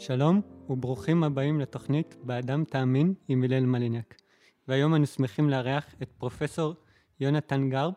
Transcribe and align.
שלום 0.00 0.40
וברוכים 0.70 1.24
הבאים 1.24 1.60
לתוכנית 1.60 2.16
"באדם 2.22 2.64
תאמין" 2.64 3.14
עם 3.28 3.42
הלל 3.42 3.66
מליניאק. 3.66 4.14
והיום 4.68 4.94
אנו 4.94 5.06
שמחים 5.06 5.50
לארח 5.50 5.94
את 6.02 6.08
פרופסור 6.18 6.74
יונתן 7.20 7.70
גרב, 7.70 7.92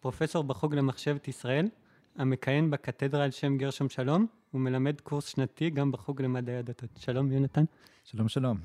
פרופסור 0.00 0.44
בחוג 0.44 0.74
למחשבת 0.74 1.28
ישראל, 1.28 1.68
המכהן 2.16 2.70
בקתדרה 2.70 3.24
על 3.24 3.30
שם 3.30 3.56
גרשום 3.56 3.88
שלום, 3.88 4.26
ומלמד 4.54 5.00
קורס 5.00 5.26
שנתי 5.26 5.70
גם 5.70 5.92
בחוג 5.92 6.22
למדעי 6.22 6.56
הדתות. 6.56 6.90
שלום 6.98 7.32
יונתן. 7.32 7.64
שלום 8.04 8.28
שלום. 8.28 8.58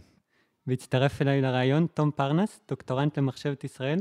והצטרף 0.68 1.22
אליי 1.22 1.42
לרעיון 1.42 1.88
תום 1.94 2.12
פרנס, 2.12 2.62
דוקטורנט 2.70 3.18
למחשבת 3.18 3.64
ישראל 3.64 4.00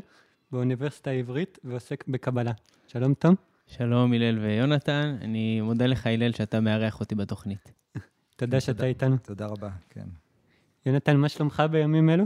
באוניברסיטה 0.52 1.10
העברית 1.10 1.58
ועוסק 1.64 2.04
בקבלה. 2.08 2.52
שלום 2.86 3.14
תום. 3.14 3.34
שלום 3.66 4.12
הלל 4.12 4.38
ויונתן, 4.38 5.16
אני 5.20 5.60
מודה 5.60 5.86
לך 5.86 6.06
הלל 6.06 6.32
שאתה 6.32 6.60
מארח 6.60 7.00
אותי 7.00 7.14
בתוכנית. 7.14 7.79
תודה 8.40 8.60
שאתה 8.60 8.86
איתנו. 8.86 9.16
תודה 9.16 9.46
רבה, 9.46 9.70
כן. 9.88 10.06
יונתן, 10.86 11.16
מה 11.16 11.28
שלומך 11.28 11.62
בימים 11.70 12.10
אלו? 12.10 12.24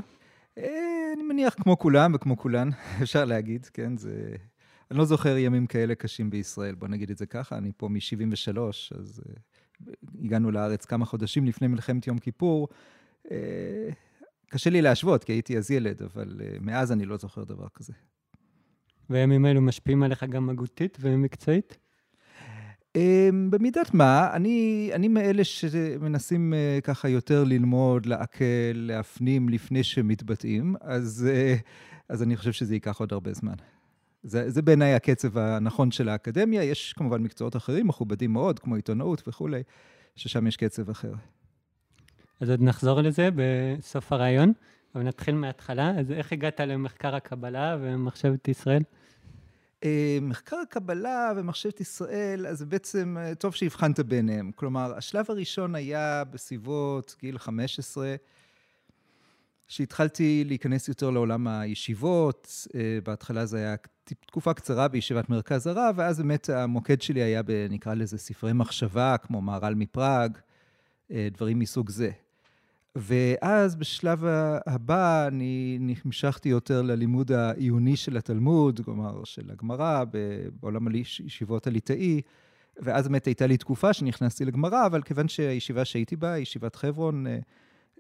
אה, 0.59 1.13
אני 1.15 1.23
מניח 1.23 1.55
כמו 1.55 1.79
כולם 1.79 2.15
וכמו 2.15 2.37
כולן, 2.37 2.69
אפשר 3.03 3.25
להגיד, 3.25 3.67
כן, 3.67 3.97
זה... 3.97 4.37
אני 4.91 4.99
לא 4.99 5.05
זוכר 5.05 5.37
ימים 5.37 5.67
כאלה 5.67 5.95
קשים 5.95 6.31
בישראל, 6.31 6.75
בוא 6.75 6.89
נגיד 6.89 7.11
את 7.11 7.19
זה 7.19 7.27
ככה, 7.27 7.59
אני 7.59 7.73
פה 7.77 7.89
מ-73, 7.89 8.59
אז 8.99 9.23
uh, 9.27 9.91
הגענו 10.25 10.51
לארץ 10.51 10.85
כמה 10.85 11.05
חודשים 11.05 11.47
לפני 11.47 11.67
מלחמת 11.67 12.07
יום 12.07 12.19
כיפור. 12.19 12.69
Uh, 13.27 13.31
קשה 14.49 14.71
לי 14.71 14.83
להשוות, 14.83 15.25
כי 15.25 15.33
הייתי 15.33 15.59
אז 15.59 15.71
ילד, 15.71 16.03
אבל 16.03 16.41
uh, 16.41 16.61
מאז 16.61 16.93
אני 16.93 17.05
לא 17.05 17.17
זוכר 17.17 17.45
דבר 17.45 17.69
כזה. 17.75 17.93
והימים 19.11 19.45
האלו 19.45 19.61
משפיעים 19.61 20.03
עליך 20.03 20.25
גם 20.25 20.51
הגותית 20.51 20.99
ומקצועית? 21.01 21.79
Um, 22.97 23.01
במידת 23.51 23.95
מה, 23.95 24.31
אני, 24.33 24.91
אני 24.95 25.09
מאלה 25.09 25.45
שמנסים 25.45 26.53
uh, 26.53 26.81
ככה 26.81 27.09
יותר 27.09 27.45
ללמוד, 27.45 28.07
לעכל, 28.07 28.45
להפנים 28.75 29.49
לפני 29.49 29.85
שמתבטאים, 29.85 30.75
אז, 30.81 31.29
uh, 31.31 31.63
אז 32.09 32.23
אני 32.23 32.37
חושב 32.37 32.53
שזה 32.53 32.75
ייקח 32.75 33.01
עוד 33.01 33.13
הרבה 33.13 33.33
זמן. 33.33 33.55
זה, 34.23 34.51
זה 34.51 34.63
בעיניי 34.63 34.95
הקצב 34.95 35.39
הנכון 35.39 35.91
של 35.91 36.09
האקדמיה. 36.09 36.65
יש 36.65 36.93
כמובן 36.93 37.23
מקצועות 37.23 37.57
אחרים, 37.57 37.87
מכובדים 37.87 38.33
מאוד, 38.33 38.59
כמו 38.59 38.75
עיתונאות 38.75 39.29
וכולי, 39.29 39.63
ששם 40.17 40.47
יש 40.47 40.57
קצב 40.57 40.91
אחר. 40.91 41.13
אז 42.41 42.51
עוד 42.51 42.63
נחזור 42.63 43.01
לזה 43.01 43.29
בסוף 43.37 44.13
הרעיון, 44.13 44.53
אבל 44.95 45.05
נתחיל 45.05 45.35
מההתחלה. 45.35 45.91
אז 45.91 46.11
איך 46.11 46.33
הגעת 46.33 46.61
למחקר 46.61 47.15
הקבלה 47.15 47.77
ומחשבת 47.81 48.49
ישראל? 48.49 48.83
אה, 49.85 50.19
מחקר 50.23 50.57
הקבלה 50.57 51.33
ומחשבת 51.37 51.81
ישראל, 51.81 52.47
אז 52.47 52.63
בעצם 52.63 53.17
אה, 53.21 53.35
טוב 53.35 53.55
שהבחנת 53.55 54.01
ביניהם. 54.01 54.51
כלומר, 54.55 54.95
השלב 54.97 55.25
הראשון 55.29 55.75
היה 55.75 56.25
בסביבות 56.25 57.17
גיל 57.21 57.39
15, 57.39 58.15
שהתחלתי 59.69 60.45
להיכנס 60.47 60.89
יותר 60.89 61.11
לעולם 61.11 61.47
הישיבות. 61.49 62.67
אה, 62.75 62.99
בהתחלה 63.05 63.47
זה 63.47 63.57
היה 63.59 63.75
תקופה 64.27 64.55
קצרה 64.55 64.89
בישיבת 64.89 65.29
מרכז 65.29 65.67
הרב, 65.67 65.95
ואז 65.99 66.19
באמת 66.21 66.51
המוקד 66.51 67.03
שלי 67.03 67.23
היה, 67.23 67.43
נקרא 67.71 67.95
לזה, 67.95 68.19
ספרי 68.19 68.53
מחשבה, 68.53 69.17
כמו 69.23 69.41
מהר"ל 69.41 69.75
מפראג, 69.75 70.39
דברים 71.11 71.59
מסוג 71.59 71.91
זה. 71.91 72.11
ואז 72.97 73.77
בשלב 73.77 74.25
הבא 74.67 75.27
אני 75.29 75.79
נמשכתי 75.81 76.49
יותר 76.49 76.83
ללימוד 76.83 77.33
העיוני 77.33 77.97
של 77.97 78.17
התלמוד, 78.17 78.81
כלומר 78.85 79.25
של 79.25 79.51
הגמרא, 79.51 80.05
בעולם 80.61 80.89
הישיבות 80.89 81.67
הליטאי, 81.67 82.21
ואז 82.77 83.09
באמת 83.09 83.27
הייתה 83.27 83.47
לי 83.47 83.57
תקופה 83.57 83.93
שנכנסתי 83.93 84.45
לגמרא, 84.45 84.87
אבל 84.87 85.03
כיוון 85.03 85.29
שהישיבה 85.29 85.85
שהייתי 85.85 86.17
בה, 86.17 86.39
ישיבת 86.39 86.77
חברון 86.77 87.27
אה, 87.27 87.39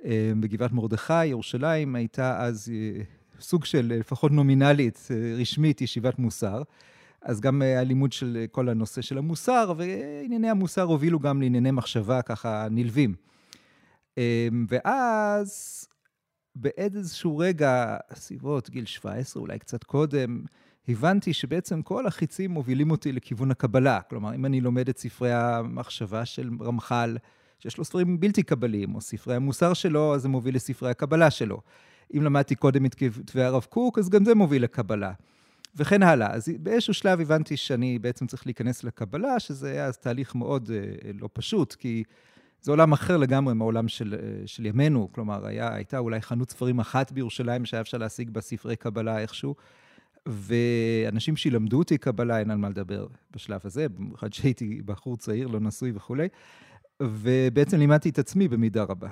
אה, 0.04 0.32
בגבעת 0.40 0.72
מרדכי, 0.72 1.26
ירושלים, 1.26 1.94
הייתה 1.94 2.44
אז 2.44 2.72
אה, 2.74 3.02
סוג 3.40 3.64
של, 3.64 3.92
לפחות 3.98 4.32
נומינלית, 4.32 5.08
רשמית, 5.38 5.80
ישיבת 5.80 6.18
מוסר. 6.18 6.62
אז 7.22 7.40
גם 7.40 7.62
הלימוד 7.62 8.12
של 8.12 8.44
כל 8.50 8.68
הנושא 8.68 9.02
של 9.02 9.18
המוסר, 9.18 9.72
וענייני 9.76 10.50
המוסר 10.50 10.82
הובילו 10.82 11.18
גם 11.18 11.42
לענייני 11.42 11.70
מחשבה 11.70 12.22
ככה 12.22 12.68
נלווים. 12.70 13.14
אמ, 14.18 14.66
ואז 14.68 15.84
באיזשהו 16.54 17.38
רגע, 17.38 17.96
סביבות 18.14 18.70
גיל 18.70 18.84
17, 18.84 19.40
אולי 19.40 19.58
קצת 19.58 19.84
קודם, 19.84 20.44
הבנתי 20.88 21.32
שבעצם 21.32 21.82
כל 21.82 22.06
החיצים 22.06 22.50
מובילים 22.50 22.90
אותי 22.90 23.12
לכיוון 23.12 23.50
הקבלה. 23.50 24.00
כלומר, 24.00 24.34
אם 24.34 24.46
אני 24.46 24.60
לומד 24.60 24.88
את 24.88 24.98
ספרי 24.98 25.32
המחשבה 25.32 26.24
של 26.24 26.50
רמח"ל, 26.60 27.16
שיש 27.58 27.78
לו 27.78 27.84
ספרים 27.84 28.20
בלתי 28.20 28.42
קבליים, 28.42 28.94
או 28.94 29.00
ספרי 29.00 29.34
המוסר 29.34 29.74
שלו, 29.74 30.14
אז 30.14 30.22
זה 30.22 30.28
מוביל 30.28 30.54
לספרי 30.56 30.90
הקבלה 30.90 31.30
שלו. 31.30 31.60
אם 32.16 32.22
למדתי 32.22 32.54
קודם 32.54 32.86
את 32.86 32.94
כתבי 32.94 33.42
הרב 33.42 33.66
קוק, 33.70 33.98
אז 33.98 34.08
גם 34.08 34.24
זה 34.24 34.34
מוביל 34.34 34.62
לקבלה. 34.62 35.12
וכן 35.76 36.02
הלאה. 36.02 36.30
אז 36.30 36.48
באיזשהו 36.58 36.94
שלב 36.94 37.20
הבנתי 37.20 37.56
שאני 37.56 37.98
בעצם 37.98 38.26
צריך 38.26 38.46
להיכנס 38.46 38.84
לקבלה, 38.84 39.40
שזה 39.40 39.70
היה 39.70 39.86
אז 39.86 39.98
תהליך 39.98 40.34
מאוד 40.34 40.70
אה, 40.70 41.10
לא 41.20 41.28
פשוט, 41.32 41.74
כי 41.74 42.04
זה 42.64 42.70
עולם 42.70 42.92
אחר 42.92 43.16
לגמרי 43.16 43.54
מהעולם 43.54 43.88
של, 43.88 44.14
אה, 44.14 44.46
של 44.46 44.66
ימינו. 44.66 45.08
כלומר, 45.12 45.46
היה, 45.46 45.74
הייתה 45.74 45.98
אולי 45.98 46.20
חנות 46.20 46.50
ספרים 46.50 46.78
אחת 46.78 47.12
בירושלים 47.12 47.64
שהיה 47.64 47.80
אפשר 47.80 47.98
להשיג 47.98 48.30
בה 48.30 48.40
ספרי 48.40 48.76
קבלה 48.76 49.18
איכשהו, 49.18 49.54
ואנשים 50.26 51.36
שילמדו 51.36 51.78
אותי 51.78 51.98
קבלה, 51.98 52.38
אין 52.38 52.50
על 52.50 52.56
מה 52.56 52.68
לדבר 52.68 53.06
בשלב 53.30 53.60
הזה, 53.64 53.88
במיוחד 53.88 54.32
שהייתי 54.32 54.82
בחור 54.84 55.16
צעיר, 55.16 55.48
לא 55.48 55.60
נשוי 55.60 55.92
וכולי, 55.94 56.28
ובעצם 57.02 57.78
לימדתי 57.78 58.08
את 58.08 58.18
עצמי 58.18 58.48
במידה 58.48 58.82
רבה. 58.82 59.08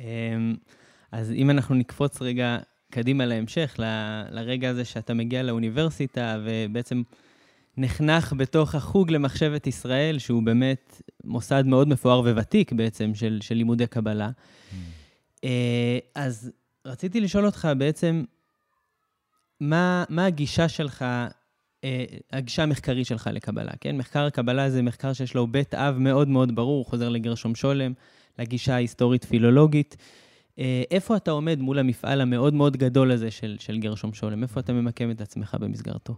אמ, 0.00 0.04
אז 1.12 1.32
אם 1.32 1.50
אנחנו 1.50 1.74
נקפוץ 1.74 2.22
רגע 2.22 2.58
קדימה 2.90 3.26
להמשך, 3.26 3.74
לרגע 4.30 4.70
הזה 4.70 4.84
שאתה 4.84 5.14
מגיע 5.14 5.42
לאוניברסיטה, 5.42 6.38
ובעצם... 6.44 7.02
נחנך 7.80 8.34
בתוך 8.36 8.74
החוג 8.74 9.10
למחשבת 9.10 9.66
ישראל, 9.66 10.18
שהוא 10.18 10.42
באמת 10.42 11.02
מוסד 11.24 11.66
מאוד 11.66 11.88
מפואר 11.88 12.20
וותיק 12.20 12.72
בעצם 12.72 13.14
של, 13.14 13.38
של 13.42 13.54
לימודי 13.54 13.86
קבלה. 13.86 14.28
Mm. 14.28 14.74
אה, 15.44 15.98
אז 16.14 16.50
רציתי 16.84 17.20
לשאול 17.20 17.46
אותך 17.46 17.68
בעצם, 17.78 18.24
מה, 19.60 20.04
מה 20.08 20.24
הגישה 20.24 20.68
שלך, 20.68 21.04
אה, 21.84 22.04
הגישה 22.32 22.62
המחקרית 22.62 23.06
שלך 23.06 23.30
לקבלה, 23.32 23.72
כן? 23.80 23.96
מחקר 23.96 24.24
הקבלה 24.24 24.70
זה 24.70 24.82
מחקר 24.82 25.12
שיש 25.12 25.34
לו 25.34 25.46
בית 25.46 25.74
אב 25.74 25.98
מאוד 25.98 26.28
מאוד 26.28 26.54
ברור, 26.54 26.84
חוזר 26.84 27.08
לגרשום 27.08 27.54
שולם, 27.54 27.92
לגישה 28.38 28.74
ההיסטורית-פילולוגית. 28.74 29.96
אה, 30.58 30.82
איפה 30.90 31.16
אתה 31.16 31.30
עומד 31.30 31.60
מול 31.60 31.78
המפעל 31.78 32.20
המאוד 32.20 32.54
מאוד 32.54 32.76
גדול 32.76 33.10
הזה 33.10 33.30
של, 33.30 33.56
של 33.60 33.78
גרשום 33.78 34.12
שולם? 34.12 34.42
איפה 34.42 34.60
אתה 34.60 34.72
ממקם 34.72 35.10
את 35.10 35.20
עצמך 35.20 35.56
במסגרתו? 35.60 36.16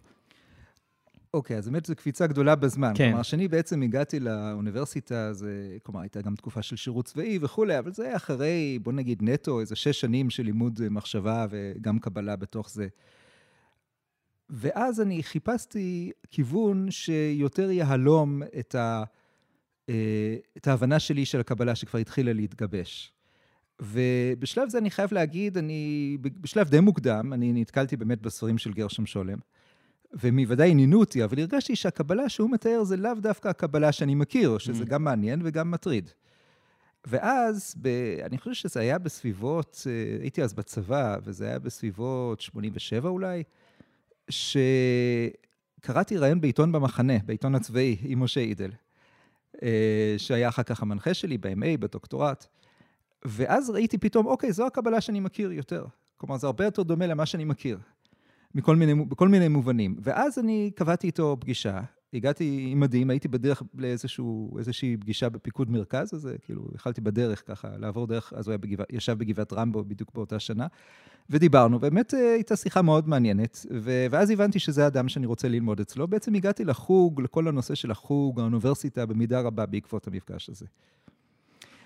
אוקיי, 1.34 1.56
אז 1.56 1.68
באמת 1.68 1.86
זו 1.86 1.96
קפיצה 1.96 2.26
גדולה 2.26 2.54
בזמן. 2.54 2.92
כן. 2.94 3.08
כלומר, 3.08 3.22
כשאני 3.22 3.48
בעצם 3.48 3.82
הגעתי 3.82 4.20
לאוניברסיטה, 4.20 5.32
זה, 5.32 5.76
כלומר, 5.82 6.00
הייתה 6.00 6.22
גם 6.22 6.34
תקופה 6.34 6.62
של 6.62 6.76
שירות 6.76 7.06
צבאי 7.06 7.38
וכולי, 7.42 7.78
אבל 7.78 7.92
זה 7.92 8.04
היה 8.04 8.16
אחרי, 8.16 8.78
בוא 8.82 8.92
נגיד, 8.92 9.22
נטו, 9.22 9.60
איזה 9.60 9.76
שש 9.76 10.00
שנים 10.00 10.30
של 10.30 10.42
לימוד 10.42 10.80
מחשבה 10.90 11.46
וגם 11.50 11.98
קבלה 11.98 12.36
בתוך 12.36 12.70
זה. 12.70 12.88
ואז 14.50 15.00
אני 15.00 15.22
חיפשתי 15.22 16.12
כיוון 16.30 16.90
שיותר 16.90 17.70
יהלום 17.70 18.42
את, 18.58 18.74
ה, 18.74 19.04
אה, 19.88 20.36
את 20.56 20.68
ההבנה 20.68 20.98
שלי 20.98 21.24
של 21.24 21.40
הקבלה 21.40 21.74
שכבר 21.74 21.98
התחילה 21.98 22.32
להתגבש. 22.32 23.12
ובשלב 23.82 24.68
זה 24.68 24.78
אני 24.78 24.90
חייב 24.90 25.14
להגיד, 25.14 25.58
אני, 25.58 26.16
בשלב 26.20 26.68
די 26.68 26.80
מוקדם, 26.80 27.32
אני 27.32 27.52
נתקלתי 27.52 27.96
באמת 27.96 28.22
בספרים 28.22 28.58
של 28.58 28.72
גרשם 28.72 29.06
שולם. 29.06 29.38
והם 30.12 30.38
ודאי 30.48 30.70
עניינו 30.70 31.00
אותי, 31.00 31.24
אבל 31.24 31.38
הרגשתי 31.38 31.76
שהקבלה 31.76 32.28
שהוא 32.28 32.50
מתאר 32.50 32.84
זה 32.84 32.96
לאו 32.96 33.14
דווקא 33.14 33.48
הקבלה 33.48 33.92
שאני 33.92 34.14
מכיר, 34.14 34.58
שזה 34.58 34.82
mm. 34.82 34.86
גם 34.86 35.04
מעניין 35.04 35.40
וגם 35.44 35.70
מטריד. 35.70 36.10
ואז, 37.06 37.74
ב, 37.82 37.88
אני 38.22 38.38
חושב 38.38 38.54
שזה 38.54 38.80
היה 38.80 38.98
בסביבות, 38.98 39.86
אה, 39.86 40.22
הייתי 40.22 40.42
אז 40.42 40.54
בצבא, 40.54 41.16
וזה 41.24 41.46
היה 41.46 41.58
בסביבות 41.58 42.40
87 42.40 43.08
אולי, 43.08 43.42
שקראתי 44.30 46.16
ראיון 46.16 46.40
בעיתון 46.40 46.72
במחנה, 46.72 47.14
בעיתון 47.24 47.54
הצבאי, 47.54 47.96
עם 48.00 48.22
משה 48.22 48.40
אידל, 48.40 48.70
אה, 49.62 50.14
שהיה 50.18 50.48
אחר 50.48 50.62
כך 50.62 50.82
המנחה 50.82 51.14
שלי 51.14 51.38
ב-MA, 51.38 51.78
בדוקטורט. 51.80 52.46
ואז 53.24 53.70
ראיתי 53.70 53.98
פתאום, 53.98 54.26
אוקיי, 54.26 54.52
זו 54.52 54.66
הקבלה 54.66 55.00
שאני 55.00 55.20
מכיר 55.20 55.52
יותר. 55.52 55.86
כלומר, 56.16 56.36
זה 56.36 56.46
הרבה 56.46 56.64
יותר 56.64 56.82
דומה 56.82 57.06
למה 57.06 57.26
שאני 57.26 57.44
מכיר. 57.44 57.78
מכל 58.54 58.76
מיני, 58.76 58.94
בכל 58.94 59.28
מיני 59.28 59.48
מובנים. 59.48 59.96
ואז 60.02 60.38
אני 60.38 60.70
קבעתי 60.74 61.06
איתו 61.06 61.36
פגישה, 61.40 61.80
הגעתי 62.14 62.66
עם 62.70 62.80
מדים, 62.80 63.10
הייתי 63.10 63.28
בדרך 63.28 63.62
לאיזושהי 63.74 64.96
פגישה 65.00 65.28
בפיקוד 65.28 65.70
מרכז, 65.70 66.14
אז 66.14 66.28
כאילו, 66.44 66.68
יכלתי 66.74 67.00
בדרך 67.00 67.42
ככה 67.46 67.68
לעבור 67.76 68.06
דרך, 68.06 68.32
אז 68.36 68.48
הוא 68.48 68.56
בגבע, 68.56 68.84
ישב 68.90 69.18
בגבעת 69.18 69.52
רמבו 69.52 69.84
בדיוק 69.84 70.10
באותה 70.14 70.38
שנה, 70.38 70.66
ודיברנו, 71.30 71.78
באמת 71.78 72.14
אה, 72.14 72.32
הייתה 72.32 72.56
שיחה 72.56 72.82
מאוד 72.82 73.08
מעניינת, 73.08 73.66
ו, 73.80 74.06
ואז 74.10 74.30
הבנתי 74.30 74.58
שזה 74.58 74.84
האדם 74.84 75.08
שאני 75.08 75.26
רוצה 75.26 75.48
ללמוד 75.48 75.80
אצלו. 75.80 76.08
בעצם 76.08 76.34
הגעתי 76.34 76.64
לחוג, 76.64 77.20
לכל 77.20 77.48
הנושא 77.48 77.74
של 77.74 77.90
החוג, 77.90 78.40
האוניברסיטה, 78.40 79.06
במידה 79.06 79.40
רבה 79.40 79.66
בעקבות 79.66 80.06
המפגש 80.06 80.50
הזה. 80.50 80.66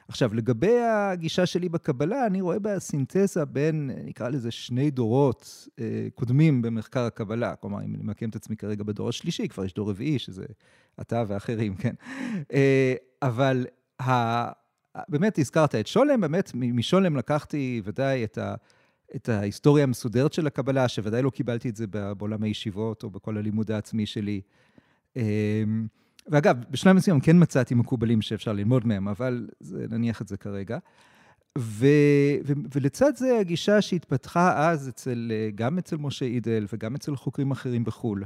עכשיו, 0.08 0.35
לגבי 0.35 0.79
הגישה 0.81 1.47
שלי 1.47 1.69
בקבלה, 1.69 2.26
אני 2.26 2.41
רואה 2.41 2.58
בה 2.58 2.79
סינתזה 2.79 3.44
בין, 3.44 3.91
נקרא 4.05 4.29
לזה, 4.29 4.50
שני 4.50 4.91
דורות 4.91 5.69
אה, 5.81 6.06
קודמים 6.14 6.62
במחקר 6.62 7.00
הקבלה. 7.00 7.56
כלומר, 7.56 7.85
אם 7.85 7.94
אני 7.94 8.03
ממקם 8.03 8.29
את 8.29 8.37
עצמי 8.37 8.56
כרגע 8.56 8.85
בדור 8.85 9.08
השלישי, 9.08 9.49
כבר 9.49 9.64
יש 9.64 9.75
דור 9.75 9.91
רביעי, 9.91 10.19
שזה 10.19 10.44
אתה 11.00 11.25
ואחרים, 11.26 11.75
כן? 11.75 11.94
אה, 12.53 12.94
אבל 13.23 13.67
ה... 14.03 14.67
באמת 15.08 15.38
הזכרת 15.38 15.75
את 15.75 15.87
שולם, 15.87 16.20
באמת 16.20 16.50
משולם 16.55 17.17
לקחתי 17.17 17.81
ודאי 17.85 18.25
את, 18.25 18.38
ה... 18.38 18.55
את 19.17 19.29
ההיסטוריה 19.29 19.85
המסודרת 19.85 20.32
של 20.32 20.47
הקבלה, 20.47 20.88
שוודאי 20.88 21.23
לא 21.23 21.31
קיבלתי 21.31 21.69
את 21.69 21.76
זה 21.76 21.87
בעולם 21.87 22.43
הישיבות 22.43 23.03
או 23.03 23.11
בכל 23.11 23.37
הלימוד 23.37 23.70
העצמי 23.70 24.06
שלי. 24.06 24.41
ואגב, 26.28 26.56
בשלב 26.70 26.96
מסוים 26.96 27.20
כן 27.20 27.43
מצאתי 27.43 27.75
מקובלים 27.75 28.23
שאפשר 28.23 28.52
ללמוד 28.52 28.87
מהם, 28.87 29.08
אבל 29.08 29.49
זה, 29.61 29.87
נניח 29.90 30.23
את 30.23 30.28
זה 30.28 30.37
כרגע. 30.37 30.78
ו, 31.58 31.87
ו, 32.46 32.52
ולצד 32.75 33.17
זה 33.17 33.38
הגישה 33.38 33.82
שהתפתחה 33.82 34.70
אז 34.70 34.88
אצל, 34.88 35.32
גם 35.55 35.78
אצל 35.78 35.96
משה 35.96 36.25
אידל 36.25 36.67
וגם 36.73 36.94
אצל 36.94 37.17
חוקרים 37.17 37.50
אחרים 37.50 37.84
בחו"ל. 37.84 38.25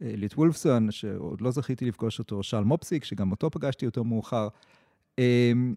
ליט 0.00 0.34
וולפסון, 0.34 0.90
שעוד 0.90 1.40
לא 1.40 1.50
זכיתי 1.50 1.84
לפגוש 1.84 2.18
אותו, 2.18 2.42
שרל 2.42 2.64
מופסיק, 2.64 3.04
שגם 3.04 3.30
אותו 3.30 3.50
פגשתי 3.50 3.84
יותר 3.84 4.02
מאוחר. 4.02 4.48
אמ, 5.18 5.74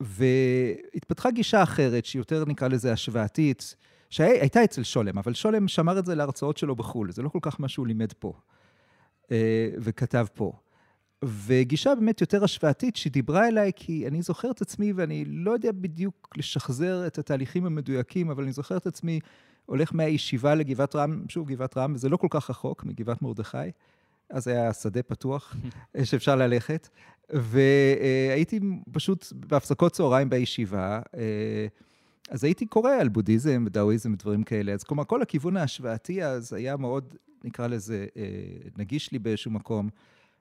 והתפתחה 0.00 1.30
גישה 1.30 1.62
אחרת, 1.62 2.04
שהיא 2.04 2.20
יותר 2.20 2.44
נקרא 2.44 2.68
לזה 2.68 2.92
השוואתית, 2.92 3.76
שהייתה 4.10 4.64
אצל 4.64 4.82
שולם, 4.82 5.18
אבל 5.18 5.34
שולם 5.34 5.68
שמר 5.68 5.98
את 5.98 6.06
זה 6.06 6.14
להרצאות 6.14 6.56
שלו 6.56 6.76
בחו"ל, 6.76 7.12
זה 7.12 7.22
לא 7.22 7.28
כל 7.28 7.38
כך 7.42 7.60
מה 7.60 7.68
שהוא 7.68 7.86
לימד 7.86 8.12
פה 8.12 8.32
אה, 9.30 9.70
וכתב 9.78 10.26
פה. 10.34 10.52
וגישה 11.24 11.94
באמת 11.94 12.20
יותר 12.20 12.44
השוואתית 12.44 12.96
שדיברה 12.96 13.48
אליי, 13.48 13.72
כי 13.76 14.06
אני 14.06 14.22
זוכר 14.22 14.50
את 14.50 14.60
עצמי, 14.60 14.92
ואני 14.92 15.24
לא 15.24 15.50
יודע 15.50 15.72
בדיוק 15.72 16.34
לשחזר 16.36 17.06
את 17.06 17.18
התהליכים 17.18 17.66
המדויקים, 17.66 18.30
אבל 18.30 18.42
אני 18.42 18.52
זוכר 18.52 18.76
את 18.76 18.86
עצמי 18.86 19.20
הולך 19.66 19.94
מהישיבה 19.94 20.54
לגבעת 20.54 20.96
רם, 20.96 21.22
שוב, 21.28 21.48
גבעת 21.48 21.76
רם, 21.76 21.94
וזה 21.94 22.08
לא 22.08 22.16
כל 22.16 22.26
כך 22.30 22.50
רחוק 22.50 22.84
מגבעת 22.84 23.22
מרדכי. 23.22 23.58
אז 24.30 24.48
היה 24.48 24.72
שדה 24.72 25.02
פתוח 25.02 25.56
שאפשר 26.04 26.36
ללכת, 26.36 26.88
והייתי 27.30 28.60
פשוט 28.92 29.32
בהפסקות 29.32 29.92
צהריים 29.92 30.30
בישיבה, 30.30 31.00
אז 32.30 32.44
הייתי 32.44 32.66
קורא 32.66 32.90
על 32.90 33.08
בודהיזם 33.08 33.64
ודאואיזם 33.66 34.12
ודברים 34.12 34.42
כאלה. 34.42 34.72
אז 34.72 34.84
כלומר, 34.84 35.04
כל 35.04 35.22
הכיוון 35.22 35.56
ההשוואתי 35.56 36.24
אז 36.24 36.52
היה 36.52 36.76
מאוד, 36.76 37.14
נקרא 37.44 37.66
לזה, 37.66 38.06
נגיש 38.78 39.12
לי 39.12 39.18
באיזשהו 39.18 39.50
מקום. 39.50 39.88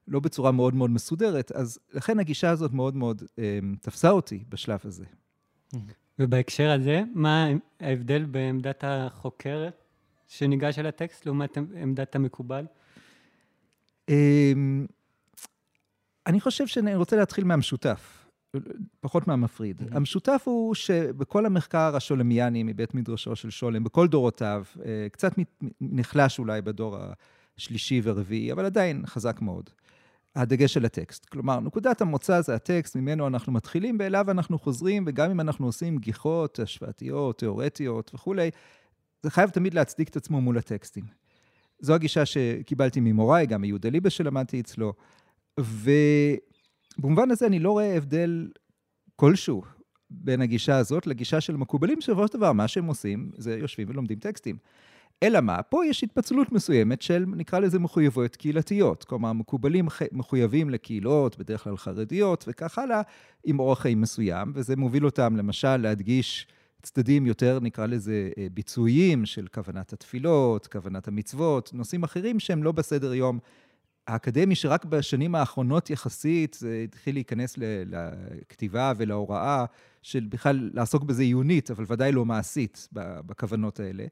לא 0.08 0.20
בצורה 0.20 0.52
מאוד 0.52 0.76
מאוד 0.76 0.90
מסודרת, 0.90 1.52
אז 1.52 1.80
לכן 1.94 2.20
הגישה 2.20 2.50
הזאת 2.50 2.74
מאוד 2.74 2.96
מאוד 2.96 3.24
אה, 3.40 3.60
תפסה 3.82 4.10
אותי 4.10 4.44
בשלב 4.50 4.80
הזה. 4.84 5.06
ובהקשר 6.20 6.72
הזה, 6.72 7.04
מה 7.14 7.48
ההבדל 7.80 8.26
בעמדת 8.26 8.84
החוקר 8.88 9.70
שניגש 10.28 10.80
אל 10.80 10.86
הטקסט 10.86 11.26
לעומת 11.26 11.58
עמדת 11.58 12.16
המקובל? 12.16 12.66
אה, 14.10 14.54
אני 16.28 16.40
חושב 16.40 16.68
שאני 16.68 16.96
רוצה 16.96 17.16
להתחיל 17.16 17.44
מהמשותף, 17.44 18.28
פחות 19.00 19.28
מהמפריד. 19.28 19.82
Mm-hmm. 19.82 19.96
המשותף 19.96 20.42
הוא 20.46 20.76
שבכל 20.76 21.46
המחקר 21.46 21.96
השולמיאני 21.96 22.64
מבית 22.64 22.94
מדרשו 22.94 23.36
של 23.36 23.50
שולם, 23.50 23.84
בכל 23.84 24.08
דורותיו, 24.08 24.64
אה, 24.86 25.08
קצת 25.12 25.34
נחלש 25.82 26.40
אולי 26.40 26.62
בדור 26.62 26.98
השלישי 27.58 28.02
והרביעי, 28.04 28.52
אבל 28.52 28.66
עדיין 28.66 29.06
חזק 29.06 29.42
מאוד. 29.42 29.70
הדגש 30.36 30.74
של 30.74 30.86
הטקסט. 30.86 31.26
כלומר, 31.26 31.60
נקודת 31.60 32.02
המוצא 32.02 32.42
זה 32.42 32.56
הטקסט, 32.56 32.96
ממנו 32.96 33.28
אנחנו 33.28 33.54
מתחילים, 33.54 33.98
ואליו 34.00 34.32
אנחנו 34.32 34.60
חוזרים, 34.60 35.04
וגם 35.08 35.32
אם 35.32 35.40
אנחנו 35.40 35.66
עושים 35.66 35.98
גיחות 35.98 36.60
השוואתיות, 36.60 37.38
תיאורטיות 37.40 38.12
וכולי, 38.14 38.50
זה 39.24 39.32
חייב 39.32 39.50
תמיד 39.50 39.74
להצדיק 39.74 40.10
את 40.10 40.16
עצמו 40.16 40.42
מול 40.42 40.58
הטקסטים. 40.58 41.04
זו 41.80 41.94
הגישה 41.94 42.26
שקיבלתי 42.26 43.00
ממוריי, 43.00 43.46
גם 43.46 43.62
מיהודה 43.62 43.90
ליבה 43.90 44.10
שלמדתי 44.10 44.60
אצלו, 44.60 44.94
ובמובן 45.60 47.32
הזה 47.32 47.48
אני 47.48 47.60
לא 47.60 47.72
רואה 47.72 47.98
הבדל 47.98 48.50
כלשהו 49.16 49.64
בין 50.10 50.42
הגישה 50.42 50.78
הזאת 50.78 51.08
לגישה 51.08 51.42
של 51.42 51.58
מקובלים, 51.58 52.02
שבסופו 52.02 52.28
של 52.28 52.34
דבר, 52.34 52.54
מה 52.54 52.68
שהם 52.68 52.86
עושים 52.86 53.32
זה 53.38 53.58
יושבים 53.58 53.90
ולומדים 53.90 54.20
טקסטים. 54.20 54.58
אלא 55.24 55.42
מה? 55.42 55.62
פה 55.62 55.86
יש 55.86 56.04
התפצלות 56.04 56.52
מסוימת 56.52 57.02
של, 57.02 57.26
נקרא 57.28 57.60
לזה 57.60 57.80
מחויבויות 57.80 58.36
קהילתיות. 58.36 59.04
כלומר, 59.04 59.34
מקובלים 59.34 59.88
מחויבים 60.12 60.70
לקהילות, 60.70 61.38
בדרך 61.38 61.64
כלל 61.64 61.78
חרדיות 61.78 62.46
וכך 62.48 62.78
הלאה, 62.78 63.02
עם 63.44 63.60
אורח 63.60 63.80
חיים 63.80 64.02
מסוים, 64.02 64.52
וזה 64.56 64.76
מוביל 64.76 65.06
אותם 65.06 65.36
למשל 65.36 65.78
להדגיש 65.78 66.48
צדדים 66.82 67.26
יותר, 67.26 67.60
נקרא 67.62 67.86
לזה, 67.86 68.30
אה, 68.38 68.48
ביצועיים 68.54 69.26
של 69.26 69.48
כוונת 69.54 69.94
התפילות, 69.94 70.68
כוונת 70.68 71.08
המצוות, 71.08 71.70
נושאים 71.74 72.04
אחרים 72.04 72.40
שהם 72.40 72.64
לא 72.64 72.72
בסדר 72.72 73.14
יום 73.14 73.40
האקדמי, 74.08 74.56
שרק 74.56 74.86
בשנים 74.86 75.36
האחרונות 75.36 75.90
יחסית 75.90 76.58
זה 76.60 76.82
התחיל 76.84 77.16
להיכנס 77.16 77.56
לכתיבה 77.86 78.94
ולהוראה 78.98 79.66
של 80.02 80.26
בכלל 80.30 80.70
לעסוק 80.74 81.04
בזה 81.04 81.22
עיונית, 81.22 81.72
אבל 81.72 81.86
ודאי 81.88 82.12
לא 82.12 82.26
מעשית 82.26 82.88
בכוונות 83.26 83.80
האלה. 83.80 84.06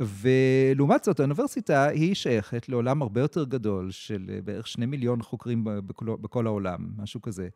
ולעומת 0.00 1.04
זאת, 1.04 1.20
האוניברסיטה 1.20 1.86
היא 1.86 2.14
שייכת 2.14 2.68
לעולם 2.68 3.02
הרבה 3.02 3.20
יותר 3.20 3.44
גדול 3.44 3.90
של 3.90 4.30
אה, 4.32 4.40
בערך 4.44 4.66
שני 4.66 4.86
מיליון 4.86 5.22
חוקרים 5.22 5.64
בכל, 5.64 6.06
בכל 6.20 6.46
העולם, 6.46 6.78
משהו 6.96 7.22
כזה, 7.22 7.48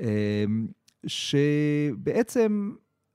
אמ, 0.00 0.66
שבעצם 1.06 2.72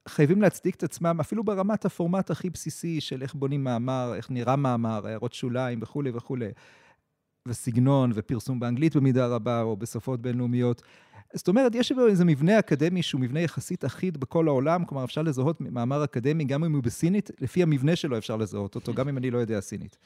חייבים 0.07 0.41
להצדיק 0.41 0.75
את 0.75 0.83
עצמם 0.83 1.17
אפילו 1.19 1.43
ברמת 1.43 1.85
הפורמט 1.85 2.31
הכי 2.31 2.49
בסיסי 2.49 3.01
של 3.01 3.21
איך 3.21 3.33
בונים 3.33 3.63
מאמר, 3.63 4.13
איך 4.15 4.31
נראה 4.31 4.55
מאמר, 4.55 5.07
הערות 5.07 5.33
שוליים 5.33 5.79
וכולי 5.81 6.11
וכולי, 6.13 6.49
וסגנון 7.47 8.11
ופרסום 8.13 8.59
באנגלית 8.59 8.95
במידה 8.95 9.27
רבה, 9.27 9.61
או 9.61 9.77
בשפות 9.77 10.21
בינלאומיות. 10.21 10.81
זאת 11.33 11.47
אומרת, 11.47 11.75
יש 11.75 11.91
איזה 12.09 12.25
מבנה 12.25 12.59
אקדמי 12.59 13.01
שהוא 13.03 13.21
מבנה 13.21 13.39
יחסית 13.39 13.85
אחיד 13.85 14.17
בכל 14.17 14.47
העולם, 14.47 14.85
כלומר, 14.85 15.03
אפשר 15.03 15.21
לזהות 15.21 15.61
מאמר 15.61 16.03
אקדמי, 16.03 16.43
גם 16.43 16.63
אם 16.63 16.73
הוא 16.73 16.83
בסינית, 16.83 17.31
לפי 17.39 17.63
המבנה 17.63 17.95
שלו 17.95 18.17
אפשר 18.17 18.35
לזהות 18.35 18.75
אותו, 18.75 18.93
גם 18.93 19.09
אם 19.09 19.17
אני 19.17 19.31
לא 19.31 19.37
יודע 19.37 19.59
סינית. 19.59 19.97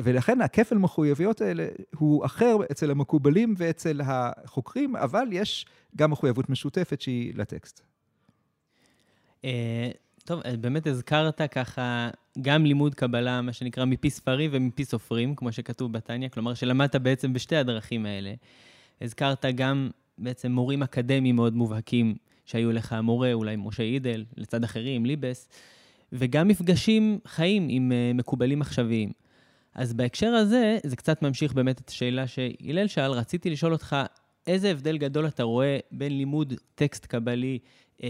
ולכן 0.00 0.40
הכפל 0.40 0.78
מחויבויות 0.78 1.40
האלה 1.40 1.68
הוא 1.96 2.26
אחר 2.26 2.56
אצל 2.70 2.90
המקובלים 2.90 3.54
ואצל 3.58 4.00
החוקרים, 4.04 4.96
אבל 4.96 5.28
יש 5.32 5.66
גם 5.96 6.10
מחויבות 6.10 6.50
משותפת 6.50 7.00
שהיא 7.00 7.32
לטקסט. 7.36 7.80
אה, 9.44 9.90
טוב, 10.24 10.40
באמת 10.60 10.86
הזכרת 10.86 11.40
ככה 11.52 12.10
גם 12.42 12.66
לימוד 12.66 12.94
קבלה, 12.94 13.40
מה 13.40 13.52
שנקרא 13.52 13.84
מפי 13.84 14.10
ספרים 14.10 14.50
ומפי 14.54 14.84
סופרים, 14.84 15.34
כמו 15.34 15.52
שכתוב 15.52 15.92
בתניא, 15.92 16.28
כלומר 16.28 16.54
שלמדת 16.54 16.96
בעצם 16.96 17.32
בשתי 17.32 17.56
הדרכים 17.56 18.06
האלה. 18.06 18.34
הזכרת 19.00 19.44
גם 19.54 19.90
בעצם 20.20 20.52
מורים 20.52 20.82
אקדמיים 20.82 21.36
מאוד 21.36 21.54
מובהקים 21.54 22.14
שהיו 22.46 22.72
לך, 22.72 22.96
מורה, 23.02 23.32
אולי 23.32 23.56
משה 23.58 23.82
אידל, 23.82 24.24
לצד 24.36 24.64
אחרים, 24.64 25.06
ליבס, 25.06 25.48
וגם 26.12 26.48
מפגשים 26.48 27.18
חיים 27.26 27.66
עם 27.70 27.92
uh, 27.92 28.16
מקובלים 28.16 28.62
עכשוויים. 28.62 29.12
אז 29.74 29.92
בהקשר 29.92 30.26
הזה, 30.26 30.78
זה 30.86 30.96
קצת 30.96 31.22
ממשיך 31.22 31.52
באמת 31.52 31.80
את 31.80 31.88
השאלה 31.88 32.26
שהלל 32.26 32.86
שאל, 32.86 33.10
רציתי 33.10 33.50
לשאול 33.50 33.72
אותך, 33.72 33.96
איזה 34.46 34.70
הבדל 34.70 34.98
גדול 34.98 35.26
אתה 35.26 35.42
רואה 35.42 35.78
בין 35.92 36.16
לימוד 36.16 36.54
טקסט 36.74 37.06
קבלי 37.06 37.58
אה, 38.02 38.08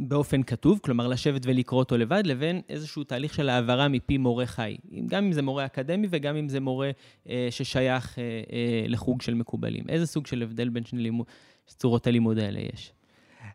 באופן 0.00 0.42
כתוב, 0.42 0.80
כלומר 0.82 1.08
לשבת 1.08 1.42
ולקרוא 1.46 1.78
אותו 1.78 1.96
לבד, 1.96 2.22
לבין 2.26 2.60
איזשהו 2.68 3.04
תהליך 3.04 3.34
של 3.34 3.48
העברה 3.48 3.88
מפי 3.88 4.18
מורה 4.18 4.46
חי. 4.46 4.76
גם 5.06 5.24
אם 5.24 5.32
זה 5.32 5.42
מורה 5.42 5.64
אקדמי 5.64 6.06
וגם 6.10 6.36
אם 6.36 6.48
זה 6.48 6.60
מורה 6.60 6.90
אה, 7.28 7.48
ששייך 7.50 8.18
אה, 8.18 8.22
אה, 8.52 8.84
לחוג 8.88 9.22
של 9.22 9.34
מקובלים. 9.34 9.84
איזה 9.88 10.06
סוג 10.06 10.26
של 10.26 10.42
הבדל 10.42 10.68
בין 10.68 10.84
שני 10.84 11.02
לימוד, 11.02 11.26
צורות 11.66 12.06
הלימוד 12.06 12.38
האלה 12.38 12.60
יש? 12.74 12.92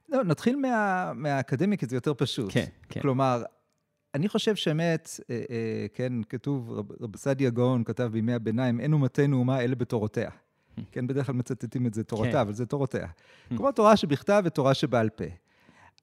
לא, 0.09 0.23
נתחיל 0.23 0.55
מה, 0.55 1.11
מהאקדמי, 1.15 1.77
כי 1.77 1.85
זה 1.85 1.95
יותר 1.95 2.13
פשוט. 2.13 2.51
כן, 2.51 2.65
כן. 2.89 3.01
כלומר, 3.01 3.43
אני 4.15 4.27
חושב 4.27 4.55
שאמת, 4.55 5.09
אה, 5.29 5.35
אה, 5.49 5.85
כן, 5.93 6.13
כתוב, 6.29 6.71
רב, 6.71 6.85
רב 7.01 7.15
סעדיה 7.15 7.49
גאון 7.49 7.83
כתב 7.83 8.09
בימי 8.11 8.33
הביניים, 8.33 8.79
אין 8.79 8.93
אומתנו 8.93 9.37
אומה 9.37 9.61
אלה 9.61 9.75
בתורותיה. 9.75 10.29
כן, 10.91 11.07
בדרך 11.07 11.25
כלל 11.25 11.35
מצטטים 11.35 11.87
את 11.87 11.93
זה 11.93 12.03
תורתה, 12.03 12.31
כן. 12.31 12.37
אבל 12.37 12.53
זה 12.53 12.65
תורותיה. 12.65 13.07
כמו 13.57 13.71
תורה 13.71 13.97
שבכתב 13.97 14.41
ותורה 14.45 14.73
שבעל 14.73 15.09
פה. 15.09 15.25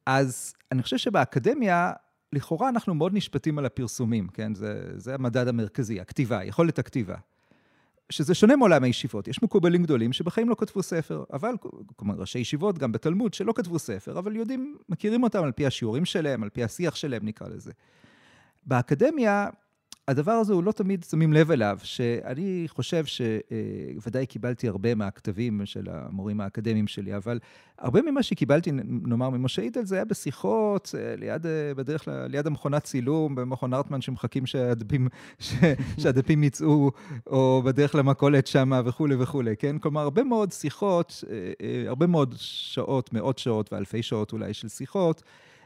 אז 0.07 0.55
אני 0.73 0.83
חושב 0.83 0.97
שבאקדמיה, 0.97 1.93
לכאורה 2.33 2.69
אנחנו 2.69 2.95
מאוד 2.95 3.15
נשפטים 3.15 3.59
על 3.59 3.67
הפרסומים, 3.67 4.29
כן? 4.29 4.55
זה, 4.55 4.83
זה 4.97 5.15
המדד 5.15 5.49
המרכזי, 5.49 6.01
הכתיבה, 6.01 6.45
יכולת 6.45 6.79
הכתיבה. 6.79 7.17
שזה 8.11 8.35
שונה 8.35 8.57
מעולם 8.57 8.85
הישיבות. 8.85 9.29
יש 9.29 9.43
מקובלים 9.43 9.83
גדולים 9.83 10.13
שבחיים 10.13 10.49
לא 10.49 10.57
כתבו 10.59 10.83
ספר, 10.83 11.25
אבל, 11.33 11.55
כלומר, 11.97 12.15
ראשי 12.15 12.39
ישיבות, 12.39 12.79
גם 12.79 12.93
בתלמוד, 12.93 13.35
שלא 13.35 13.53
כתבו 13.57 13.79
ספר, 13.79 14.19
אבל 14.19 14.37
יודעים, 14.37 14.77
מכירים 14.89 15.23
אותם 15.23 15.45
על 15.45 15.53
פי 15.53 15.67
השיעורים 15.67 16.05
שלהם, 16.05 16.43
על 16.43 16.49
פי 16.49 16.65
השיח 16.65 16.95
שלהם, 16.95 17.25
נקרא 17.25 17.49
לזה. 17.49 17.73
באקדמיה, 18.67 19.49
הדבר 20.09 20.33
הזה 20.33 20.53
הוא 20.53 20.65
לא 20.65 20.73
תמיד 20.73 21.05
שמים 21.11 21.33
לב 21.33 21.51
אליו, 21.51 21.79
שאני 21.83 22.65
חושב 22.69 23.05
שוודאי 23.05 24.27
קיבלתי 24.27 24.69
הרבה 24.69 24.95
מהכתבים 24.95 25.61
של 25.65 25.89
המורים 25.91 26.41
האקדמיים 26.41 26.87
שלי, 26.87 27.17
אבל 27.17 27.39
הרבה 27.79 28.03
ממה 28.03 28.23
שקיבלתי, 28.23 28.71
נאמר, 28.85 29.31
ממשה 29.31 29.63
אידל, 29.63 29.85
זה 29.85 29.95
היה 29.95 30.05
בשיחות, 30.05 30.95
אה, 30.99 31.17
ליד, 31.17 31.47
אה, 31.47 31.75
בדרך 31.75 32.05
כלל, 32.05 32.27
ליד 32.27 32.47
המכונת 32.47 32.85
צילום, 32.85 33.35
במכון 33.35 33.75
ארטמן, 33.75 34.01
שמחכים 34.01 34.47
שהדפים, 34.47 35.09
שהדפים 36.01 36.45
יצאו, 36.45 36.91
או 37.27 37.63
בדרך 37.65 37.95
למכולת 37.95 38.47
שם 38.47 38.73
וכולי 38.85 39.15
וכולי, 39.15 39.57
כן? 39.57 39.79
כלומר, 39.79 40.01
הרבה 40.01 40.25
מאוד 40.25 40.53
שיחות, 40.53 41.25
אה, 41.31 41.89
הרבה 41.89 42.07
מאוד 42.07 42.35
שעות, 42.39 43.13
מאות 43.13 43.39
שעות 43.39 43.73
ואלפי 43.73 44.03
שעות 44.03 44.33
אולי 44.33 44.55
של 44.55 44.69
שיחות. 44.69 45.23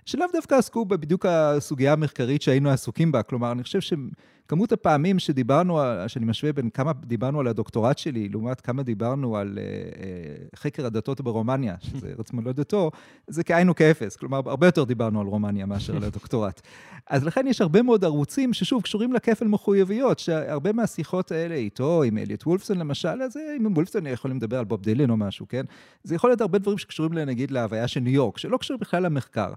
שלאו 0.09 0.27
דווקא 0.33 0.55
עסקו 0.55 0.85
בדיוק 0.85 1.27
הסוגיה 1.27 1.93
המחקרית 1.93 2.43
שהיינו 2.43 2.71
עסוקים 2.71 3.13
בה. 3.13 3.23
כלומר, 3.23 3.53
אני 3.53 3.63
חושב 3.63 3.81
שכמות 3.81 4.73
הפעמים 4.73 5.19
שדיברנו, 5.19 5.81
שאני 6.07 6.25
משווה 6.25 6.53
בין 6.53 6.71
כמה 6.71 6.93
דיברנו 6.93 7.41
על 7.41 7.47
הדוקטורט 7.47 7.99
שלי, 7.99 8.29
לעומת 8.29 8.61
כמה 8.61 8.83
דיברנו 8.83 9.37
על 9.37 9.59
uh, 9.59 10.57
חקר 10.59 10.87
הדתות 10.87 11.21
ברומניה, 11.21 11.75
שזה 11.81 12.13
ארץ 12.19 12.33
מולדתו, 12.33 12.91
זה 13.27 13.45
כאין 13.45 13.71
וכאפס. 13.71 14.17
כלומר, 14.17 14.41
הרבה 14.47 14.67
יותר 14.67 14.85
דיברנו 14.85 15.21
על 15.21 15.27
רומניה 15.27 15.67
מאשר 15.67 15.97
על 15.97 16.05
הדוקטורט. 16.05 16.61
אז 17.11 17.25
לכן 17.25 17.47
יש 17.47 17.61
הרבה 17.61 17.83
מאוד 17.83 18.05
ערוצים 18.05 18.53
ששוב, 18.53 18.83
קשורים 18.83 19.13
לכפל 19.13 19.47
מחויבויות, 19.47 20.19
שהרבה 20.19 20.73
מהשיחות 20.73 21.33
האלה 21.33 21.55
איתו, 21.55 22.03
עם 22.03 22.19
אליוט 22.19 22.47
וולפסון 22.47 22.79
למשל, 22.79 23.23
אז 23.23 23.37
עם 23.57 23.73
וולפסון 23.73 24.07
יכולים 24.07 24.37
לדבר 24.37 24.59
על 24.59 24.65
בוב 24.65 24.83
דילן 24.83 25.11
או 25.11 25.17
משהו, 25.17 25.47
כן? 25.49 25.65
זה 26.05 26.15
יכול 26.15 26.31
להיות 26.31 26.41
הרבה 26.41 26.59
דברים 26.59 26.79
שקשורים, 26.79 27.15
נגיד, 27.15 27.51
להוויה 27.51 27.89
של 27.89 28.01
ניו 28.01 28.13
יורק, 28.13 28.39
שלא 28.39 28.57
קשורים 28.57 28.81
בכלל 28.81 29.03
למחקר. 29.03 29.53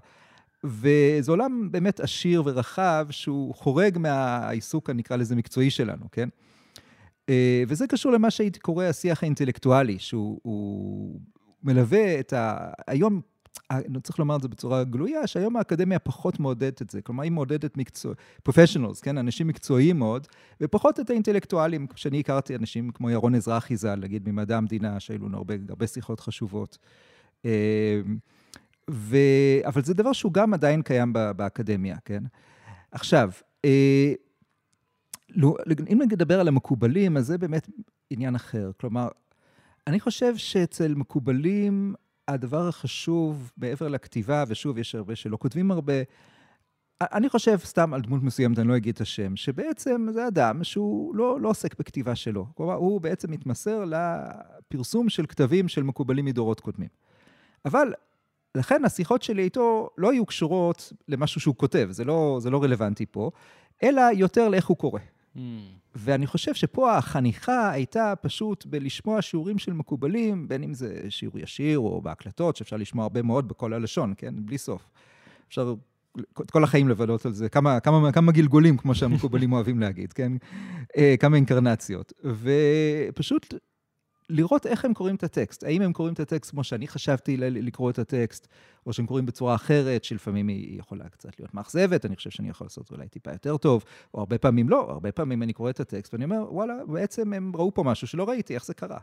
וזה 0.64 1.30
עולם 1.32 1.68
באמת 1.70 2.00
עשיר 2.00 2.42
ורחב, 2.46 3.06
שהוא 3.10 3.54
חורג 3.54 3.98
מהעיסוק, 3.98 4.90
אני 4.90 5.02
אקרא 5.02 5.16
לזה, 5.16 5.36
מקצועי 5.36 5.70
שלנו, 5.70 6.10
כן? 6.12 6.28
אה, 7.28 7.62
וזה 7.68 7.86
קשור 7.86 8.12
למה 8.12 8.30
שהייתי 8.30 8.60
קורא 8.60 8.84
השיח 8.84 9.22
האינטלקטואלי, 9.22 9.98
שהוא 9.98 11.20
מלווה 11.62 12.20
את 12.20 12.32
ה... 12.32 12.70
היום, 12.86 13.20
אני 13.70 14.00
צריך 14.02 14.18
לומר 14.18 14.36
את 14.36 14.42
זה 14.42 14.48
בצורה 14.48 14.84
גלויה, 14.84 15.26
שהיום 15.26 15.56
האקדמיה 15.56 15.98
פחות 15.98 16.40
מעודדת 16.40 16.82
את 16.82 16.90
זה. 16.90 17.02
כלומר, 17.02 17.22
היא 17.22 17.32
מעודדת 17.32 17.76
מקצוע... 17.76 18.14
פרופשיונלס, 18.42 19.00
כן? 19.00 19.18
אנשים 19.18 19.46
מקצועיים 19.46 19.98
מאוד, 19.98 20.26
ופחות 20.60 21.00
את 21.00 21.10
האינטלקטואלים. 21.10 21.86
כשאני 21.86 22.20
הכרתי 22.20 22.56
אנשים 22.56 22.90
כמו 22.90 23.10
ירון 23.10 23.34
אזרחי 23.34 23.76
ז"ל, 23.76 23.96
נגיד, 23.96 24.28
ממדע 24.28 24.56
המדינה, 24.56 25.00
שהיו 25.00 25.28
לנו 25.28 25.36
הרבה, 25.36 25.54
הרבה 25.68 25.86
שיחות 25.86 26.20
חשובות. 26.20 26.78
ו... 28.90 29.16
אבל 29.64 29.82
זה 29.82 29.94
דבר 29.94 30.12
שהוא 30.12 30.32
גם 30.32 30.54
עדיין 30.54 30.82
קיים 30.82 31.12
באקדמיה, 31.12 31.96
כן? 32.04 32.22
עכשיו, 32.92 33.30
אה, 33.64 34.12
אם 35.92 36.02
נדבר 36.02 36.40
על 36.40 36.48
המקובלים, 36.48 37.16
אז 37.16 37.26
זה 37.26 37.38
באמת 37.38 37.68
עניין 38.10 38.34
אחר. 38.34 38.70
כלומר, 38.80 39.08
אני 39.86 40.00
חושב 40.00 40.36
שאצל 40.36 40.94
מקובלים, 40.94 41.94
הדבר 42.28 42.68
החשוב, 42.68 43.52
מעבר 43.56 43.88
לכתיבה, 43.88 44.44
ושוב, 44.48 44.78
יש 44.78 44.94
הרבה 44.94 45.16
שלא 45.16 45.36
כותבים 45.36 45.70
הרבה, 45.70 45.92
אני 47.00 47.28
חושב 47.28 47.58
סתם 47.58 47.94
על 47.94 48.00
דמות 48.00 48.22
מסוימת, 48.22 48.58
אני 48.58 48.68
לא 48.68 48.76
אגיד 48.76 48.94
את 48.94 49.00
השם, 49.00 49.36
שבעצם 49.36 50.06
זה 50.12 50.28
אדם 50.28 50.64
שהוא 50.64 51.14
לא, 51.14 51.40
לא 51.40 51.48
עוסק 51.48 51.78
בכתיבה 51.78 52.14
שלו. 52.14 52.46
כלומר, 52.54 52.74
הוא 52.74 53.00
בעצם 53.00 53.30
מתמסר 53.30 53.84
לפרסום 53.84 55.08
של 55.08 55.26
כתבים 55.26 55.68
של 55.68 55.82
מקובלים 55.82 56.24
מדורות 56.24 56.60
קודמים. 56.60 56.88
אבל 57.64 57.92
לכן 58.54 58.84
השיחות 58.84 59.22
שלי 59.22 59.42
איתו 59.42 59.90
לא 59.98 60.12
יהיו 60.12 60.26
קשורות 60.26 60.92
למשהו 61.08 61.40
שהוא 61.40 61.54
כותב, 61.56 61.88
זה 61.90 62.04
לא, 62.04 62.38
זה 62.40 62.50
לא 62.50 62.62
רלוונטי 62.62 63.06
פה, 63.10 63.30
אלא 63.82 64.02
יותר 64.14 64.48
לאיך 64.48 64.66
הוא 64.66 64.76
קורא. 64.76 65.00
Mm. 65.36 65.38
ואני 65.94 66.26
חושב 66.26 66.54
שפה 66.54 66.96
החניכה 66.96 67.70
הייתה 67.70 68.14
פשוט 68.20 68.66
בלשמוע 68.66 69.22
שיעורים 69.22 69.58
של 69.58 69.72
מקובלים, 69.72 70.48
בין 70.48 70.62
אם 70.62 70.74
זה 70.74 71.06
שיעור 71.08 71.38
ישיר 71.38 71.78
או 71.78 72.00
בהקלטות, 72.00 72.56
שאפשר 72.56 72.76
לשמוע 72.76 73.02
הרבה 73.02 73.22
מאוד 73.22 73.48
בכל 73.48 73.72
הלשון, 73.72 74.14
כן? 74.16 74.34
בלי 74.38 74.58
סוף. 74.58 74.90
אפשר 75.48 75.74
את 76.40 76.50
כל 76.50 76.64
החיים 76.64 76.88
לבלות 76.88 77.26
על 77.26 77.32
זה, 77.32 77.48
כמה, 77.48 77.80
כמה, 77.80 78.12
כמה 78.12 78.32
גלגולים, 78.32 78.76
כמו 78.76 78.94
שהמקובלים 78.94 79.52
אוהבים 79.52 79.80
להגיד, 79.80 80.12
כן? 80.12 80.32
אה, 80.96 81.14
כמה 81.20 81.36
אינקרנציות. 81.36 82.12
ופשוט 82.24 83.54
לראות 84.32 84.66
איך 84.66 84.84
הם 84.84 84.94
קוראים 84.94 85.16
את 85.16 85.22
הטקסט. 85.22 85.64
האם 85.64 85.82
הם 85.82 85.92
קוראים 85.92 86.14
את 86.14 86.20
הטקסט 86.20 86.50
כמו 86.50 86.64
שאני 86.64 86.88
חשבתי 86.88 87.36
לקרוא 87.36 87.90
את 87.90 87.98
הטקסט, 87.98 88.48
או 88.86 88.92
שהם 88.92 89.06
קוראים 89.06 89.26
בצורה 89.26 89.54
אחרת, 89.54 90.04
שלפעמים 90.04 90.48
היא 90.48 90.78
יכולה 90.78 91.08
קצת 91.08 91.40
להיות 91.40 91.54
מאכזבת, 91.54 92.06
אני 92.06 92.16
חושב 92.16 92.30
שאני 92.30 92.48
יכול 92.48 92.64
לעשות 92.64 92.90
אולי 92.90 93.08
טיפה 93.08 93.32
יותר 93.32 93.56
טוב, 93.56 93.84
או 94.14 94.18
הרבה 94.20 94.38
פעמים 94.38 94.68
לא, 94.68 94.90
הרבה 94.90 95.12
פעמים 95.12 95.42
אני 95.42 95.52
קורא 95.52 95.70
את 95.70 95.80
הטקסט 95.80 96.14
ואני 96.14 96.24
אומר, 96.24 96.46
וואלה, 96.50 96.74
בעצם 96.86 97.32
הם 97.32 97.52
ראו 97.56 97.74
פה 97.74 97.82
משהו 97.82 98.06
שלא 98.06 98.28
ראיתי, 98.28 98.54
איך 98.54 98.64
זה 98.64 98.74
קרה. 98.74 98.98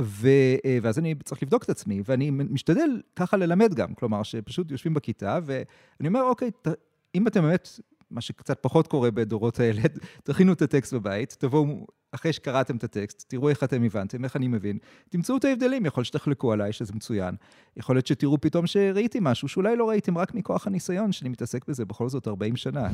ו, 0.00 0.28
אה, 0.64 0.78
ואז 0.82 0.98
אני 0.98 1.14
צריך 1.24 1.42
לבדוק 1.42 1.64
את 1.64 1.70
עצמי, 1.70 2.02
ואני 2.04 2.30
משתדל 2.30 3.00
ככה 3.16 3.36
ללמד 3.36 3.74
גם, 3.74 3.94
כלומר, 3.94 4.22
שפשוט 4.22 4.70
יושבים 4.70 4.94
בכיתה, 4.94 5.38
ואני 5.44 6.08
אומר, 6.08 6.22
אוקיי, 6.22 6.50
ת, 6.50 6.68
אם 7.14 7.26
אתם 7.26 7.42
באמת 7.42 7.68
מה 8.12 8.20
שקצת 8.20 8.58
פחות 8.62 8.86
קורה 8.86 9.10
בדורות 9.10 9.60
האלה, 9.60 9.82
תכינו 10.24 10.52
את 10.52 10.62
הטקסט 10.62 10.94
בבית, 10.94 11.36
תבואו, 11.38 11.86
אחרי 12.12 12.32
שקראתם 12.32 12.76
את 12.76 12.84
הטקסט, 12.84 13.24
תראו 13.28 13.48
איך 13.48 13.64
אתם 13.64 13.82
הבנתם, 13.82 14.24
איך 14.24 14.36
אני 14.36 14.48
מבין, 14.48 14.78
תמצאו 15.08 15.36
את 15.36 15.44
ההבדלים, 15.44 15.86
יכול 15.86 16.00
להיות 16.00 16.06
שתחלקו 16.06 16.52
עליי, 16.52 16.72
שזה 16.72 16.92
מצוין. 16.92 17.34
יכול 17.76 17.96
להיות 17.96 18.06
שתראו 18.06 18.40
פתאום 18.40 18.66
שראיתי 18.66 19.18
משהו 19.22 19.48
שאולי 19.48 19.76
לא 19.76 19.88
ראיתם 19.88 20.18
רק 20.18 20.34
מכוח 20.34 20.66
הניסיון, 20.66 21.12
שאני 21.12 21.30
מתעסק 21.30 21.68
בזה 21.68 21.84
בכל 21.84 22.08
זאת 22.08 22.28
40 22.28 22.56
שנה. 22.56 22.88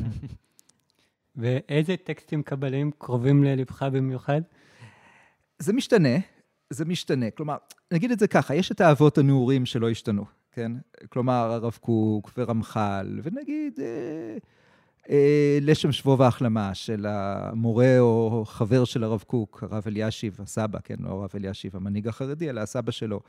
ואיזה 1.36 1.96
טקסטים 1.96 2.42
קבליים 2.42 2.90
קרובים 2.98 3.44
ללבך 3.44 3.82
במיוחד? 3.82 4.40
זה 5.58 5.72
משתנה, 5.72 6.18
זה 6.70 6.84
משתנה. 6.84 7.30
כלומר, 7.30 7.56
נגיד 7.92 8.10
את 8.10 8.18
זה 8.18 8.28
ככה, 8.28 8.54
יש 8.54 8.72
את 8.72 8.80
האבות 8.80 9.18
הנעורים 9.18 9.66
שלא 9.66 9.90
השתנו, 9.90 10.24
כן? 10.52 10.72
כלומר, 11.08 11.52
הרב 11.52 11.78
קוק 11.80 12.30
ורמח"ל, 12.38 13.20
ונגיד... 13.22 13.80
אה, 13.80 14.38
לשם 15.60 15.92
שבוע 15.92 16.16
והחלמה 16.18 16.74
של 16.74 17.06
המורה 17.08 17.98
או 17.98 18.44
חבר 18.46 18.84
של 18.84 19.04
הרב 19.04 19.24
קוק, 19.26 19.64
הרב 19.70 19.82
אלישיב, 19.86 20.36
הסבא, 20.42 20.78
כן, 20.84 20.94
לא 21.00 21.08
הרב 21.08 21.30
אלישיב, 21.34 21.76
המנהיג 21.76 22.08
החרדי, 22.08 22.50
אלא 22.50 22.60
הסבא 22.60 22.90
שלו, 22.90 23.20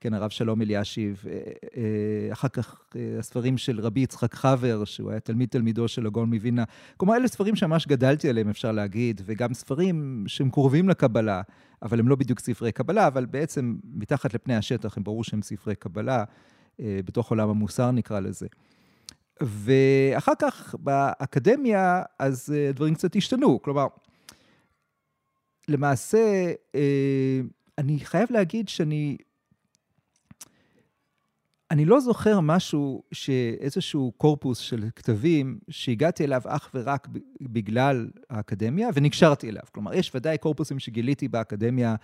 כן, 0.00 0.14
הרב 0.14 0.30
שלום 0.30 0.62
אלישיב. 0.62 1.24
אה, 1.26 1.32
אה, 1.76 2.32
אחר 2.32 2.48
כך 2.48 2.80
הספרים 3.18 3.58
של 3.58 3.80
רבי 3.80 4.00
יצחק 4.00 4.34
חבר, 4.34 4.84
שהוא 4.84 5.10
היה 5.10 5.20
תלמיד 5.20 5.48
תלמידו 5.48 5.88
של 5.88 6.06
הגאון 6.06 6.34
מווילנה. 6.34 6.64
כלומר, 6.96 7.16
אלה 7.16 7.28
ספרים 7.28 7.56
שממש 7.56 7.86
גדלתי 7.86 8.28
עליהם, 8.28 8.48
אפשר 8.48 8.72
להגיד, 8.72 9.20
וגם 9.24 9.54
ספרים 9.54 10.24
שהם 10.26 10.50
קרובים 10.50 10.88
לקבלה, 10.88 11.42
אבל 11.82 11.98
הם 12.00 12.08
לא 12.08 12.16
בדיוק 12.16 12.40
ספרי 12.40 12.72
קבלה, 12.72 13.06
אבל 13.06 13.26
בעצם 13.26 13.76
מתחת 13.94 14.34
לפני 14.34 14.56
השטח 14.56 14.96
הם 14.96 15.04
ברור 15.04 15.24
שהם 15.24 15.42
ספרי 15.42 15.74
קבלה, 15.74 16.24
בתוך 16.78 17.30
עולם 17.30 17.48
המוסר 17.48 17.90
נקרא 17.90 18.20
לזה. 18.20 18.46
ואחר 19.42 20.32
כך 20.38 20.74
באקדמיה, 20.78 22.02
אז 22.18 22.54
אה, 22.56 22.72
דברים 22.72 22.94
קצת 22.94 23.16
השתנו. 23.16 23.62
כלומר, 23.62 23.86
למעשה, 25.68 26.52
אה, 26.74 27.40
אני 27.78 27.98
חייב 28.00 28.28
להגיד 28.32 28.68
שאני... 28.68 29.16
אני 31.70 31.84
לא 31.84 32.00
זוכר 32.00 32.40
משהו, 32.40 33.02
איזשהו 33.60 34.12
קורפוס 34.16 34.58
של 34.58 34.84
כתבים 34.96 35.58
שהגעתי 35.70 36.24
אליו 36.24 36.42
אך 36.44 36.70
ורק 36.74 37.08
בגלל 37.40 38.10
האקדמיה 38.30 38.88
ונקשרתי 38.94 39.48
אליו. 39.48 39.62
כלומר, 39.72 39.94
יש 39.94 40.12
ודאי 40.14 40.38
קורפוסים 40.38 40.78
שגיליתי 40.78 41.28
באקדמיה 41.28 41.94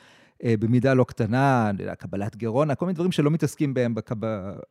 אה, 0.44 0.54
במידה 0.58 0.94
לא 0.94 1.04
קטנה, 1.04 1.70
קבלת 1.98 2.36
גרונה, 2.36 2.74
כל 2.74 2.86
מיני 2.86 2.94
דברים 2.94 3.12
שלא 3.12 3.30
מתעסקים 3.30 3.74
בהם 3.74 3.94
בק... 3.94 4.10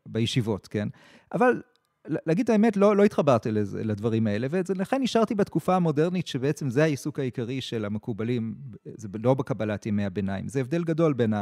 בישיבות, 0.06 0.68
כן? 0.68 0.88
אבל 1.34 1.62
להגיד 2.08 2.44
את 2.44 2.50
האמת, 2.50 2.78
לא, 2.78 2.96
לא 2.96 3.04
התחברתי 3.04 3.52
לדברים 3.84 4.28
האלה, 4.28 4.48
ולכן 4.52 5.02
נשארתי 5.02 5.36
בתקופה 5.36 5.76
המודרנית, 5.76 6.28
שבעצם 6.28 6.70
זה 6.70 6.84
העיסוק 6.84 7.20
העיקרי 7.20 7.62
של 7.62 7.86
המקובלים, 7.86 8.56
זה 8.86 9.08
לא 9.24 9.34
בקבלת 9.34 9.86
ימי 9.86 10.06
הביניים. 10.06 10.48
זה 10.48 10.60
הבדל 10.60 10.84
גדול 10.84 11.14
בין 11.14 11.34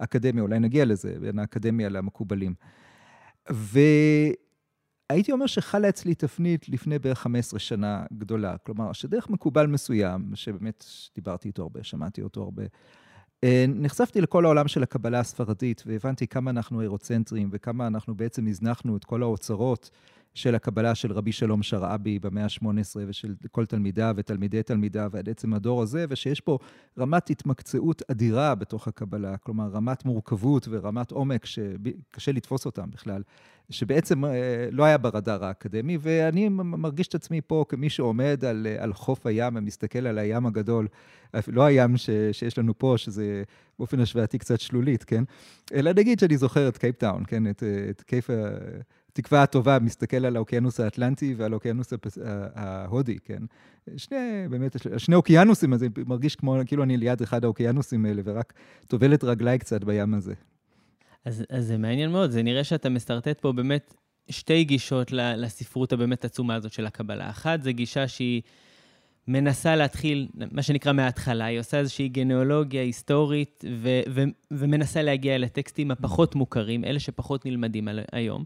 האקדמיה, 0.00 0.42
אולי 0.42 0.58
נגיע 0.58 0.84
לזה, 0.84 1.16
בין 1.20 1.38
האקדמיה 1.38 1.88
למקובלים. 1.88 2.54
והייתי 3.50 5.32
אומר 5.32 5.46
שחלה 5.46 5.88
אצלי 5.88 6.14
תפנית 6.14 6.68
לפני 6.68 6.98
בערך 6.98 7.18
15 7.18 7.60
שנה 7.60 8.04
גדולה. 8.12 8.56
כלומר, 8.58 8.92
שדרך 8.92 9.30
מקובל 9.30 9.66
מסוים, 9.66 10.30
שבאמת 10.34 10.84
דיברתי 11.14 11.48
איתו 11.48 11.62
הרבה, 11.62 11.82
שמעתי 11.82 12.22
אותו 12.22 12.42
הרבה, 12.42 12.62
נחשפתי 13.68 14.20
לכל 14.20 14.44
העולם 14.44 14.68
של 14.68 14.82
הקבלה 14.82 15.20
הספרדית 15.20 15.82
והבנתי 15.86 16.26
כמה 16.26 16.50
אנחנו 16.50 16.80
אירוצנטרים 16.80 17.48
וכמה 17.52 17.86
אנחנו 17.86 18.14
בעצם 18.14 18.46
הזנחנו 18.46 18.96
את 18.96 19.04
כל 19.04 19.22
האוצרות 19.22 19.90
של 20.36 20.54
הקבלה 20.54 20.94
של 20.94 21.12
רבי 21.12 21.32
שלום 21.32 21.62
שרעבי 21.62 22.18
במאה 22.18 22.44
ה-18 22.44 22.96
ושל 23.06 23.34
כל 23.50 23.66
תלמידיו 23.66 24.14
ותלמידי 24.16 24.62
תלמידיו 24.62 25.08
ועד 25.12 25.28
עצם 25.28 25.54
הדור 25.54 25.82
הזה, 25.82 26.04
ושיש 26.08 26.40
פה 26.40 26.58
רמת 26.98 27.30
התמקצעות 27.30 28.02
אדירה 28.10 28.54
בתוך 28.54 28.88
הקבלה, 28.88 29.36
כלומר 29.36 29.68
רמת 29.68 30.04
מורכבות 30.04 30.68
ורמת 30.70 31.10
עומק 31.10 31.46
שקשה 31.46 32.32
לתפוס 32.32 32.66
אותם 32.66 32.90
בכלל, 32.90 33.22
שבעצם 33.70 34.24
אה, 34.24 34.68
לא 34.72 34.84
היה 34.84 34.98
ברדאר 34.98 35.44
האקדמי, 35.44 35.98
ואני 36.00 36.48
מרגיש 36.48 37.08
את 37.08 37.14
עצמי 37.14 37.40
פה 37.40 37.64
כמי 37.68 37.90
שעומד 37.90 38.44
על, 38.44 38.66
על 38.78 38.92
חוף 38.92 39.26
הים 39.26 39.56
ומסתכל 39.56 40.06
על 40.06 40.18
הים 40.18 40.46
הגדול, 40.46 40.88
לא 41.48 41.62
הים 41.62 41.96
ש, 41.96 42.10
שיש 42.32 42.58
לנו 42.58 42.78
פה, 42.78 42.94
שזה 42.96 43.42
באופן 43.78 44.00
השוואתי 44.00 44.38
קצת 44.38 44.60
שלולית, 44.60 45.04
כן? 45.04 45.24
אלא 45.74 45.92
נגיד 45.92 46.18
שאני 46.18 46.36
זוכר 46.36 46.68
את 46.68 46.78
קייפטאון, 46.78 47.22
כן? 47.26 47.50
את, 47.50 47.62
את 47.90 48.02
קייפ... 48.02 48.30
התקווה 49.18 49.42
הטובה 49.42 49.78
מסתכל 49.78 50.24
על 50.24 50.36
האוקיינוס 50.36 50.80
האטלנטי 50.80 51.34
ועל 51.36 51.52
האוקיינוס 51.52 51.92
ההודי, 52.54 53.18
כן? 53.24 53.42
שני, 53.96 54.48
באמת, 54.50 54.76
שני 54.98 55.14
אוקיינוסים, 55.14 55.72
אז 55.72 55.80
זה 55.80 55.86
מרגיש 56.06 56.36
כמו, 56.36 56.56
כאילו 56.66 56.82
אני 56.82 56.96
ליד 56.96 57.22
אחד 57.22 57.44
האוקיינוסים 57.44 58.04
האלה, 58.04 58.22
ורק 58.24 58.52
טובל 58.86 59.14
את 59.14 59.24
רגליי 59.24 59.58
קצת 59.58 59.84
בים 59.84 60.14
הזה. 60.14 60.34
אז, 61.24 61.44
אז 61.50 61.66
זה 61.66 61.78
מעניין 61.78 62.10
מאוד, 62.10 62.30
זה 62.30 62.42
נראה 62.42 62.64
שאתה 62.64 62.88
מסרטט 62.88 63.40
פה 63.40 63.52
באמת 63.52 63.94
שתי 64.28 64.64
גישות 64.64 65.12
לספרות 65.12 65.92
הבאמת 65.92 66.24
עצומה 66.24 66.54
הזאת 66.54 66.72
של 66.72 66.86
הקבלה. 66.86 67.30
אחת, 67.30 67.62
זה 67.62 67.72
גישה 67.72 68.08
שהיא... 68.08 68.42
מנסה 69.28 69.76
להתחיל, 69.76 70.28
מה 70.52 70.62
שנקרא 70.62 70.92
מההתחלה, 70.92 71.44
היא 71.44 71.60
עושה 71.60 71.78
איזושהי 71.78 72.08
גנאולוגיה 72.08 72.82
היסטורית 72.82 73.64
ו- 73.72 74.00
ו- 74.08 74.22
ומנסה 74.50 75.02
להגיע 75.02 75.34
אל 75.34 75.44
הטקסטים 75.44 75.90
הפחות 75.90 76.34
מוכרים, 76.34 76.84
אלה 76.84 77.00
שפחות 77.00 77.46
נלמדים 77.46 77.88
על- 77.88 78.00
היום, 78.12 78.44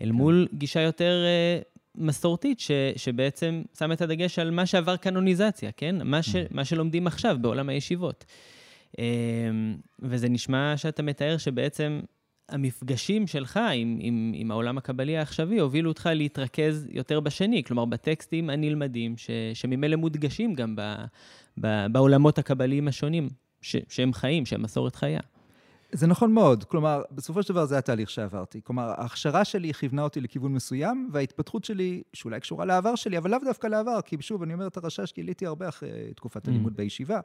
אל 0.00 0.06
כן. 0.06 0.12
מול 0.12 0.48
גישה 0.54 0.80
יותר 0.80 1.24
uh, 1.24 1.64
מסורתית, 1.94 2.60
ש- 2.60 2.70
שבעצם 2.96 3.62
שמה 3.78 3.94
את 3.94 4.00
הדגש 4.02 4.38
על 4.38 4.50
מה 4.50 4.66
שעבר 4.66 4.96
קנוניזציה, 4.96 5.70
כן? 5.76 5.96
מה, 6.04 6.22
ש- 6.22 6.36
מה 6.50 6.64
שלומדים 6.64 7.06
עכשיו 7.06 7.36
בעולם 7.40 7.68
הישיבות. 7.68 8.24
Uh, 8.92 9.00
וזה 9.98 10.28
נשמע 10.28 10.74
שאתה 10.76 11.02
מתאר 11.02 11.36
שבעצם 11.36 12.00
המפגשים 12.50 13.26
שלך 13.26 13.60
עם, 13.74 13.98
עם, 14.00 14.32
עם 14.34 14.50
העולם 14.50 14.78
הקבלי 14.78 15.16
העכשווי 15.16 15.58
הובילו 15.58 15.90
אותך 15.90 16.08
להתרכז 16.12 16.88
יותר 16.90 17.20
בשני, 17.20 17.64
כלומר 17.64 17.84
בטקסטים 17.84 18.50
הנלמדים, 18.50 19.16
ש, 19.16 19.30
שממילא 19.54 19.96
מודגשים 19.96 20.54
גם 20.54 20.76
ב, 20.76 20.94
ב, 21.60 21.86
בעולמות 21.92 22.38
הקבליים 22.38 22.88
השונים, 22.88 23.28
ש, 23.60 23.76
שהם 23.88 24.12
חיים, 24.12 24.46
שהם 24.46 24.62
מסורת 24.62 24.96
חיה. 24.96 25.20
זה 25.92 26.06
נכון 26.06 26.32
מאוד. 26.32 26.64
כלומר, 26.64 27.02
בסופו 27.12 27.42
של 27.42 27.52
דבר 27.52 27.64
זה 27.64 27.78
התהליך 27.78 28.10
שעברתי. 28.10 28.60
כלומר, 28.64 28.92
ההכשרה 28.96 29.44
שלי 29.44 29.74
כיוונה 29.74 30.02
אותי 30.02 30.20
לכיוון 30.20 30.52
מסוים, 30.52 31.10
וההתפתחות 31.12 31.64
שלי, 31.64 32.02
שאולי 32.12 32.40
קשורה 32.40 32.64
לעבר 32.64 32.94
שלי, 32.94 33.18
אבל 33.18 33.30
לאו 33.30 33.38
דווקא 33.44 33.66
לעבר, 33.66 34.00
כי 34.04 34.16
שוב, 34.20 34.42
אני 34.42 34.54
אומר 34.54 34.66
את 34.66 34.76
הרשש, 34.76 35.12
גיליתי 35.14 35.46
הרבה 35.46 35.68
אחרי 35.68 35.90
תקופת 36.16 36.46
mm. 36.46 36.50
הלימוד 36.50 36.76
בישיבה. 36.76 37.20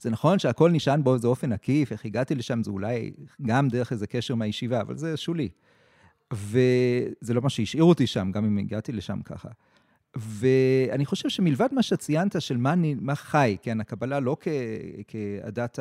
זה 0.00 0.10
נכון 0.10 0.38
שהכל 0.38 0.70
נשען 0.70 1.04
באיזה 1.04 1.28
אופן 1.28 1.52
עקיף, 1.52 1.92
איך 1.92 2.04
הגעתי 2.04 2.34
לשם, 2.34 2.62
זה 2.62 2.70
אולי 2.70 3.12
גם 3.42 3.68
דרך 3.68 3.92
איזה 3.92 4.06
קשר 4.06 4.34
מהישיבה, 4.34 4.80
אבל 4.80 4.96
זה 4.96 5.16
שולי. 5.16 5.48
וזה 6.32 7.34
לא 7.34 7.42
מה 7.42 7.50
שהשאיר 7.50 7.84
אותי 7.84 8.06
שם, 8.06 8.30
גם 8.32 8.44
אם 8.44 8.58
הגעתי 8.58 8.92
לשם 8.92 9.22
ככה. 9.22 9.48
ואני 10.16 11.06
חושב 11.06 11.28
שמלבד 11.28 11.68
מה 11.72 11.82
שציינת 11.82 12.42
של 12.42 12.56
מה, 12.56 12.74
מה 13.00 13.14
חי, 13.14 13.56
כן, 13.62 13.80
הקבלה 13.80 14.20
לא 14.20 14.36
כ, 14.40 14.48
כהדת 15.08 15.78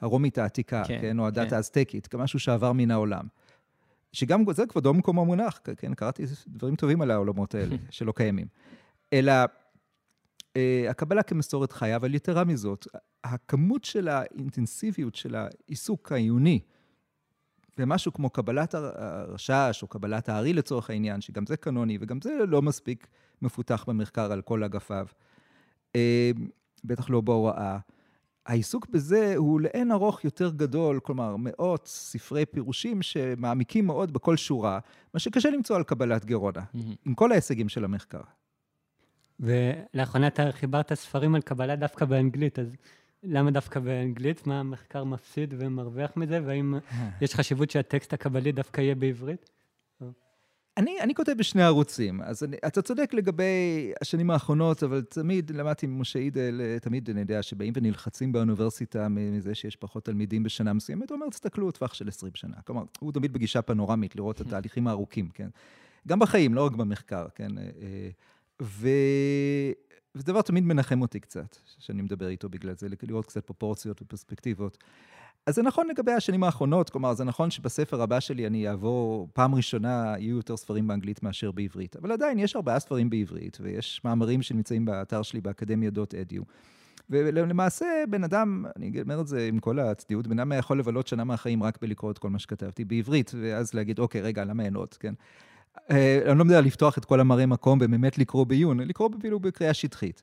הרומית 0.00 0.38
העתיקה, 0.38 0.82
כן, 0.86 0.98
כן, 1.00 1.18
או 1.18 1.26
הדת 1.26 1.48
כן. 1.48 1.56
האזטקית, 1.56 2.06
כמשהו 2.06 2.38
שעבר 2.38 2.72
מן 2.72 2.90
העולם. 2.90 3.24
שגם 4.12 4.44
זה 4.52 4.66
כבודו 4.66 4.94
במקום 4.94 5.18
המונח, 5.18 5.60
כן, 5.76 5.94
קראתי 5.94 6.24
דברים 6.48 6.76
טובים 6.76 7.02
על 7.02 7.10
העולמות 7.10 7.54
האלה, 7.54 7.76
שלא 7.90 8.12
קיימים. 8.12 8.46
אלא 9.12 9.32
הקבלה 10.90 11.22
כמסורת 11.22 11.72
חיה, 11.72 11.96
אבל 11.96 12.14
יתרה 12.14 12.44
מזאת, 12.44 12.86
הכמות 13.24 13.84
של 13.84 14.08
האינטנסיביות 14.08 15.14
של 15.14 15.34
העיסוק 15.34 16.12
העיוני 16.12 16.60
ומשהו 17.78 18.12
כמו 18.12 18.30
קבלת 18.30 18.74
הרשש 18.74 19.78
או 19.82 19.86
קבלת 19.88 20.28
הארי 20.28 20.52
לצורך 20.52 20.90
העניין, 20.90 21.20
שגם 21.20 21.46
זה 21.46 21.56
קנוני 21.56 21.98
וגם 22.00 22.20
זה 22.20 22.30
לא 22.48 22.62
מספיק 22.62 23.06
מפותח 23.42 23.84
במחקר 23.88 24.32
על 24.32 24.42
כל 24.42 24.64
אגפיו, 24.64 25.06
uh, 25.88 25.96
בטח 26.84 27.10
לא 27.10 27.20
בהוראה. 27.20 27.78
העיסוק 28.46 28.86
בזה 28.88 29.34
הוא 29.36 29.60
לאין 29.60 29.92
ארוך 29.92 30.24
יותר 30.24 30.50
גדול, 30.50 31.00
כלומר, 31.00 31.36
מאות 31.38 31.86
ספרי 31.86 32.46
פירושים 32.46 33.02
שמעמיקים 33.02 33.86
מאוד 33.86 34.12
בכל 34.12 34.36
שורה, 34.36 34.78
מה 35.14 35.20
שקשה 35.20 35.50
למצוא 35.50 35.76
על 35.76 35.82
קבלת 35.82 36.24
גרונה, 36.24 36.60
mm-hmm. 36.60 36.96
עם 37.04 37.14
כל 37.14 37.32
ההישגים 37.32 37.68
של 37.68 37.84
המחקר. 37.84 38.20
ולאחרונה 39.40 40.26
אתה 40.26 40.52
חיברת 40.52 40.92
ספרים 40.92 41.34
על 41.34 41.42
קבלה 41.42 41.76
דווקא 41.76 42.04
באנגלית, 42.04 42.58
אז 42.58 42.66
למה 43.22 43.50
דווקא 43.50 43.80
באנגלית? 43.80 44.46
מה 44.46 44.60
המחקר 44.60 45.04
מפסיד 45.04 45.54
ומרוויח 45.58 46.16
מזה? 46.16 46.40
והאם 46.44 46.74
יש 47.22 47.34
חשיבות 47.34 47.70
שהטקסט 47.70 48.12
הקבלי 48.12 48.52
דווקא 48.52 48.80
יהיה 48.80 48.94
בעברית? 48.94 49.50
אני, 50.76 51.00
אני 51.00 51.14
כותב 51.14 51.32
בשני 51.38 51.62
ערוצים, 51.62 52.22
אז 52.22 52.44
אני, 52.44 52.56
אתה 52.66 52.82
צודק 52.82 53.10
לגבי 53.14 53.92
השנים 54.00 54.30
האחרונות, 54.30 54.82
אבל 54.82 55.02
תמיד 55.02 55.50
למדתי 55.50 55.86
ממשה 55.86 56.18
אידל, 56.18 56.60
תמיד 56.82 57.10
אני 57.10 57.20
יודע 57.20 57.42
שבאים 57.42 57.72
ונלחצים 57.76 58.32
באוניברסיטה 58.32 59.08
מזה 59.08 59.54
שיש 59.54 59.76
פחות 59.76 60.04
תלמידים 60.04 60.42
בשנה 60.42 60.72
מסוימת, 60.72 61.10
הוא 61.10 61.16
אומר, 61.16 61.28
תסתכלו, 61.28 61.70
טווח 61.70 61.94
של 61.94 62.08
20 62.08 62.32
שנה. 62.34 62.56
כלומר, 62.64 62.82
הוא 63.00 63.12
תמיד 63.12 63.32
בגישה 63.32 63.62
פנורמית 63.62 64.16
לראות 64.16 64.40
את 64.40 64.46
התהליכים 64.46 64.86
הארוכים, 64.86 65.28
כן? 65.34 65.48
גם 66.08 66.18
בחיים, 66.18 66.54
לא 66.54 66.66
רק 66.66 66.72
במחקר, 66.72 67.26
כן? 67.34 67.52
ו... 68.62 68.88
וזה 70.14 70.24
דבר 70.26 70.42
תמיד 70.42 70.64
מנחם 70.64 71.02
אותי 71.02 71.20
קצת, 71.20 71.56
שאני 71.78 72.02
מדבר 72.02 72.28
איתו 72.28 72.48
בגלל 72.48 72.74
זה, 72.76 72.86
לראות 73.02 73.26
קצת 73.26 73.46
פרופורציות 73.46 74.02
ופרספקטיבות. 74.02 74.78
אז 75.46 75.54
זה 75.54 75.62
נכון 75.62 75.88
לגבי 75.88 76.12
השנים 76.12 76.44
האחרונות, 76.44 76.90
כלומר, 76.90 77.14
זה 77.14 77.24
נכון 77.24 77.50
שבספר 77.50 78.02
הבא 78.02 78.20
שלי 78.20 78.46
אני 78.46 78.68
אעבור, 78.68 79.28
פעם 79.32 79.54
ראשונה 79.54 80.14
יהיו 80.18 80.36
יותר 80.36 80.56
ספרים 80.56 80.86
באנגלית 80.86 81.22
מאשר 81.22 81.52
בעברית, 81.52 81.96
אבל 81.96 82.12
עדיין 82.12 82.38
יש 82.38 82.56
ארבעה 82.56 82.78
ספרים 82.78 83.10
בעברית, 83.10 83.58
ויש 83.60 84.00
מאמרים 84.04 84.42
שנמצאים 84.42 84.84
באתר 84.84 85.22
שלי 85.22 85.40
באקדמיה.אדיו. 85.40 86.42
ולמעשה, 87.10 87.86
בן 88.10 88.24
אדם, 88.24 88.64
אני 88.76 89.02
אומר 89.02 89.20
את 89.20 89.26
זה 89.26 89.48
עם 89.48 89.58
כל 89.58 89.78
הצניעות, 89.78 90.26
בן 90.26 90.38
אדם 90.38 90.52
יכול 90.52 90.78
לבלות 90.78 91.06
שנה 91.06 91.24
מהחיים 91.24 91.62
רק 91.62 91.78
בלקרוא 91.82 92.10
את 92.10 92.18
כל 92.18 92.30
מה 92.30 92.38
שכתבתי 92.38 92.84
בעברית, 92.84 93.32
ואז 93.42 93.74
להגיד, 93.74 93.98
אוקיי, 93.98 94.20
רגע, 94.20 94.44
למה 94.44 94.64
אין 94.64 94.74
עוד, 94.74 94.94
כן? 94.94 95.14
אה, 95.90 96.20
אני 96.30 96.38
לא 96.38 96.56
על 96.56 96.64
לפתוח 96.64 96.98
את 96.98 97.04
כל 97.04 97.20
המראה 97.20 97.46
מקום 97.46 97.78
ובאמת 97.82 98.18
לקרוא 98.18 98.44
בעיון, 98.46 98.80
לקרוא 98.80 99.08
אפילו 99.18 99.40
בקריאה 99.40 99.74
שטחית. 99.74 100.22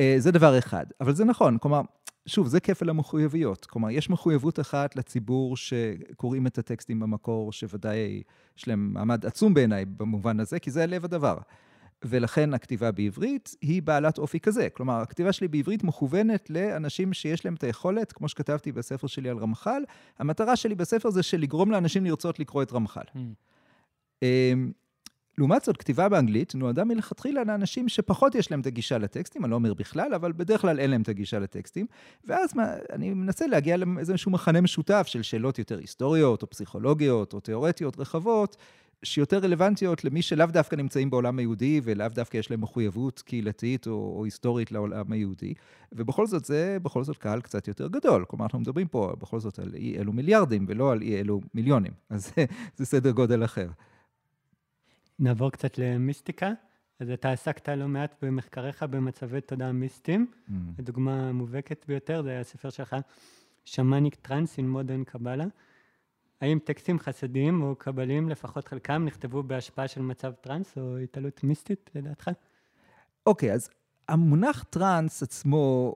אה, 0.00 0.14
זה 0.18 0.30
דבר 0.30 0.58
אחד, 0.58 0.86
אבל 1.00 1.14
זה 1.14 1.24
נכון, 1.24 1.58
כלומר, 1.58 1.80
שוב, 2.26 2.46
זה 2.46 2.60
כפל 2.60 2.90
המחויבויות. 2.90 3.66
כלומר, 3.66 3.90
יש 3.90 4.10
מחויבות 4.10 4.60
אחת 4.60 4.96
לציבור 4.96 5.56
שקוראים 5.56 6.46
את 6.46 6.58
הטקסטים 6.58 7.00
במקור, 7.00 7.52
שוודאי 7.52 8.22
יש 8.58 8.68
להם 8.68 8.90
מעמד 8.92 9.26
עצום 9.26 9.54
בעיניי 9.54 9.84
במובן 9.84 10.40
הזה, 10.40 10.58
כי 10.58 10.70
זה 10.70 10.86
לב 10.86 11.04
הדבר. 11.04 11.36
ולכן 12.04 12.54
הכתיבה 12.54 12.92
בעברית 12.92 13.54
היא 13.60 13.82
בעלת 13.82 14.18
אופי 14.18 14.40
כזה. 14.40 14.68
כלומר, 14.70 14.94
הכתיבה 14.94 15.32
שלי 15.32 15.48
בעברית 15.48 15.84
מכוונת 15.84 16.50
לאנשים 16.50 17.12
שיש 17.12 17.44
להם 17.44 17.54
את 17.54 17.64
היכולת, 17.64 18.12
כמו 18.12 18.28
שכתבתי 18.28 18.72
בספר 18.72 19.06
שלי 19.06 19.28
על 19.28 19.38
רמח"ל, 19.38 19.82
המטרה 20.18 20.56
שלי 20.56 20.74
בספר 20.74 21.10
זה 21.10 21.22
של 21.22 21.40
לגרום 21.40 21.70
לאנשים 21.70 22.04
לרצות 22.04 22.38
לקרוא 22.38 22.62
את 22.62 22.72
רמח"ל. 22.72 23.00
Mm. 23.00 23.18
אמ, 24.22 24.72
לעומת 25.38 25.64
זאת, 25.64 25.76
כתיבה 25.76 26.08
באנגלית 26.08 26.54
נועדה 26.54 26.84
מלכתחילה 26.84 27.44
לאנשים 27.44 27.88
שפחות 27.88 28.34
יש 28.34 28.50
להם 28.50 28.60
את 28.60 28.66
הגישה 28.66 28.98
לטקסטים, 28.98 29.44
אני 29.44 29.50
לא 29.50 29.56
אומר 29.56 29.74
בכלל, 29.74 30.14
אבל 30.14 30.32
בדרך 30.32 30.60
כלל 30.60 30.80
אין 30.80 30.90
להם 30.90 31.02
את 31.02 31.08
הגישה 31.08 31.38
לטקסטים, 31.38 31.86
ואז 32.24 32.54
מה, 32.54 32.74
אני 32.92 33.14
מנסה 33.14 33.46
להגיע 33.46 33.76
לאיזשהו 33.76 34.30
מחנה 34.30 34.60
משותף 34.60 35.06
של 35.06 35.22
שאלות 35.22 35.58
יותר 35.58 35.78
היסטוריות, 35.78 36.42
או 36.42 36.50
פסיכולוגיות, 36.50 37.32
או 37.32 37.40
תיאורטיות 37.40 37.98
רחבות, 37.98 38.56
שיותר 39.02 39.38
רלוונטיות 39.38 40.04
למי 40.04 40.22
שלאו 40.22 40.46
דווקא 40.46 40.76
נמצאים 40.76 41.10
בעולם 41.10 41.38
היהודי, 41.38 41.80
ולאו 41.84 42.08
דווקא 42.08 42.36
יש 42.36 42.50
להם 42.50 42.60
מחויבות 42.60 43.22
קהילתית 43.26 43.86
או, 43.86 43.92
או 43.92 44.24
היסטורית 44.24 44.72
לעולם 44.72 45.12
היהודי. 45.12 45.54
ובכל 45.92 46.26
זאת, 46.26 46.44
זה 46.44 46.78
בכל 46.82 47.04
זאת 47.04 47.18
קהל 47.18 47.40
קצת 47.40 47.68
יותר 47.68 47.88
גדול. 47.88 48.24
כלומר, 48.28 48.44
אנחנו 48.44 48.58
מדברים 48.58 48.88
פה 48.88 49.12
בכל 49.18 49.40
זאת 49.40 49.58
על 49.58 49.74
אי 49.74 49.98
אלו 49.98 50.12
מיליארדים, 50.12 50.64
ולא 50.68 50.92
על 50.92 51.02
אי 51.02 51.20
אלו 51.20 51.40
מיליונים. 51.54 51.92
אז 52.10 52.32
זה 52.76 52.86
סדר 52.86 53.10
גודל 53.10 53.44
אחר. 53.44 53.68
נעבור 55.18 55.50
קצת 55.50 55.78
למיסטיקה. 55.78 56.52
אז 57.00 57.10
אתה 57.10 57.32
עסקת 57.32 57.68
לא 57.68 57.88
מעט 57.88 58.14
במחקריך 58.22 58.82
במצבי 58.82 59.40
תודעה 59.40 59.72
מיסטיים. 59.72 60.26
Mm. 60.32 60.52
הדוגמה 60.78 61.28
המובהקת 61.28 61.84
ביותר 61.88 62.22
זה 62.22 62.40
הספר 62.40 62.70
שלך, 62.70 62.96
שמאניק 63.64 64.14
טראנס 64.14 64.58
in 64.58 64.62
מודרן 64.62 65.04
קבלה. 65.04 65.44
האם 66.40 66.58
טקסטים 66.64 66.98
חסידיים 66.98 67.62
או 67.62 67.74
קבליים, 67.76 68.28
לפחות 68.28 68.68
חלקם, 68.68 69.04
נכתבו 69.04 69.42
בהשפעה 69.42 69.88
של 69.88 70.02
מצב 70.02 70.32
טראנס 70.32 70.78
או 70.78 70.96
התעלות 70.98 71.44
מיסטית, 71.44 71.90
לדעתך? 71.94 72.30
אוקיי, 73.26 73.50
okay, 73.50 73.54
אז 73.54 73.70
המונח 74.08 74.62
טראנס 74.70 75.22
עצמו 75.22 75.94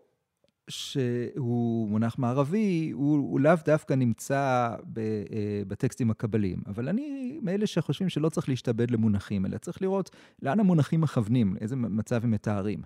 שהוא 0.71 1.89
מונח 1.89 2.19
מערבי, 2.19 2.91
הוא, 2.95 3.17
הוא 3.17 3.41
לאו 3.41 3.53
דווקא 3.65 3.95
נמצא 3.95 4.75
ב, 4.93 4.99
אה, 4.99 5.63
בטקסטים 5.69 6.11
הקבליים. 6.11 6.63
אבל 6.67 6.89
אני 6.89 7.39
מאלה 7.43 7.67
שחושבים 7.67 8.09
שלא 8.09 8.29
צריך 8.29 8.49
להשתעבד 8.49 8.91
למונחים, 8.91 9.47
אלא 9.47 9.59
צריך 9.59 9.83
לראות 9.83 10.11
לאן 10.43 10.61
המונחים 10.61 11.01
מכוונים, 11.01 11.57
איזה 11.61 11.77
מצב 11.77 12.25
הם 12.25 12.31
מתארים. 12.31 12.83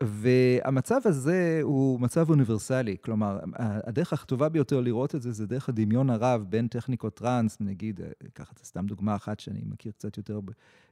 והמצב 0.00 1.00
הזה 1.04 1.60
הוא 1.62 2.00
מצב 2.00 2.30
אוניברסלי, 2.30 2.96
כלומר, 3.00 3.38
הדרך 3.56 4.12
הטובה 4.12 4.48
ביותר 4.48 4.80
לראות 4.80 5.14
את 5.14 5.22
זה, 5.22 5.32
זה 5.32 5.46
דרך 5.46 5.68
הדמיון 5.68 6.10
הרב 6.10 6.44
בין 6.48 6.68
טכניקות 6.68 7.14
טראנס, 7.14 7.56
נגיד, 7.60 8.00
אקח 8.26 8.52
את 8.52 8.58
סתם 8.64 8.86
דוגמה 8.86 9.16
אחת 9.16 9.40
שאני 9.40 9.60
מכיר 9.64 9.92
קצת 9.92 10.16
יותר 10.16 10.40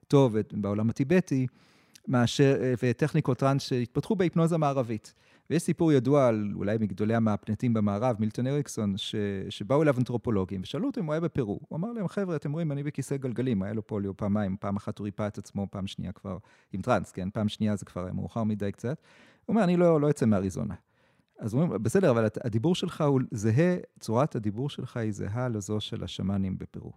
טוב 0.09 0.37
בעולם 0.53 0.90
הטיבטי, 0.90 1.46
מאשר, 2.09 2.57
וטכניקות 2.83 3.38
טראנס 3.38 3.62
שהתפתחו 3.62 4.16
בהיפנוזה 4.16 4.59
מערבית. 4.59 5.14
ויש 5.53 5.62
סיפור 5.62 5.93
ידוע 5.93 6.29
על 6.29 6.53
אולי 6.55 6.77
מגדולי 6.81 7.15
המאפנטים 7.15 7.75
במערב, 7.75 8.17
מילטון 8.19 8.47
אריקסון, 8.47 8.97
ש... 8.97 9.15
שבאו 9.51 9.83
אליו 9.83 9.99
אנתרופולוגים 9.99 10.61
ושאלו 10.62 10.87
אותו 10.87 11.01
אם 11.01 11.07
הוא 11.07 11.12
היה 11.12 11.21
בפרו. 11.21 11.61
הוא 11.69 11.77
אמר 11.77 11.93
להם, 11.93 12.09
חבר'ה, 12.09 12.37
אתם 12.37 12.53
רואים, 12.53 12.73
אני 12.73 12.83
בכיסא 12.83 13.17
גלגלים, 13.17 13.62
היה 13.62 13.73
לו 13.73 13.87
פוליו 13.87 14.17
פעמיים, 14.17 14.57
פעם 14.61 14.77
אחת 14.77 14.99
הוא 14.99 15.05
ריפא 15.05 15.27
את 15.27 15.38
עצמו, 15.38 15.67
פעם 15.71 15.87
שנייה 15.87 16.12
כבר 16.12 16.38
עם 16.73 16.83
טראנס, 16.83 17.12
כן? 17.12 17.31
פעם 17.31 17.49
שנייה 17.49 17.77
זה 17.77 17.85
כבר 17.85 18.05
היה 18.05 18.12
מאוחר 18.12 18.45
מדי 18.45 18.73
קצת. 18.73 19.01
הוא 19.45 19.55
אומר, 19.55 19.65
אני 19.65 19.77
לא, 19.77 20.01
לא 20.01 20.11
אצא 20.11 20.27
מאריזונה. 20.27 20.75
אז 21.38 21.55
הוא 21.55 21.62
אומר, 21.62 21.79
בסדר, 21.79 22.11
אבל 22.11 22.27
הדיבור 22.45 22.75
שלך 22.75 23.01
הוא 23.01 23.21
זהה, 23.31 23.77
צורת 24.01 24.37
הדיבור 24.37 24.71
שלך 24.71 24.97
היא 24.97 25.12
זהה 25.12 25.49
לזו 25.49 25.81
של 25.81 26.05
השמאנים 26.05 26.59
בפרו. 26.59 26.93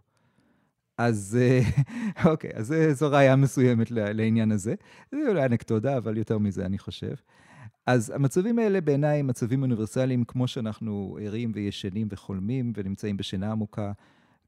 אז 0.97 1.37
אה, 1.41 1.59
אוקיי, 2.31 2.51
אז 2.53 2.73
זו 2.91 3.11
ראייה 3.11 3.35
מסוימת 3.35 3.91
לעניין 3.91 4.51
הזה. 4.51 4.75
זה 5.11 5.17
אולי 5.29 5.45
אנקדודה, 5.45 5.97
אבל 5.97 6.17
יותר 6.17 6.37
מזה, 6.37 6.65
אני 6.65 6.77
חושב. 6.77 7.13
אז 7.85 8.09
המצבים 8.09 8.59
האלה 8.59 8.81
בעיניי 8.81 9.19
הם 9.19 9.27
מצבים 9.27 9.61
אוניברסליים, 9.61 10.23
כמו 10.23 10.47
שאנחנו 10.47 11.17
ערים 11.21 11.51
וישנים 11.55 12.07
וחולמים 12.11 12.73
ונמצאים 12.75 13.17
בשינה 13.17 13.51
עמוקה. 13.51 13.91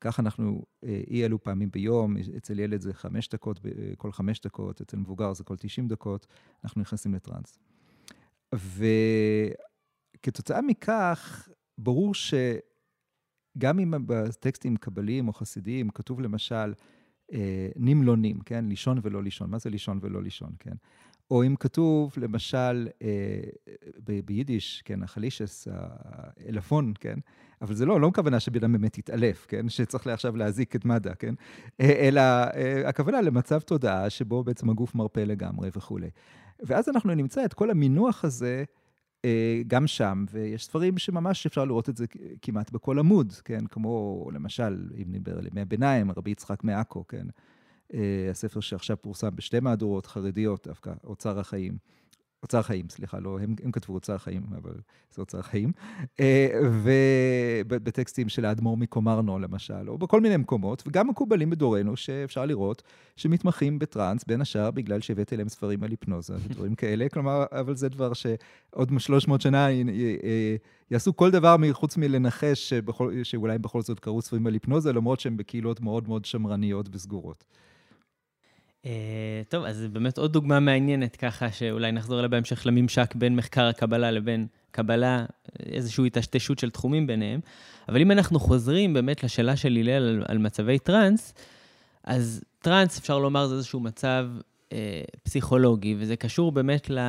כך 0.02 0.20
אנחנו 0.20 0.64
אה, 0.84 1.02
אי 1.08 1.26
אלו 1.26 1.44
פעמים 1.44 1.72
ביום, 1.72 2.16
אצל 2.38 2.60
ילד 2.60 2.82
זה 2.82 2.94
חמש 2.94 3.30
דקות, 3.30 3.60
כל 3.98 4.12
חמש 4.12 4.40
דקות, 4.40 4.82
אצל 4.82 4.98
מבוגר 4.98 5.34
זה 5.34 5.44
כל 5.44 5.56
תשעים 5.58 5.88
דקות, 5.88 6.28
אנחנו 6.64 6.82
נכנסים 6.82 7.14
לטראנס. 7.14 7.60
וכתוצאה 10.18 10.62
מכך, 10.62 11.50
ברור 11.78 12.14
שגם 12.14 13.80
אם 13.80 13.94
בטקסטים 14.06 14.76
קבליים 14.76 15.28
או 15.28 15.34
חסידיים 15.34 15.90
כתוב 15.90 16.22
למשל 16.22 16.74
אה, 17.34 17.70
נמלונים, 17.76 18.40
כן? 18.40 18.66
לישון 18.66 19.00
ולא 19.04 19.24
לישון. 19.24 19.50
מה 19.50 19.60
זה 19.60 19.70
לישון 19.70 20.00
ולא 20.02 20.24
לישון, 20.24 20.52
כן? 20.60 20.76
או 21.32 21.44
אם 21.44 21.56
כתוב, 21.56 22.14
למשל, 22.18 22.88
אה, 23.02 23.08
ביידיש, 24.26 24.82
כן, 24.86 25.04
החלישס, 25.04 25.68
האלפון, 25.72 26.94
כן? 27.00 27.20
אבל 27.62 27.76
זה 27.76 27.86
לא, 27.86 28.02
לא 28.02 28.08
הכוונה 28.08 28.40
שבן 28.40 28.60
אדם 28.60 28.72
באמת 28.72 28.98
יתעלף, 28.98 29.46
כן? 29.50 29.70
שצריך 29.70 30.08
עכשיו 30.08 30.38
להזיק 30.38 30.76
את 30.76 30.86
מד"א, 30.86 31.14
כן? 31.20 31.34
אה, 31.82 32.08
אלא 32.08 32.22
אה, 32.22 32.90
הכוונה 32.90 33.22
למצב 33.22 33.60
תודעה 33.60 34.10
שבו 34.10 34.44
בעצם 34.44 34.70
הגוף 34.70 34.96
מרפה 34.96 35.24
לגמרי 35.24 35.70
וכולי. 35.76 36.10
ואז 36.60 36.90
אנחנו 36.90 37.16
נמצא 37.16 37.46
את 37.46 37.54
כל 37.54 37.70
המינוח 37.70 38.26
הזה 38.26 38.64
גם 39.68 39.88
שם, 39.88 40.26
ויש 40.32 40.66
ספרים 40.66 40.98
שממש 40.98 41.46
אפשר 41.46 41.66
לראות 41.66 41.90
את 41.90 41.98
זה 41.98 42.06
כמעט 42.42 42.72
בכל 42.72 43.00
עמוד, 43.00 43.34
כן? 43.46 43.66
כמו 43.66 44.26
למשל, 44.34 44.90
אם 44.98 45.04
נדבר 45.08 45.38
על 45.38 45.48
ימי 45.48 45.62
הביניים, 45.62 46.12
רבי 46.12 46.32
יצחק 46.32 46.64
מעכו, 46.64 47.08
כן? 47.08 47.28
אה, 47.94 48.28
הספר 48.32 48.60
שעכשיו 48.60 48.98
פורסם 49.02 49.36
בשתי 49.36 49.60
מהדורות 49.60 50.06
חרדיות 50.06 50.68
דווקא, 50.68 50.94
אוצר 51.04 51.40
החיים. 51.40 51.78
אוצר 52.44 52.62
חיים, 52.62 52.90
סליחה, 52.90 53.20
לא, 53.20 53.40
הם, 53.40 53.56
הם 53.64 53.72
כתבו 53.72 53.94
אוצר 53.94 54.18
חיים, 54.18 54.44
אבל 54.58 54.74
זה 55.12 55.22
אוצר 55.22 55.42
חיים. 55.42 55.72
אה, 56.20 56.48
ובטקסטים 56.84 58.30
של 58.30 58.46
האדמו"ר 58.46 58.78
מקומרנו, 58.78 59.40
למשל, 59.40 59.90
או 59.90 59.98
בכל 59.98 60.22
מיני 60.22 60.38
מקומות, 60.38 60.84
וגם 60.88 61.08
מקובלים 61.08 61.50
בדורנו, 61.50 61.98
שאפשר 61.98 62.46
לראות, 62.46 62.84
שמתמחים 63.16 63.80
בטראנס, 63.80 64.24
בין 64.28 64.42
השאר 64.42 64.72
בגלל 64.72 65.02
שהבאתי 65.02 65.38
להם 65.38 65.50
ספרים 65.50 65.84
על 65.84 65.90
היפנוזה 65.90 66.36
ודברים 66.36 66.76
כאלה, 66.76 67.10
כלומר, 67.10 67.46
אבל 67.52 67.76
זה 67.76 67.90
דבר 67.90 68.14
שעוד 68.14 68.92
300 68.98 69.42
שנה 69.42 69.70
אה, 69.70 70.56
יעשו 70.92 71.16
כל 71.16 71.32
דבר 71.32 71.56
חוץ 71.72 71.98
מלנחש 71.98 72.70
שבכל, 72.70 73.24
שאולי 73.24 73.58
בכל 73.58 73.82
זאת 73.82 74.00
קראו 74.00 74.22
ספרים 74.22 74.48
על 74.48 74.54
היפנוזה, 74.54 74.94
למרות 74.94 75.20
שהם 75.20 75.38
בקהילות 75.38 75.82
מאוד 75.82 76.08
מאוד 76.08 76.26
שמרניות 76.26 76.90
וסגורות. 76.92 77.44
אה, 78.86 79.42
טוב, 79.50 79.66
אז 79.66 79.88
באמת 79.92 80.18
עוד 80.18 80.34
דוגמה 80.34 80.60
מעניינת 80.60 81.16
ככה, 81.16 81.52
שאולי 81.52 81.92
נחזור 81.92 82.20
אליה 82.20 82.28
בהמשך 82.28 82.66
לממשק 82.66 83.16
בין 83.16 83.36
מחקר 83.36 83.66
הקבלה 83.66 84.12
לבין 84.12 84.48
קבלה, 84.72 85.26
איזושהי 85.66 86.04
היטשטשות 86.04 86.60
של 86.60 86.70
תחומים 86.70 87.08
ביניהם. 87.08 87.40
אבל 87.90 88.02
אם 88.02 88.12
אנחנו 88.12 88.40
חוזרים 88.40 88.94
באמת 88.94 89.24
לשאלה 89.24 89.56
של 89.56 89.78
הלל 89.78 89.90
על, 89.90 90.24
על 90.28 90.38
מצבי 90.38 90.80
טראנס, 90.80 91.34
אז 92.04 92.44
טראנס, 92.60 93.00
אפשר 93.00 93.20
לומר, 93.20 93.48
זה 93.48 93.56
איזשהו 93.56 93.80
מצב 93.80 94.28
אה, 94.74 95.02
פסיכולוגי, 95.24 95.96
וזה 95.98 96.16
קשור 96.16 96.52
באמת 96.52 96.90
ל, 96.90 97.00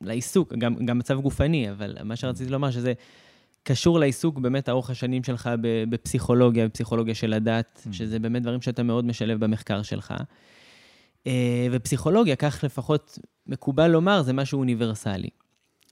לעיסוק, 0.00 0.52
גם, 0.52 0.86
גם 0.86 0.98
מצב 0.98 1.20
גופני, 1.20 1.70
אבל 1.70 1.96
מה 2.04 2.16
שרציתי 2.16 2.50
לומר, 2.50 2.70
שזה 2.70 2.92
קשור 3.62 3.98
לעיסוק 3.98 4.38
באמת 4.38 4.68
ארוך 4.68 4.90
השנים 4.90 5.24
שלך 5.24 5.50
בפסיכולוגיה, 5.90 6.68
בפסיכולוגיה 6.68 7.14
של 7.14 7.32
הדת, 7.32 7.82
mm. 7.86 7.92
שזה 7.92 8.18
באמת 8.18 8.42
דברים 8.42 8.62
שאתה 8.62 8.82
מאוד 8.82 9.04
משלב 9.04 9.44
במחקר 9.44 9.82
שלך. 9.82 10.14
אה, 11.26 11.66
ופסיכולוגיה, 11.70 12.36
כך 12.36 12.64
לפחות 12.64 13.18
מקובל 13.46 13.86
לומר, 13.86 14.22
זה 14.22 14.32
משהו 14.32 14.58
אוניברסלי. 14.58 15.30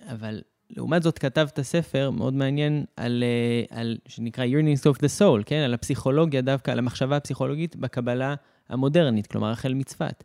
אבל 0.07 0.41
לעומת 0.71 1.03
זאת 1.03 1.19
כתבת 1.19 1.61
ספר 1.61 2.11
מאוד 2.11 2.35
מעניין 2.35 2.85
על, 2.97 3.25
אה, 3.27 3.79
על 3.79 3.99
שנקרא 4.09 4.45
Yearnings 4.45 4.93
of 4.93 4.99
the 4.99 5.21
Soul, 5.21 5.45
כן? 5.47 5.57
על 5.57 5.75
הפסיכולוגיה 5.75 6.41
דווקא, 6.41 6.71
על 6.71 6.79
המחשבה 6.79 7.17
הפסיכולוגית 7.17 7.77
בקבלה 7.77 8.35
המודרנית, 8.69 9.27
כלומר, 9.27 9.51
החל 9.51 9.75
מצפת. 9.75 10.25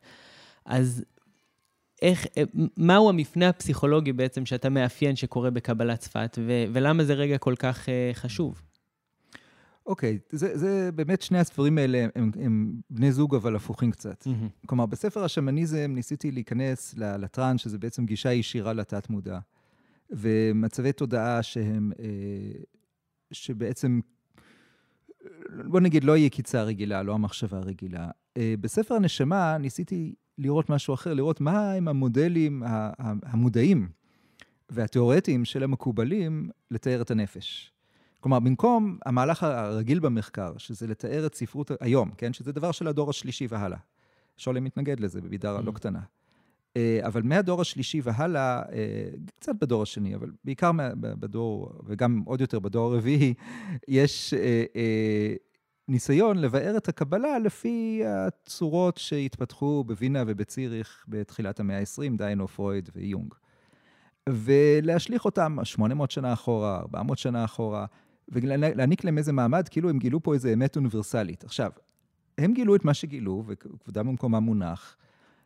אז 0.65 1.03
איך, 2.01 2.27
אה, 2.37 2.43
מהו 2.77 3.09
המפנה 3.09 3.49
הפסיכולוגי 3.49 4.13
בעצם 4.13 4.45
שאתה 4.45 4.69
מאפיין 4.69 5.15
שקורה 5.15 5.49
בקבלת 5.49 5.99
צפת, 5.99 6.37
ו, 6.47 6.63
ולמה 6.73 7.03
זה 7.03 7.13
רגע 7.13 7.37
כל 7.37 7.55
כך 7.59 7.89
חשוב? 8.13 8.61
אוקיי, 9.87 10.19
זה, 10.29 10.57
זה 10.57 10.89
באמת 10.95 11.21
שני 11.21 11.39
הספרים 11.39 11.77
האלה 11.77 12.07
הם, 12.15 12.31
הם 12.41 12.73
בני 12.89 13.11
זוג 13.11 13.35
אבל 13.35 13.55
הפוכים 13.55 13.91
קצת. 13.91 14.27
Mm-hmm. 14.27 14.67
כלומר, 14.67 14.85
בספר 14.85 15.23
השמניזם 15.23 15.91
ניסיתי 15.95 16.31
להיכנס 16.31 16.95
לטראנס, 16.97 17.61
שזה 17.61 17.77
בעצם 17.77 18.05
גישה 18.05 18.33
ישירה 18.33 18.73
לתת-מודע, 18.73 19.39
ומצבי 20.09 20.91
תודעה 20.93 21.43
שהם, 21.43 21.91
אה, 21.99 22.05
שבעצם, 23.31 23.99
בוא 25.65 25.79
נגיד, 25.79 26.03
לא 26.03 26.17
יקיצה 26.17 26.63
רגילה, 26.63 27.03
לא 27.03 27.13
המחשבה 27.13 27.57
הרגילה. 27.57 28.09
אה, 28.37 28.53
בספר 28.61 28.95
הנשמה 28.95 29.57
ניסיתי 29.57 30.15
לראות 30.37 30.69
משהו 30.69 30.93
אחר, 30.93 31.13
לראות 31.13 31.41
מה 31.41 31.71
הם 31.71 31.87
המודלים 31.87 32.63
המודעים 33.23 33.89
והתיאורטיים 34.69 35.45
של 35.45 35.63
המקובלים 35.63 36.49
לתאר 36.71 37.01
את 37.01 37.11
הנפש. 37.11 37.76
כלומר, 38.19 38.39
במקום 38.39 38.97
המהלך 39.05 39.43
הרגיל 39.43 39.99
במחקר, 39.99 40.53
שזה 40.57 40.87
לתאר 40.87 41.25
את 41.25 41.35
ספרות 41.35 41.71
היום, 41.79 42.11
כן? 42.17 42.33
שזה 42.33 42.51
דבר 42.51 42.71
של 42.71 42.87
הדור 42.87 43.09
השלישי 43.09 43.47
והלאה. 43.49 43.77
שולם 44.37 44.63
מתנגד 44.63 44.99
לזה 44.99 45.21
במידה 45.21 45.51
לא 45.61 45.71
mm-hmm. 45.71 45.75
קטנה. 45.75 45.99
אה, 46.77 46.99
אבל 47.03 47.21
מהדור 47.21 47.61
השלישי 47.61 48.01
והלאה, 48.03 48.61
אה, 48.71 49.09
קצת 49.35 49.55
בדור 49.61 49.83
השני, 49.83 50.15
אבל 50.15 50.31
בעיקר 50.43 50.71
בדור, 50.99 51.71
וגם 51.85 52.23
עוד 52.25 52.41
יותר 52.41 52.59
בדור 52.59 52.93
הרביעי, 52.93 53.33
יש 53.87 54.33
אה, 54.33 55.33
ניסיון 55.87 56.37
לבאר 56.37 56.77
את 56.77 56.89
הקבלה 56.89 57.39
לפי 57.39 58.01
הצורות 58.05 58.97
שהתפתחו 58.97 59.83
בווינה 59.87 60.23
ובציריך 60.27 61.05
בתחילת 61.07 61.59
המאה 61.59 61.79
ה-20, 61.79 62.17
דיינו, 62.17 62.47
פרויד 62.47 62.89
ויונג. 62.95 63.33
ולהשליך 64.29 65.25
אותם 65.25 65.57
800 65.63 66.11
שנה 66.11 66.33
אחורה, 66.33 66.79
400 66.79 67.17
שנה 67.17 67.45
אחורה, 67.45 67.85
ולהעניק 68.29 69.03
להם 69.03 69.17
איזה 69.17 69.33
מעמד, 69.33 69.67
כאילו 69.67 69.89
הם 69.89 69.99
גילו 69.99 70.23
פה 70.23 70.33
איזה 70.33 70.53
אמת 70.53 70.75
אוניברסלית. 70.75 71.43
עכשיו, 71.43 71.71
הם 72.37 72.53
גילו 72.53 72.75
את 72.75 72.85
מה 72.85 72.93
שגילו, 72.93 73.43
וכבודם 73.47 74.07
במקומם 74.07 74.43
מונח. 74.43 74.97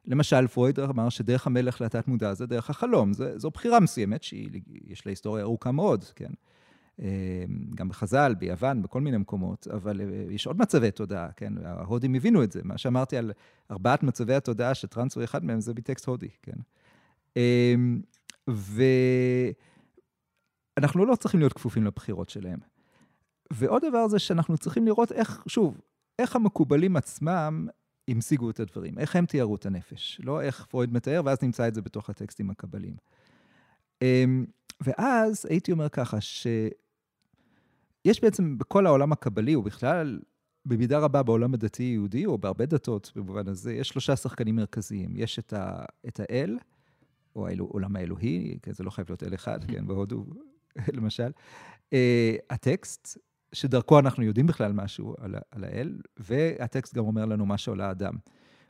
למשל, 0.06 0.48
פרויד 0.48 0.80
אמר 0.80 1.10
שדרך 1.10 1.48
המלך 1.48 1.82
לתת 1.82 2.08
מודע 2.08 2.34
זה 2.34 2.46
דרך 2.46 2.70
החלום. 2.70 3.14
זה, 3.14 3.40
זו 3.40 3.50
בחירה 3.50 3.80
מסוימת 3.80 4.24
שיש 4.24 5.06
לה 5.06 5.12
היסטוריה 5.12 5.44
ארוכה 5.44 5.72
מאוד, 5.72 6.04
כן? 6.04 6.32
אמ, 7.00 7.06
גם 7.76 7.90
בחז"ל, 7.90 8.36
ביוון, 8.40 8.82
בכל 8.82 9.02
מיני 9.02 9.18
מקומות, 9.18 9.68
אבל 9.68 10.02
אה, 10.02 10.06
יש 10.30 10.48
עוד 10.48 10.58
מצבי 10.60 10.92
תודעה, 10.92 11.32
כן? 11.32 11.54
ההודים 11.66 12.16
הבינו 12.16 12.44
את 12.44 12.52
זה. 12.52 12.62
מה 12.64 12.78
שאמרתי 12.78 13.18
על 13.18 13.32
ארבעת 13.72 14.04
מצבי 14.04 14.34
התודעה, 14.34 14.74
שטרנס 14.74 15.16
הוא 15.16 15.24
אחד 15.24 15.46
מהם, 15.46 15.60
זה 15.60 15.74
בטקסט 15.74 16.06
הודי, 16.06 16.30
כן? 16.42 16.58
אמ, 17.36 18.02
ואנחנו 20.78 21.06
לא 21.06 21.16
צריכים 21.16 21.40
להיות 21.40 21.54
כפופים 21.54 21.86
לבחירות 21.86 22.30
שלהם. 22.30 22.60
ועוד 23.52 23.82
דבר 23.90 24.08
זה 24.08 24.20
שאנחנו 24.20 24.58
צריכים 24.58 24.86
לראות 24.86 25.12
איך, 25.12 25.44
שוב, 25.48 25.82
איך 26.20 26.36
המקובלים 26.36 26.96
עצמם 26.96 27.68
המשיגו 28.08 28.50
את 28.50 28.60
הדברים, 28.60 29.00
איך 29.00 29.16
הם 29.16 29.26
תיארו 29.26 29.56
את 29.56 29.66
הנפש, 29.66 30.22
לא 30.24 30.42
איך 30.42 30.66
פרויד 30.66 30.94
מתאר, 30.94 31.22
ואז 31.26 31.38
נמצא 31.42 31.68
את 31.68 31.76
זה 31.76 31.82
בתוך 31.82 32.10
הטקסטים 32.10 32.50
הקבליים. 32.50 32.96
אמ, 34.02 34.46
ואז 34.82 35.46
הייתי 35.50 35.72
אומר 35.72 35.90
ככה, 35.90 36.22
שיש 36.22 38.22
בעצם 38.22 38.58
בכל 38.58 38.86
העולם 38.86 39.12
הקבלי, 39.12 39.56
ובכלל 39.56 40.20
במידה 40.66 41.00
רבה 41.00 41.24
בעולם 41.24 41.54
הדתי-יהודי, 41.54 42.26
או 42.26 42.38
בהרבה 42.38 42.66
דתות 42.66 43.12
במובן 43.16 43.48
הזה, 43.48 43.74
יש 43.74 43.90
שלושה 43.90 44.16
שחקנים 44.16 44.56
מרכזיים. 44.56 45.14
יש 45.16 45.40
את, 45.40 45.54
ה, 45.54 45.86
את 46.08 46.20
האל, 46.20 46.58
או 47.36 47.48
העולם 47.48 47.96
האלוהי, 47.96 48.58
כן, 48.62 48.74
זה 48.74 48.84
לא 48.84 48.90
חייב 48.90 49.10
להיות 49.10 49.24
אל 49.24 49.34
אחד, 49.34 49.64
כן, 49.64 49.88
בהודו 49.88 50.26
למשל. 50.98 51.32
Uh, 51.90 51.94
הטקסט, 52.50 53.18
שדרכו 53.54 54.00
אנחנו 54.00 54.24
יודעים 54.24 54.48
בכלל 54.48 54.72
משהו 54.72 55.16
על, 55.20 55.36
על 55.52 55.64
האל, 55.64 56.00
והטקסט 56.20 56.96
גם 56.96 57.06
אומר 57.06 57.26
לנו 57.26 57.46
משהו 57.46 57.74
על 57.74 57.82
האדם. 57.82 58.14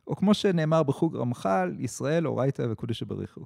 או 0.07 0.15
כמו 0.15 0.33
שנאמר 0.33 0.83
בחוג 0.83 1.15
רמח"ל, 1.15 1.75
ישראל, 1.79 2.27
אורייתא 2.27 2.65
וקודש 2.71 3.03
בריחו. 3.03 3.45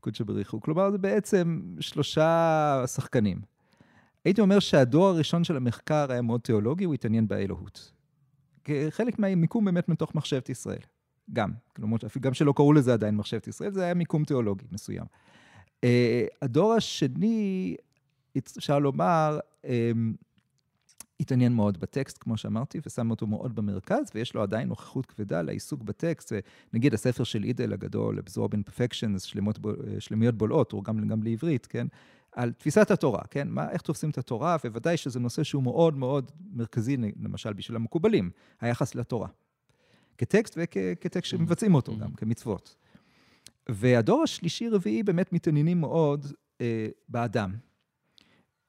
קודש 0.00 0.20
בריחו. 0.20 0.60
כלומר, 0.60 0.90
זה 0.90 0.98
בעצם 0.98 1.60
שלושה 1.80 2.84
שחקנים. 2.86 3.40
הייתי 4.24 4.40
אומר 4.40 4.58
שהדור 4.58 5.06
הראשון 5.06 5.44
של 5.44 5.56
המחקר 5.56 6.12
היה 6.12 6.22
מאוד 6.22 6.40
תיאולוגי, 6.40 6.84
הוא 6.84 6.94
התעניין 6.94 7.28
באלוהות. 7.28 7.92
כחלק 8.64 9.18
מהמיקום 9.18 9.64
באמת 9.64 9.88
מתוך 9.88 10.14
מחשבת 10.14 10.48
ישראל. 10.48 10.82
גם, 11.32 11.50
כלומר, 11.76 11.96
גם 12.20 12.34
שלא 12.34 12.52
קראו 12.56 12.72
לזה 12.72 12.92
עדיין 12.92 13.16
מחשבת 13.16 13.48
ישראל, 13.48 13.72
זה 13.72 13.84
היה 13.84 13.94
מיקום 13.94 14.24
תיאולוגי 14.24 14.64
מסוים. 14.72 15.04
Uh, 15.66 15.88
הדור 16.42 16.72
השני, 16.72 17.76
אפשר 18.38 18.78
לומר, 18.78 19.38
um, 19.62 19.68
התעניין 21.20 21.52
מאוד 21.52 21.80
בטקסט, 21.80 22.18
כמו 22.20 22.36
שאמרתי, 22.36 22.80
ושם 22.86 23.10
אותו 23.10 23.26
מאוד 23.26 23.54
במרכז, 23.54 24.10
ויש 24.14 24.34
לו 24.34 24.42
עדיין 24.42 24.68
נוכחות 24.68 25.06
כבדה 25.06 25.42
לעיסוק 25.42 25.82
בטקסט. 25.82 26.32
נגיד 26.72 26.94
הספר 26.94 27.24
של 27.24 27.44
אידל 27.44 27.72
הגדול, 27.72 28.18
Absorb 28.18 28.54
Imperfections, 28.54 29.38
שלמיות 29.98 30.34
בולעות, 30.34 30.72
הוא 30.72 30.84
גם, 30.84 31.08
גם 31.08 31.22
לעברית, 31.22 31.66
כן? 31.66 31.86
על 32.32 32.52
תפיסת 32.52 32.90
התורה, 32.90 33.22
כן? 33.30 33.48
מה, 33.48 33.70
איך 33.70 33.82
תופסים 33.82 34.10
את 34.10 34.18
התורה, 34.18 34.56
ובוודאי 34.64 34.96
שזה 34.96 35.20
נושא 35.20 35.42
שהוא 35.42 35.62
מאוד 35.62 35.96
מאוד 35.96 36.30
מרכזי, 36.52 36.96
למשל 36.96 37.52
בשביל 37.52 37.76
המקובלים, 37.76 38.30
היחס 38.60 38.94
לתורה. 38.94 39.28
כטקסט 40.18 40.58
וכטקסט 40.60 41.30
שמבצעים 41.30 41.74
אותו 41.74 41.96
גם, 41.96 42.14
כמצוות. 42.14 42.76
והדור 43.68 44.22
השלישי-רביעי 44.22 45.02
באמת 45.02 45.32
מתעניינים 45.32 45.80
מאוד 45.80 46.26
אה, 46.60 46.86
באדם. 47.08 47.54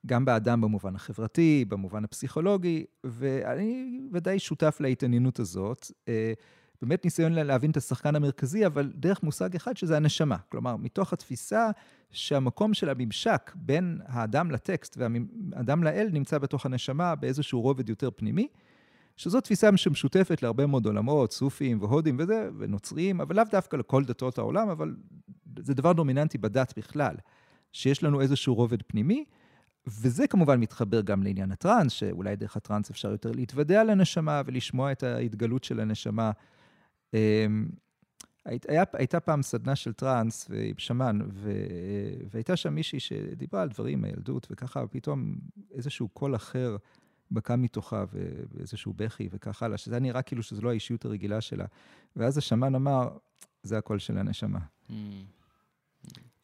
גם 0.06 0.26
באדם 0.26 0.62
במובן 0.62 0.96
החברתי, 0.96 1.66
במובן 1.68 2.04
הפסיכולוגי, 2.04 2.86
ואני 3.04 4.00
ודאי 4.12 4.40
שותף 4.40 4.78
להתעניינות 4.80 5.40
הזאת. 5.40 5.92
אה, 6.08 6.34
באמת 6.82 7.06
ניסיון 7.06 7.34
להבין 7.34 7.72
את 7.72 7.78
השחקן 7.78 8.16
המרכזי, 8.16 8.66
אבל 8.66 8.92
דרך 8.96 9.24
מושג 9.24 9.56
אחד 9.56 9.78
שזה 9.78 9.98
הנשמה. 9.98 10.38
כלומר, 10.50 10.76
מתוך 10.76 11.14
התפיסה 11.14 11.70
שהמקום 12.12 12.74
של 12.74 12.90
הממשק 12.90 13.52
בין 13.56 14.00
האדם 14.06 14.52
לטקסט 14.52 14.98
והאדם 14.98 15.84
לאל 15.84 16.10
נמצא 16.12 16.38
בתוך 16.38 16.66
הנשמה 16.66 17.16
באיזשהו 17.16 17.62
רובד 17.62 17.90
יותר 17.90 18.10
פנימי, 18.16 18.48
שזו 19.18 19.42
תפיסה 19.42 19.78
שמשותפת 19.78 20.44
להרבה 20.44 20.66
מאוד 20.66 20.86
עולמות, 20.86 21.32
סופיים 21.32 21.82
והודים 21.82 22.18
וזה, 22.20 22.50
ונוצריים, 22.58 23.22
אבל 23.22 23.36
לאו 23.36 23.44
דווקא 23.52 23.76
לכל 23.76 24.04
דתות 24.04 24.38
העולם, 24.38 24.70
אבל 24.70 24.96
זה 25.60 25.74
דבר 25.74 25.94
דומיננטי 25.94 26.38
בדת 26.38 26.74
בכלל, 26.78 27.16
שיש 27.72 28.04
לנו 28.04 28.22
איזשהו 28.22 28.56
רובד 28.56 28.82
פנימי, 28.82 29.26
וזה 29.88 30.28
כמובן 30.28 30.60
מתחבר 30.60 31.02
גם 31.02 31.24
לעניין 31.24 31.52
הטראנס, 31.52 31.92
שאולי 31.92 32.36
דרך 32.36 32.58
הטראנס 32.58 32.90
אפשר 32.90 33.12
יותר 33.12 33.32
להתוודע 33.32 33.84
לנשמה 33.84 34.42
ולשמוע 34.46 34.92
את 34.92 35.04
ההתגלות 35.04 35.64
של 35.64 35.80
הנשמה. 35.80 36.32
אמ, 37.14 37.70
היה, 38.46 38.84
הייתה 38.94 39.20
פעם 39.20 39.42
סדנה 39.42 39.76
של 39.76 39.94
טראנס 39.94 40.50
עם 40.52 40.78
שמן, 40.78 41.20
ו, 41.34 41.52
והייתה 42.32 42.56
שם 42.56 42.74
מישהי 42.74 43.00
שדיברה 43.00 43.62
על 43.62 43.70
דברים 43.70 44.02
מהילדות, 44.02 44.48
וככה 44.52 44.88
פתאום 44.88 45.36
איזשהו 45.72 46.10
קול 46.10 46.36
אחר 46.36 46.78
בקע 47.32 47.56
מתוכה, 47.56 48.04
ואיזשהו 48.52 48.94
בכי 48.94 49.30
וכך 49.32 49.64
הלאה, 49.64 49.78
שזה 49.78 50.00
נראה 50.00 50.22
כאילו 50.22 50.44
שזו 50.44 50.62
לא 50.62 50.70
האישיות 50.70 51.06
הרגילה 51.06 51.42
שלה. 51.42 51.66
ואז 52.16 52.38
השמן 52.38 52.76
אמר, 52.76 53.18
זה 53.64 53.78
הקול 53.78 54.00
של 54.00 54.18
הנשמה. 54.18 54.60
Mm. 54.90 54.94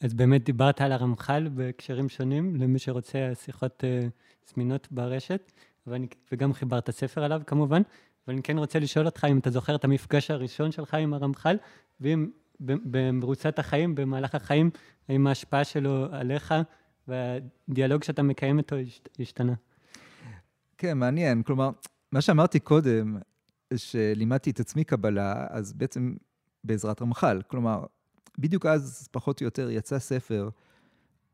אז 0.01 0.13
באמת 0.13 0.43
דיברת 0.43 0.81
על 0.81 0.91
הרמח"ל 0.91 1.47
בהקשרים 1.53 2.09
שונים, 2.09 2.55
למי 2.55 2.79
שרוצה 2.79 3.31
שיחות 3.35 3.83
uh, 3.83 4.09
זמינות 4.53 4.87
ברשת, 4.91 5.51
ואני, 5.87 6.07
וגם 6.31 6.53
חיברת 6.53 6.89
ספר 6.89 7.23
עליו 7.23 7.41
כמובן, 7.47 7.81
אבל 8.27 8.33
אני 8.33 8.43
כן 8.43 8.57
רוצה 8.57 8.79
לשאול 8.79 9.05
אותך 9.05 9.25
אם 9.29 9.37
אתה 9.37 9.49
זוכר 9.49 9.75
את 9.75 9.83
המפגש 9.83 10.31
הראשון 10.31 10.71
שלך 10.71 10.93
עם 10.93 11.13
הרמח"ל, 11.13 11.57
ואם 12.01 12.29
במרוצת 12.59 13.59
החיים, 13.59 13.95
במהלך 13.95 14.35
החיים, 14.35 14.69
האם 15.09 15.27
ההשפעה 15.27 15.63
שלו 15.63 16.05
עליך 16.11 16.53
והדיאלוג 17.07 18.03
שאתה 18.03 18.23
מקיים 18.23 18.57
איתו 18.57 18.75
השתנה. 19.19 19.53
כן, 20.77 20.97
מעניין. 20.97 21.43
כלומר, 21.43 21.69
מה 22.11 22.21
שאמרתי 22.21 22.59
קודם, 22.59 23.17
שלימדתי 23.75 24.49
את 24.49 24.59
עצמי 24.59 24.83
קבלה, 24.83 25.47
אז 25.49 25.73
בעצם 25.73 26.15
בעזרת 26.63 27.01
רמח"ל. 27.01 27.41
כלומר, 27.47 27.83
בדיוק 28.37 28.65
אז, 28.65 29.07
פחות 29.11 29.41
או 29.41 29.45
יותר, 29.45 29.69
יצא 29.71 29.99
ספר, 29.99 30.49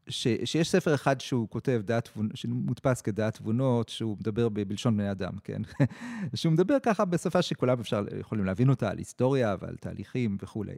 ש, 0.08 0.28
שיש 0.46 0.72
ספר 0.72 0.96
אחד 0.96 1.22
שהוא 1.22 1.50
כותב 1.50 1.82
דעת, 1.86 2.10
שמודפס 2.34 3.02
כדעת 3.02 3.36
תבונות, 3.38 3.90
שהוא 3.90 4.18
מדבר 4.20 4.50
ב, 4.50 4.62
בלשון 4.62 4.98
בני 4.98 5.12
אדם, 5.12 5.32
כן? 5.44 5.62
שהוא 6.36 6.54
מדבר 6.54 6.78
ככה 6.84 7.06
בשפה 7.06 7.42
שכולם 7.42 7.80
אפשר, 7.80 8.06
יכולים 8.20 8.46
להבין 8.46 8.70
אותה, 8.70 8.90
על 8.90 8.98
היסטוריה 8.98 9.56
ועל 9.60 9.76
תהליכים 9.76 10.38
וכולי, 10.42 10.76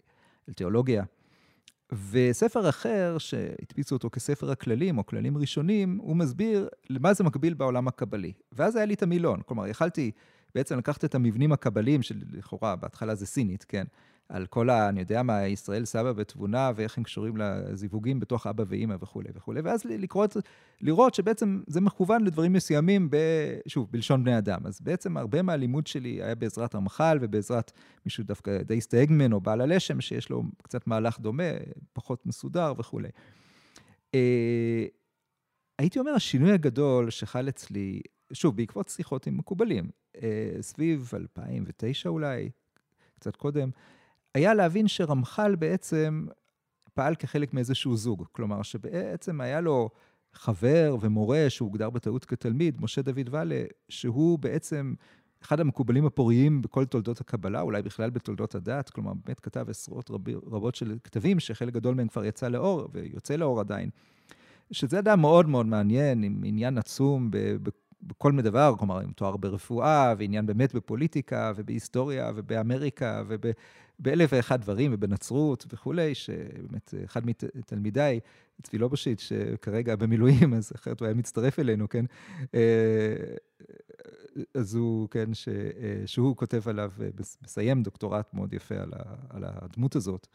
על 0.47 0.53
תיאולוגיה. 0.53 1.03
וספר 2.11 2.69
אחר, 2.69 3.17
שהדפיסו 3.17 3.95
אותו 3.95 4.09
כספר 4.09 4.51
הכללים 4.51 4.97
או 4.97 5.05
כללים 5.05 5.37
ראשונים, 5.37 5.97
הוא 6.01 6.15
מסביר 6.15 6.67
למה 6.89 7.13
זה 7.13 7.23
מקביל 7.23 7.53
בעולם 7.53 7.87
הקבלי. 7.87 8.33
ואז 8.51 8.75
היה 8.75 8.85
לי 8.85 8.93
את 8.93 9.03
המילון, 9.03 9.41
כלומר, 9.45 9.67
יכלתי 9.67 10.11
בעצם 10.55 10.77
לקחת 10.77 11.05
את 11.05 11.15
המבנים 11.15 11.51
הקבליים, 11.51 12.01
שלכאורה 12.01 12.75
בהתחלה 12.75 13.15
זה 13.15 13.25
סינית, 13.25 13.65
כן? 13.67 13.85
על 14.29 14.45
כל 14.45 14.69
ה... 14.69 14.89
אני 14.89 14.99
יודע 14.99 15.23
מה, 15.23 15.47
ישראל 15.47 15.85
סבא 15.85 16.13
ותבונה, 16.15 16.71
ואיך 16.75 16.97
הם 16.97 17.03
קשורים 17.03 17.37
לזיווגים 17.37 18.19
בתוך 18.19 18.47
אבא 18.47 18.63
ואימא 18.67 18.95
וכולי 19.01 19.29
וכולי, 19.35 19.61
ואז 19.61 19.85
לקרוא 19.85 20.25
לראות 20.81 21.13
שבעצם 21.13 21.61
זה 21.67 21.81
מכוון 21.81 22.23
לדברים 22.23 22.53
מסוימים, 22.53 23.09
ב, 23.09 23.17
שוב, 23.67 23.87
בלשון 23.91 24.23
בני 24.23 24.37
אדם. 24.37 24.59
אז 24.65 24.81
בעצם 24.81 25.17
הרבה 25.17 25.41
מהלימוד 25.41 25.87
שלי 25.87 26.23
היה 26.23 26.35
בעזרת 26.35 26.75
רמח"ל 26.75 27.17
ובעזרת 27.21 27.71
מישהו 28.05 28.23
דווקא 28.23 28.63
די 28.63 28.77
הסתייג 28.77 29.11
ממנו, 29.11 29.41
בעל 29.41 29.61
הלשם, 29.61 30.01
שיש 30.01 30.29
לו 30.29 30.43
קצת 30.63 30.87
מהלך 30.87 31.19
דומה, 31.19 31.51
פחות 31.93 32.25
מסודר 32.25 32.73
וכולי. 32.77 33.09
אה, 34.15 34.85
הייתי 35.79 35.99
אומר, 35.99 36.11
השינוי 36.11 36.51
הגדול 36.51 37.09
שחל 37.09 37.49
אצלי, 37.49 38.01
שוב, 38.33 38.57
בעקבות 38.57 38.89
שיחות 38.89 39.27
עם 39.27 39.37
מקובלים, 39.37 39.89
אה, 40.23 40.57
סביב 40.61 41.11
2009 41.15 42.09
אולי, 42.09 42.49
קצת 43.19 43.35
קודם, 43.35 43.69
היה 44.35 44.53
להבין 44.53 44.87
שרמח"ל 44.87 45.55
בעצם 45.55 46.25
פעל 46.93 47.15
כחלק 47.15 47.53
מאיזשהו 47.53 47.97
זוג. 47.97 48.25
כלומר, 48.31 48.61
שבעצם 48.61 49.41
היה 49.41 49.61
לו 49.61 49.89
חבר 50.33 50.95
ומורה 51.01 51.45
שהוגדר 51.49 51.89
בטעות 51.89 52.25
כתלמיד, 52.25 52.81
משה 52.81 53.01
דוד 53.01 53.29
ואלה, 53.31 53.63
שהוא 53.89 54.39
בעצם 54.39 54.93
אחד 55.41 55.59
המקובלים 55.59 56.05
הפוריים 56.05 56.61
בכל 56.61 56.85
תולדות 56.85 57.21
הקבלה, 57.21 57.61
אולי 57.61 57.81
בכלל 57.81 58.09
בתולדות 58.09 58.55
הדת, 58.55 58.89
כלומר, 58.89 59.13
באמת 59.25 59.39
כתב 59.39 59.65
עשרות 59.69 60.11
רב, 60.11 60.29
רבות 60.29 60.75
של 60.75 60.97
כתבים, 61.03 61.39
שחלק 61.39 61.73
גדול 61.73 61.95
מהם 61.95 62.07
כבר 62.07 62.25
יצא 62.25 62.47
לאור, 62.47 62.87
ויוצא 62.93 63.35
לאור 63.35 63.59
עדיין. 63.59 63.89
שזה 64.71 64.99
אדם 64.99 65.21
מאוד 65.21 65.49
מאוד 65.49 65.65
מעניין, 65.65 66.23
עם 66.23 66.41
עניין 66.45 66.77
עצום 66.77 67.29
בכל 68.01 68.31
מיני 68.31 68.41
דבר, 68.41 68.73
כלומר, 68.79 68.99
עם 68.99 69.11
תואר 69.11 69.37
ברפואה, 69.37 70.13
ועניין 70.17 70.45
באמת 70.45 70.75
בפוליטיקה, 70.75 71.53
ובהיסטוריה, 71.55 72.31
ובאמריקה, 72.35 73.23
ובאלף 73.99 74.29
ואחד 74.33 74.61
דברים, 74.61 74.91
ובנצרות 74.93 75.65
וכולי, 75.73 76.15
שבאמת 76.15 76.93
אחד 77.05 77.21
מתלמידיי, 77.55 78.19
צבי 78.63 78.77
לובושיץ', 78.77 79.21
שכרגע 79.21 79.95
במילואים, 79.95 80.53
אז 80.53 80.71
אחרת 80.75 80.99
הוא 80.99 81.05
היה 81.05 81.15
מצטרף 81.15 81.59
אלינו, 81.59 81.89
כן? 81.89 82.05
אה, 82.55 83.15
אז 84.53 84.75
הוא, 84.75 85.09
כן, 85.09 85.33
ש, 85.33 85.49
שהוא 86.05 86.35
כותב 86.35 86.61
עליו, 86.65 86.91
מסיים 87.43 87.83
דוקטורט 87.83 88.33
מאוד 88.33 88.53
יפה 88.53 88.75
על, 88.75 88.93
ה, 88.95 89.15
על 89.29 89.43
הדמות 89.47 89.95
הזאת. 89.95 90.27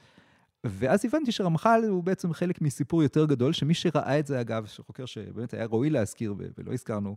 ואז 0.64 1.04
הבנתי 1.04 1.32
שרמח"ל 1.32 1.84
הוא 1.88 2.04
בעצם 2.04 2.32
חלק 2.32 2.60
מסיפור 2.60 3.02
יותר 3.02 3.26
גדול, 3.26 3.52
שמי 3.52 3.74
שראה 3.74 4.18
את 4.18 4.26
זה, 4.26 4.40
אגב, 4.40 4.66
שחוקר 4.66 5.06
שבאמת 5.06 5.54
היה 5.54 5.64
ראוי 5.64 5.90
להזכיר 5.90 6.34
ולא 6.58 6.72
הזכרנו, 6.72 7.16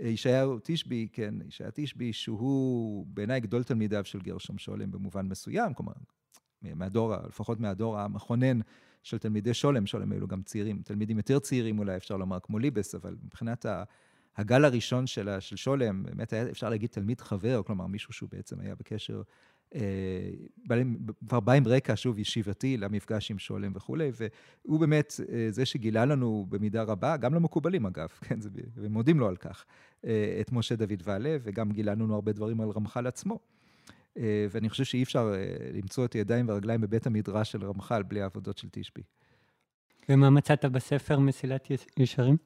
ישעיהו 0.00 0.58
תשבי, 0.62 1.08
כן, 1.12 1.34
ישעיה 1.48 1.70
תשבי, 1.74 2.12
שהוא 2.12 3.06
בעיניי 3.06 3.40
גדול 3.40 3.62
תלמידיו 3.62 4.04
של 4.04 4.20
גרשום 4.20 4.58
שולם 4.58 4.90
במובן 4.90 5.26
מסוים, 5.26 5.74
כלומר, 5.74 5.92
מהדור, 6.62 7.14
לפחות 7.28 7.60
מהדור 7.60 7.98
המכונן 7.98 8.60
של 9.02 9.18
תלמידי 9.18 9.54
שולם, 9.54 9.86
שולם 9.86 10.12
היו 10.12 10.20
לו 10.20 10.26
גם 10.26 10.42
צעירים, 10.42 10.82
תלמידים 10.82 11.16
יותר 11.16 11.38
צעירים 11.38 11.78
אולי, 11.78 11.96
אפשר 11.96 12.16
לומר, 12.16 12.38
כמו 12.42 12.58
ליבס, 12.58 12.94
אבל 12.94 13.16
מבחינת 13.24 13.66
הגל 14.36 14.64
הראשון 14.64 15.06
של, 15.06 15.40
של 15.40 15.56
שולם, 15.56 16.02
באמת 16.02 16.32
היה 16.32 16.50
אפשר 16.50 16.68
להגיד 16.68 16.90
תלמיד 16.90 17.20
חבר, 17.20 17.62
כלומר, 17.62 17.86
מישהו 17.86 18.12
שהוא 18.12 18.28
בעצם 18.32 18.60
היה 18.60 18.74
בקשר 18.74 19.22
כבר 21.28 21.40
בא 21.40 21.52
עם 21.52 21.68
רקע, 21.68 21.92
שוב, 21.96 22.18
ישיבתי 22.18 22.76
למפגש 22.76 23.30
עם 23.30 23.38
שולם 23.38 23.72
וכולי, 23.74 24.10
והוא 24.64 24.80
באמת 24.80 25.12
זה 25.48 25.66
שגילה 25.66 26.04
לנו 26.04 26.46
במידה 26.48 26.82
רבה, 26.82 27.16
גם 27.16 27.34
למקובלים 27.34 27.86
אגב, 27.86 28.08
כן, 28.28 28.40
זה, 28.40 28.50
ומודים 28.76 29.20
לו 29.20 29.28
על 29.28 29.36
כך, 29.36 29.64
את 30.40 30.52
משה 30.52 30.76
דוד 30.76 31.02
ועלה, 31.04 31.36
וגם 31.42 31.72
גילה 31.72 31.92
לנו 31.92 32.14
הרבה 32.14 32.32
דברים 32.32 32.60
על 32.60 32.70
רמח"ל 32.70 33.06
עצמו. 33.06 33.38
ואני 34.50 34.68
חושב 34.68 34.84
שאי 34.84 35.02
אפשר 35.02 35.34
למצוא 35.74 36.04
את 36.04 36.12
הידיים 36.12 36.48
והרגליים 36.48 36.80
בבית 36.80 37.06
המדרש 37.06 37.52
של 37.52 37.64
רמח"ל 37.64 38.02
בלי 38.02 38.22
העבודות 38.22 38.58
של 38.58 38.68
תשבי. 38.70 39.02
ומה 40.08 40.30
מצאת 40.30 40.64
בספר 40.64 41.18
מסילת 41.18 41.68
ישרים? 41.98 42.36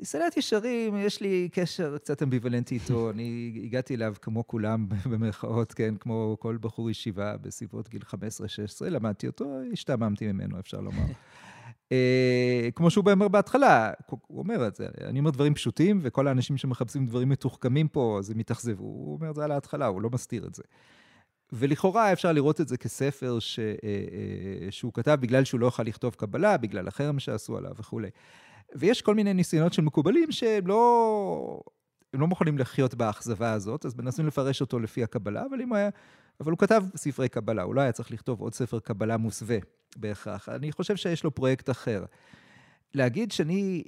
מסילת 0.00 0.36
ישרים, 0.36 0.96
יש 0.96 1.20
לי 1.20 1.48
קשר 1.52 1.98
קצת 1.98 2.22
אמביוולנטי 2.22 2.74
איתו. 2.74 3.10
אני 3.14 3.52
הגעתי 3.64 3.94
אליו 3.94 4.14
כמו 4.22 4.46
כולם, 4.46 4.88
במרכאות, 5.10 5.72
כן, 5.72 5.94
כמו 6.00 6.36
כל 6.40 6.58
בחור 6.60 6.90
ישיבה 6.90 7.36
בסביבות 7.36 7.88
גיל 7.88 8.02
15-16, 8.02 8.14
למדתי 8.84 9.26
אותו, 9.26 9.58
השתעממתי 9.72 10.32
ממנו, 10.32 10.60
אפשר 10.60 10.80
לומר. 10.80 11.04
Uh, 11.88 11.90
כמו 12.74 12.90
שהוא 12.90 13.04
אומר 13.10 13.28
בהתחלה, 13.28 13.92
הוא 14.08 14.38
אומר 14.38 14.66
את 14.66 14.76
זה, 14.76 14.86
אני 15.04 15.18
אומר 15.18 15.30
דברים 15.30 15.54
פשוטים, 15.54 15.98
וכל 16.02 16.28
האנשים 16.28 16.56
שמחפשים 16.56 17.06
דברים 17.06 17.28
מתוחכמים 17.28 17.88
פה, 17.88 18.16
אז 18.18 18.30
הם 18.30 18.40
יתאכזבו. 18.40 18.84
הוא 18.84 19.14
אומר 19.14 19.30
את 19.30 19.34
זה 19.34 19.44
על 19.44 19.50
ההתחלה, 19.52 19.86
הוא 19.86 20.02
לא 20.02 20.10
מסתיר 20.12 20.46
את 20.46 20.54
זה. 20.54 20.62
ולכאורה 21.52 22.12
אפשר 22.12 22.32
לראות 22.32 22.60
את 22.60 22.68
זה 22.68 22.76
כספר 22.76 23.38
ש, 23.38 23.58
uh, 23.58 23.60
uh, 23.60 24.70
שהוא 24.70 24.92
כתב 24.92 25.18
בגלל 25.20 25.44
שהוא 25.44 25.60
לא 25.60 25.66
יכול 25.66 25.86
לכתוב 25.86 26.14
קבלה, 26.14 26.56
בגלל 26.56 26.88
החרם 26.88 27.18
שעשו 27.18 27.56
עליו 27.56 27.72
וכולי. 27.78 28.10
ויש 28.74 29.02
כל 29.02 29.14
מיני 29.14 29.34
ניסיונות 29.34 29.72
של 29.72 29.82
מקובלים 29.82 30.32
שהם 30.32 30.66
לא... 30.66 31.60
הם 32.12 32.20
לא 32.20 32.26
מוכנים 32.26 32.58
לחיות 32.58 32.94
באכזבה 32.94 33.52
הזאת, 33.52 33.86
אז 33.86 33.94
מנסים 33.94 34.26
לפרש 34.26 34.60
אותו 34.60 34.78
לפי 34.78 35.02
הקבלה, 35.02 35.44
אבל 35.50 35.60
אם 35.60 35.72
היה... 35.72 35.90
אבל 36.40 36.50
הוא 36.50 36.58
כתב 36.58 36.84
ספרי 36.96 37.28
קבלה, 37.28 37.62
הוא 37.62 37.74
לא 37.74 37.80
היה 37.80 37.92
צריך 37.92 38.10
לכתוב 38.10 38.40
עוד 38.40 38.54
ספר 38.54 38.80
קבלה 38.80 39.16
מוסווה 39.16 39.58
בהכרח. 39.96 40.48
אני 40.48 40.72
חושב 40.72 40.96
שיש 40.96 41.24
לו 41.24 41.34
פרויקט 41.34 41.70
אחר. 41.70 42.04
להגיד 42.94 43.32
שאני 43.32 43.84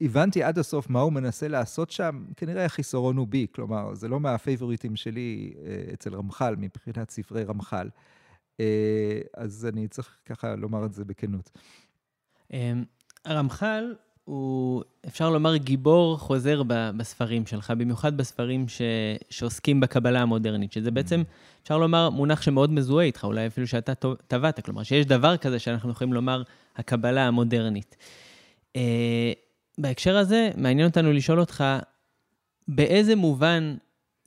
הבנתי 0.00 0.42
עד 0.42 0.58
הסוף 0.58 0.90
מה 0.90 1.00
הוא 1.00 1.12
מנסה 1.12 1.48
לעשות 1.48 1.90
שם, 1.90 2.24
כנראה 2.36 2.64
החיסרון 2.64 3.16
הוא 3.16 3.26
בי, 3.26 3.46
כלומר, 3.54 3.94
זה 3.94 4.08
לא 4.08 4.20
מהפייבוריטים 4.20 4.96
שלי 4.96 5.54
אה, 5.64 5.92
אצל 5.94 6.14
רמח"ל, 6.14 6.56
מבחינת 6.58 7.10
ספרי 7.10 7.44
רמח"ל. 7.44 7.88
אה, 8.60 9.20
אז 9.36 9.66
אני 9.72 9.88
צריך 9.88 10.18
ככה 10.24 10.56
לומר 10.56 10.84
את 10.86 10.92
זה 10.92 11.04
בכנות. 11.04 11.50
אמ, 12.52 12.84
רמח"ל 13.28 13.94
הוא, 14.26 14.82
אפשר 15.06 15.30
לומר, 15.30 15.56
גיבור 15.56 16.18
חוזר 16.18 16.62
בספרים 16.68 17.46
שלך, 17.46 17.70
במיוחד 17.70 18.16
בספרים 18.16 18.68
ש, 18.68 18.82
שעוסקים 19.30 19.80
בקבלה 19.80 20.22
המודרנית, 20.22 20.72
שזה 20.72 20.90
בעצם, 20.90 21.22
אפשר 21.62 21.78
לומר, 21.78 22.10
מונח 22.10 22.42
שמאוד 22.42 22.70
מזוהה 22.70 23.06
איתך, 23.06 23.24
אולי 23.24 23.46
אפילו 23.46 23.66
שאתה 23.66 23.92
טבעת, 24.26 24.60
כלומר, 24.60 24.82
שיש 24.82 25.06
דבר 25.06 25.36
כזה 25.36 25.58
שאנחנו 25.58 25.90
יכולים 25.90 26.12
לומר, 26.12 26.42
הקבלה 26.76 27.26
המודרנית. 27.26 27.96
Uh, 28.76 28.80
בהקשר 29.78 30.16
הזה, 30.16 30.50
מעניין 30.56 30.88
אותנו 30.88 31.12
לשאול 31.12 31.40
אותך, 31.40 31.64
באיזה 32.68 33.16
מובן 33.16 33.76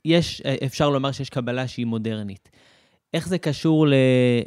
יש, 0.04 0.42
אפשר 0.66 0.90
לומר 0.90 1.12
שיש 1.12 1.30
קבלה 1.30 1.68
שהיא 1.68 1.86
מודרנית? 1.86 2.48
איך 3.14 3.28
זה 3.28 3.38
קשור 3.38 3.86
ל, 3.86 3.94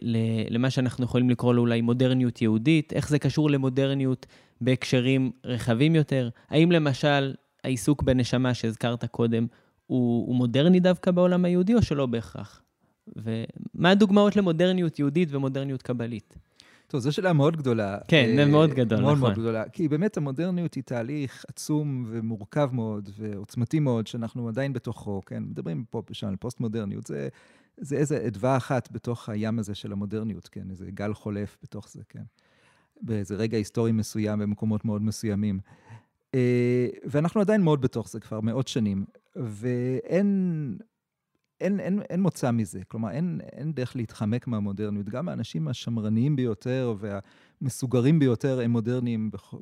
ל, 0.02 0.18
למה 0.50 0.70
שאנחנו 0.70 1.06
יכולים 1.06 1.30
לקרוא 1.30 1.54
לו 1.54 1.62
אולי 1.62 1.82
מודרניות 1.82 2.42
יהודית? 2.42 2.94
איך 2.94 3.10
זה 3.10 3.20
קשור 3.20 3.50
למודרניות 3.50 4.26
בהקשרים 4.62 5.32
רחבים 5.46 5.96
יותר? 5.96 6.30
האם 6.50 6.72
למשל 6.72 7.34
העיסוק 7.64 8.04
בנשמה 8.04 8.54
שהזכרת 8.54 9.06
קודם 9.06 9.48
הוא, 9.88 10.28
הוא 10.28 10.36
מודרני 10.36 10.80
דווקא 10.80 11.12
בעולם 11.12 11.46
היהודי 11.46 11.76
או 11.76 11.82
שלא 11.82 12.06
בהכרח? 12.06 12.62
ומה 13.16 13.90
הדוגמאות 13.90 14.36
למודרניות 14.36 15.00
יהודית 15.00 15.30
ומודרניות 15.32 15.82
קבלית? 15.82 16.38
טוב, 16.88 17.02
זו 17.02 17.12
שאלה 17.12 17.34
מאוד 17.34 17.58
גדולה. 17.58 17.98
כן, 18.08 18.34
זה 18.36 18.46
מאוד 18.46 18.70
גדול, 18.70 19.02
מאוד 19.02 19.14
נכון. 19.14 19.22
מאוד 19.30 19.40
גדולה. 19.40 19.70
כי 19.70 19.88
באמת 19.88 20.18
המודרניות 20.18 20.74
היא 20.74 20.84
תהליך 20.84 21.46
עצום 21.48 22.06
ומורכב 22.08 22.70
מאוד 22.74 23.10
ועוצמתי 23.18 23.80
מאוד, 23.80 24.08
שאנחנו 24.08 24.48
עדיין 24.48 24.74
בתוכו, 24.74 25.22
כן? 25.26 25.44
מדברים 25.44 25.84
פה 25.90 26.02
ושם 26.10 26.28
על 26.28 26.36
פוסט-מודרניות. 26.36 27.08
זה, 27.08 27.28
זה 27.78 27.96
איזה 27.96 28.28
אדווה 28.28 28.58
אחת 28.58 28.92
בתוך 28.92 29.30
הים 29.30 29.60
הזה 29.60 29.76
של 29.76 29.92
המודרניות, 29.92 30.48
כן? 30.48 30.70
איזה 30.70 30.92
גל 30.92 31.14
חולף 31.14 31.58
בתוך 31.64 31.90
זה, 31.90 32.02
כן? 32.10 32.24
באיזה 33.02 33.36
רגע 33.36 33.58
היסטורי 33.58 33.92
מסוים 33.92 34.40
במקומות 34.40 34.86
מאוד 34.86 35.02
מסוימים. 35.02 35.60
אה, 36.36 36.88
ואנחנו 37.06 37.42
עדיין 37.42 37.62
מאוד 37.62 37.82
בתוך 37.82 38.10
זה 38.10 38.20
כבר 38.20 38.42
מאות 38.42 38.68
שנים, 38.68 39.06
ואין 39.36 40.78
אין, 41.62 41.80
אין, 41.80 42.02
אין 42.10 42.22
מוצא 42.22 42.52
מזה. 42.52 42.84
כלומר, 42.88 43.12
אין, 43.12 43.42
אין 43.52 43.74
דרך 43.74 43.96
להתחמק 43.96 44.48
מהמודרניות. 44.48 45.10
גם 45.10 45.30
האנשים 45.30 45.68
השמרניים 45.68 46.36
ביותר 46.36 46.96
והמסוגרים 47.00 48.20
ביותר 48.20 48.60
הם 48.60 48.72
מודרניים 48.72 49.32
בכ, 49.32 49.54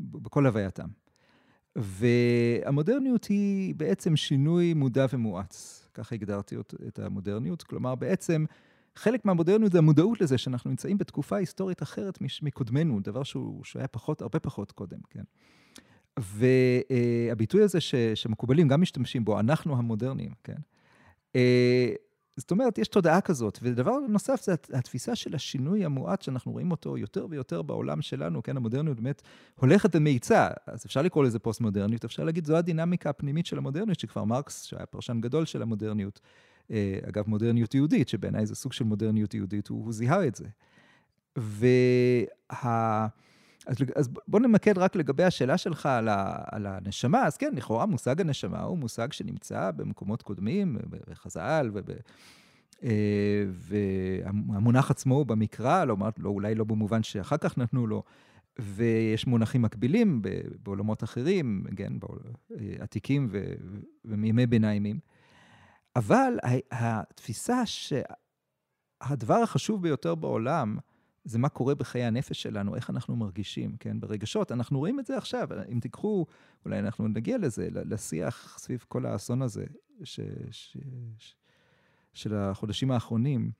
בכל 0.00 0.46
הווייתם. 0.46 0.88
והמודרניות 1.76 3.24
היא 3.24 3.74
בעצם 3.74 4.16
שינוי 4.16 4.74
מודע 4.74 5.06
ומואץ. 5.12 5.79
ככה 6.00 6.14
הגדרתי 6.14 6.56
את 6.88 6.98
המודרניות. 6.98 7.62
כלומר, 7.62 7.94
בעצם 7.94 8.44
חלק 8.96 9.24
מהמודרניות 9.24 9.72
זה 9.72 9.78
המודעות 9.78 10.20
לזה 10.20 10.38
שאנחנו 10.38 10.70
נמצאים 10.70 10.98
בתקופה 10.98 11.36
היסטורית 11.36 11.82
אחרת 11.82 12.18
מקודמנו, 12.42 13.00
דבר 13.00 13.22
שהוא, 13.22 13.64
שהיה 13.64 13.88
פחות, 13.88 14.22
הרבה 14.22 14.40
פחות 14.40 14.72
קודם, 14.72 14.98
כן. 15.10 15.22
והביטוי 16.18 17.62
הזה 17.62 17.80
ש, 17.80 17.94
שמקובלים 17.94 18.68
גם 18.68 18.80
משתמשים 18.80 19.24
בו, 19.24 19.40
אנחנו 19.40 19.76
המודרניים, 19.78 20.32
כן. 20.44 20.58
זאת 22.36 22.50
אומרת, 22.50 22.78
יש 22.78 22.88
תודעה 22.88 23.20
כזאת. 23.20 23.58
ודבר 23.62 23.98
נוסף 24.08 24.42
זה 24.42 24.54
התפיסה 24.72 25.16
של 25.16 25.34
השינוי 25.34 25.84
המועט 25.84 26.22
שאנחנו 26.22 26.52
רואים 26.52 26.70
אותו 26.70 26.98
יותר 26.98 27.26
ויותר 27.30 27.62
בעולם 27.62 28.02
שלנו, 28.02 28.42
כן, 28.42 28.56
המודרניות 28.56 29.00
באמת 29.00 29.22
הולכת 29.56 29.96
ומאיצה. 29.96 30.48
אז 30.66 30.86
אפשר 30.86 31.02
לקרוא 31.02 31.24
לזה 31.24 31.38
פוסט-מודרניות, 31.38 32.04
אפשר 32.04 32.24
להגיד, 32.24 32.46
זו 32.46 32.56
הדינמיקה 32.56 33.10
הפנימית 33.10 33.46
של 33.46 33.58
המודרניות, 33.58 34.00
שכבר 34.00 34.24
מרקס, 34.24 34.62
שהיה 34.62 34.86
פרשן 34.86 35.20
גדול 35.20 35.44
של 35.44 35.62
המודרניות, 35.62 36.20
אה, 36.70 36.98
אגב, 37.08 37.24
מודרניות 37.26 37.74
יהודית, 37.74 38.08
שבעיניי 38.08 38.46
זה 38.46 38.54
סוג 38.54 38.72
של 38.72 38.84
מודרניות 38.84 39.34
יהודית, 39.34 39.68
הוא, 39.68 39.84
הוא 39.84 39.92
זיהה 39.92 40.26
את 40.26 40.34
זה. 40.34 40.46
וה... 41.36 43.06
אז, 43.70 43.76
אז 43.96 44.08
בוא 44.28 44.40
נמקד 44.40 44.78
רק 44.78 44.96
לגבי 44.96 45.24
השאלה 45.24 45.58
שלך 45.58 45.86
על, 45.86 46.08
ה, 46.08 46.34
על 46.52 46.66
הנשמה. 46.66 47.26
אז 47.26 47.36
כן, 47.36 47.54
לכאורה 47.54 47.86
מושג 47.86 48.20
הנשמה 48.20 48.62
הוא 48.62 48.78
מושג 48.78 49.12
שנמצא 49.12 49.70
במקומות 49.70 50.22
קודמים, 50.22 50.76
בחז"ל, 51.10 51.70
וב, 51.72 51.90
אה, 52.84 53.44
והמונח 53.50 54.90
עצמו 54.90 55.14
הוא 55.14 55.26
במקרא, 55.26 55.84
לא, 55.84 55.96
לא, 56.18 56.28
אולי 56.28 56.54
לא 56.54 56.64
במובן 56.64 57.02
שאחר 57.02 57.36
כך 57.36 57.58
נתנו 57.58 57.86
לו, 57.86 58.02
ויש 58.58 59.26
מונחים 59.26 59.62
מקבילים 59.62 60.22
בעולמות 60.62 61.04
אחרים, 61.04 61.64
כן, 61.76 61.92
עתיקים 62.80 63.30
ומימי 64.04 64.46
ביניימים. 64.46 64.98
אבל 65.96 66.38
התפיסה 66.70 67.62
שהדבר 67.66 69.34
החשוב 69.34 69.82
ביותר 69.82 70.14
בעולם, 70.14 70.76
זה 71.24 71.38
מה 71.38 71.48
קורה 71.48 71.74
בחיי 71.74 72.04
הנפש 72.04 72.42
שלנו, 72.42 72.76
איך 72.76 72.90
אנחנו 72.90 73.16
מרגישים, 73.16 73.76
כן, 73.76 74.00
ברגשות. 74.00 74.52
אנחנו 74.52 74.78
רואים 74.78 75.00
את 75.00 75.06
זה 75.06 75.16
עכשיו, 75.16 75.48
אם 75.72 75.80
תיקחו, 75.80 76.26
אולי 76.64 76.78
אנחנו 76.78 77.08
נגיע 77.08 77.38
לזה, 77.38 77.68
לשיח 77.72 78.58
סביב 78.58 78.84
כל 78.88 79.06
האסון 79.06 79.42
הזה 79.42 79.64
ש, 80.04 80.20
ש, 80.50 80.76
ש, 81.18 81.34
של 82.12 82.34
החודשים 82.34 82.90
האחרונים. 82.90 83.50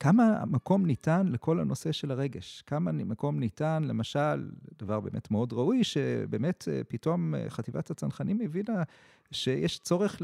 כמה 0.00 0.44
מקום 0.46 0.86
ניתן 0.86 1.26
לכל 1.26 1.60
הנושא 1.60 1.92
של 1.92 2.10
הרגש? 2.10 2.62
כמה 2.66 2.92
מקום 2.92 3.40
ניתן, 3.40 3.82
למשל, 3.86 4.50
דבר 4.78 5.00
באמת 5.00 5.30
מאוד 5.30 5.52
ראוי, 5.52 5.84
שבאמת 5.84 6.68
אה, 6.72 6.80
פתאום 6.88 7.34
אה, 7.34 7.44
חטיבת 7.48 7.90
הצנחנים 7.90 8.40
הבינה 8.40 8.82
שיש 9.32 9.78
צורך 9.78 10.22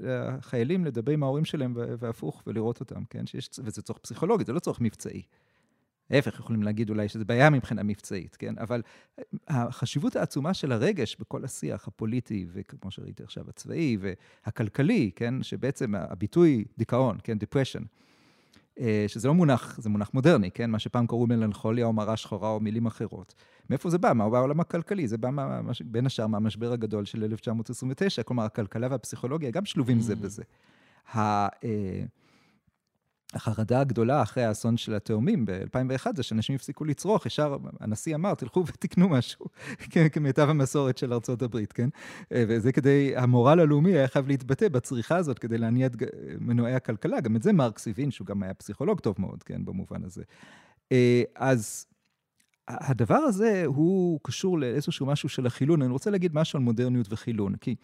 לחיילים 0.00 0.84
לדבר 0.84 1.12
עם 1.12 1.22
ההורים 1.22 1.44
שלהם 1.44 1.74
והפוך, 1.76 2.42
ולראות 2.46 2.80
אותם, 2.80 3.04
כן? 3.04 3.26
שיש, 3.26 3.50
וזה 3.64 3.82
צורך 3.82 3.98
פסיכולוגי, 3.98 4.44
זה 4.44 4.52
לא 4.52 4.58
צורך 4.58 4.80
מבצעי. 4.80 5.22
להפך, 6.10 6.38
יכולים 6.38 6.62
להגיד 6.62 6.90
אולי 6.90 7.08
שזה 7.08 7.24
בעיה 7.24 7.50
מבחינה 7.50 7.82
מבצעית, 7.82 8.36
כן? 8.36 8.58
אבל 8.58 8.82
אה, 9.18 9.24
החשיבות 9.48 10.16
העצומה 10.16 10.54
של 10.54 10.72
הרגש 10.72 11.16
בכל 11.20 11.44
השיח 11.44 11.88
הפוליטי, 11.88 12.46
וכמו 12.52 12.90
שראיתי 12.90 13.22
עכשיו, 13.22 13.44
הצבאי 13.48 13.96
והכלכלי, 14.00 15.10
כן? 15.16 15.42
שבעצם 15.42 15.94
הביטוי 15.94 16.64
דיכאון, 16.78 17.18
כן? 17.22 17.38
depression, 17.42 17.84
שזה 19.08 19.28
לא 19.28 19.34
מונח, 19.34 19.78
זה 19.80 19.88
מונח 19.88 20.10
מודרני, 20.14 20.50
כן? 20.50 20.70
מה 20.70 20.78
שפעם 20.78 21.06
קראו 21.06 21.26
מלנכוליה 21.26 21.86
או 21.86 21.92
מראה 21.92 22.16
שחורה 22.16 22.50
או 22.50 22.60
מילים 22.60 22.86
אחרות. 22.86 23.34
מאיפה 23.70 23.90
זה 23.90 23.98
בא? 23.98 24.12
מה 24.12 24.28
מהעולם 24.28 24.60
הכלכלי? 24.60 25.08
זה 25.08 25.18
בא 25.18 25.30
מה, 25.30 25.60
בין 25.84 26.06
השאר 26.06 26.26
מהמשבר 26.26 26.72
הגדול 26.72 27.04
של 27.04 27.24
1929, 27.24 28.22
כלומר, 28.22 28.44
הכלכלה 28.44 28.88
והפסיכולוגיה 28.90 29.50
גם 29.50 29.64
שלובים 29.64 30.00
זה 30.00 30.12
mm. 30.12 30.16
בזה. 30.16 30.42
ה, 31.14 31.18
אה, 31.46 32.04
החרדה 33.34 33.80
הגדולה 33.80 34.22
אחרי 34.22 34.44
האסון 34.44 34.76
של 34.76 34.94
התאומים 34.94 35.46
ב-2001 35.46 36.06
זה 36.16 36.22
שאנשים 36.22 36.54
הפסיקו 36.54 36.84
לצרוך, 36.84 37.26
ישר 37.26 37.56
הנשיא 37.80 38.14
אמר, 38.14 38.34
תלכו 38.34 38.64
ותקנו 38.66 39.08
משהו, 39.08 39.46
כמיטב 40.12 40.48
המסורת 40.48 40.98
של 40.98 41.12
ארצות 41.12 41.42
הברית, 41.42 41.72
כן? 41.72 41.88
וזה 42.30 42.72
כדי, 42.72 43.16
המורל 43.16 43.60
הלאומי 43.60 43.92
היה 43.92 44.08
חייב 44.08 44.28
להתבטא 44.28 44.68
בצריכה 44.68 45.16
הזאת 45.16 45.38
כדי 45.38 45.58
להניע 45.58 45.86
את 45.86 45.92
מנועי 46.40 46.74
הכלכלה. 46.74 47.20
גם 47.20 47.36
את 47.36 47.42
זה 47.42 47.52
מרקס 47.52 47.88
הבין, 47.88 48.10
שהוא 48.10 48.26
גם 48.26 48.42
היה 48.42 48.54
פסיכולוג 48.54 49.00
טוב 49.00 49.14
מאוד, 49.18 49.42
כן, 49.42 49.64
במובן 49.64 50.04
הזה. 50.04 50.22
אז 51.36 51.86
הדבר 52.68 53.14
הזה 53.14 53.62
הוא 53.66 54.20
קשור 54.22 54.58
לאיזשהו 54.58 55.06
משהו 55.06 55.28
של 55.28 55.46
החילון. 55.46 55.82
אני 55.82 55.92
רוצה 55.92 56.10
להגיד 56.10 56.34
משהו 56.34 56.56
על 56.56 56.62
מודרניות 56.62 57.06
וחילון, 57.12 57.56
כי 57.56 57.74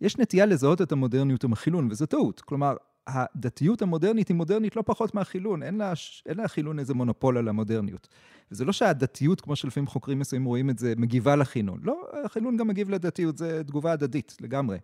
יש 0.00 0.18
נטייה 0.18 0.46
לזהות 0.46 0.82
את 0.82 0.92
המודרניות 0.92 1.44
עם 1.44 1.52
החילון, 1.52 1.88
וזו 1.90 2.06
טעות. 2.06 2.40
כלומר, 2.40 2.74
הדתיות 3.12 3.82
המודרנית 3.82 4.28
היא 4.28 4.36
מודרנית 4.36 4.76
לא 4.76 4.82
פחות 4.86 5.14
מהחילון, 5.14 5.62
אין 5.62 5.78
לה, 5.78 5.92
אין 6.26 6.36
לה 6.36 6.48
חילון 6.48 6.78
איזה 6.78 6.94
מונופול 6.94 7.38
על 7.38 7.48
המודרניות. 7.48 8.08
וזה 8.50 8.64
לא 8.64 8.72
שהדתיות, 8.72 9.40
כמו 9.40 9.56
שלפעמים 9.56 9.86
חוקרים 9.86 10.18
מסוימים 10.18 10.48
רואים 10.48 10.70
את 10.70 10.78
זה, 10.78 10.94
מגיבה 10.96 11.36
לחילון. 11.36 11.80
לא, 11.82 12.08
החילון 12.24 12.56
גם 12.56 12.68
מגיב 12.68 12.90
לדתיות, 12.90 13.38
זה 13.38 13.64
תגובה 13.64 13.92
הדדית 13.92 14.36
לגמרי. 14.40 14.78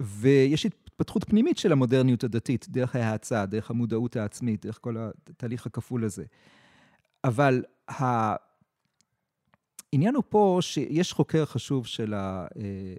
ויש 0.00 0.66
התפתחות 0.66 1.24
פנימית 1.24 1.58
של 1.58 1.72
המודרניות 1.72 2.24
הדתית, 2.24 2.66
דרך 2.68 2.96
ההאצה, 2.96 3.46
דרך 3.46 3.70
המודעות 3.70 4.16
העצמית, 4.16 4.66
דרך 4.66 4.78
כל 4.80 4.96
התהליך 5.28 5.66
הכפול 5.66 6.04
הזה. 6.04 6.24
אבל 7.24 7.64
העניין 7.88 8.44
הוא 10.14 10.24
פה 10.28 10.58
שיש 10.60 11.12
חוקר 11.12 11.44
חשוב 11.44 11.86
של, 11.86 12.14
ה, 12.14 12.46
אה, 12.56 12.94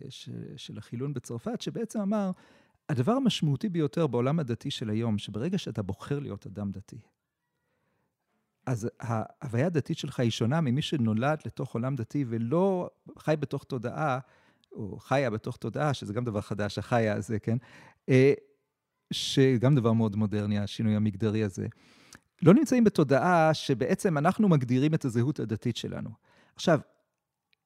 של 0.58 0.78
החילון 0.78 1.14
בצרפת, 1.14 1.62
שבעצם 1.62 2.00
אמר, 2.00 2.32
הדבר 2.90 3.12
המשמעותי 3.12 3.70
ביותר 3.70 4.08
בעולם 4.08 4.40
הדתי 4.40 4.72
של 4.72 4.90
היום, 4.90 5.18
שברגע 5.18 5.58
שאתה 5.58 5.82
בוחר 5.82 6.20
להיות 6.20 6.48
אדם 6.48 6.72
דתי, 6.72 7.00
אז 8.66 8.90
ההוויה 9.00 9.66
הדתית 9.66 9.98
שלך 9.98 10.20
היא 10.20 10.32
שונה 10.32 10.62
ממי 10.62 10.82
שנולד 10.82 11.40
לתוך 11.46 11.74
עולם 11.74 11.96
דתי 11.96 12.26
ולא 12.28 12.90
חי 13.20 13.36
בתוך 13.40 13.64
תודעה, 13.64 14.20
או 14.72 15.00
חיה 15.00 15.30
בתוך 15.30 15.58
תודעה, 15.58 15.94
שזה 15.94 16.14
גם 16.14 16.26
דבר 16.26 16.42
חדש, 16.42 16.78
החיה 16.78 17.16
הזה, 17.16 17.40
כן? 17.40 17.58
אה, 18.10 18.34
שגם 19.14 19.76
דבר 19.76 19.94
מאוד 19.94 20.16
מודרני, 20.16 20.60
השינוי 20.60 20.96
המגדרי 20.96 21.44
הזה. 21.44 21.68
לא 22.42 22.54
נמצאים 22.54 22.84
בתודעה 22.84 23.54
שבעצם 23.54 24.18
אנחנו 24.18 24.50
מגדירים 24.50 24.94
את 24.94 25.06
הזהות 25.06 25.40
הדתית 25.40 25.78
שלנו. 25.78 26.10
עכשיו, 26.56 26.80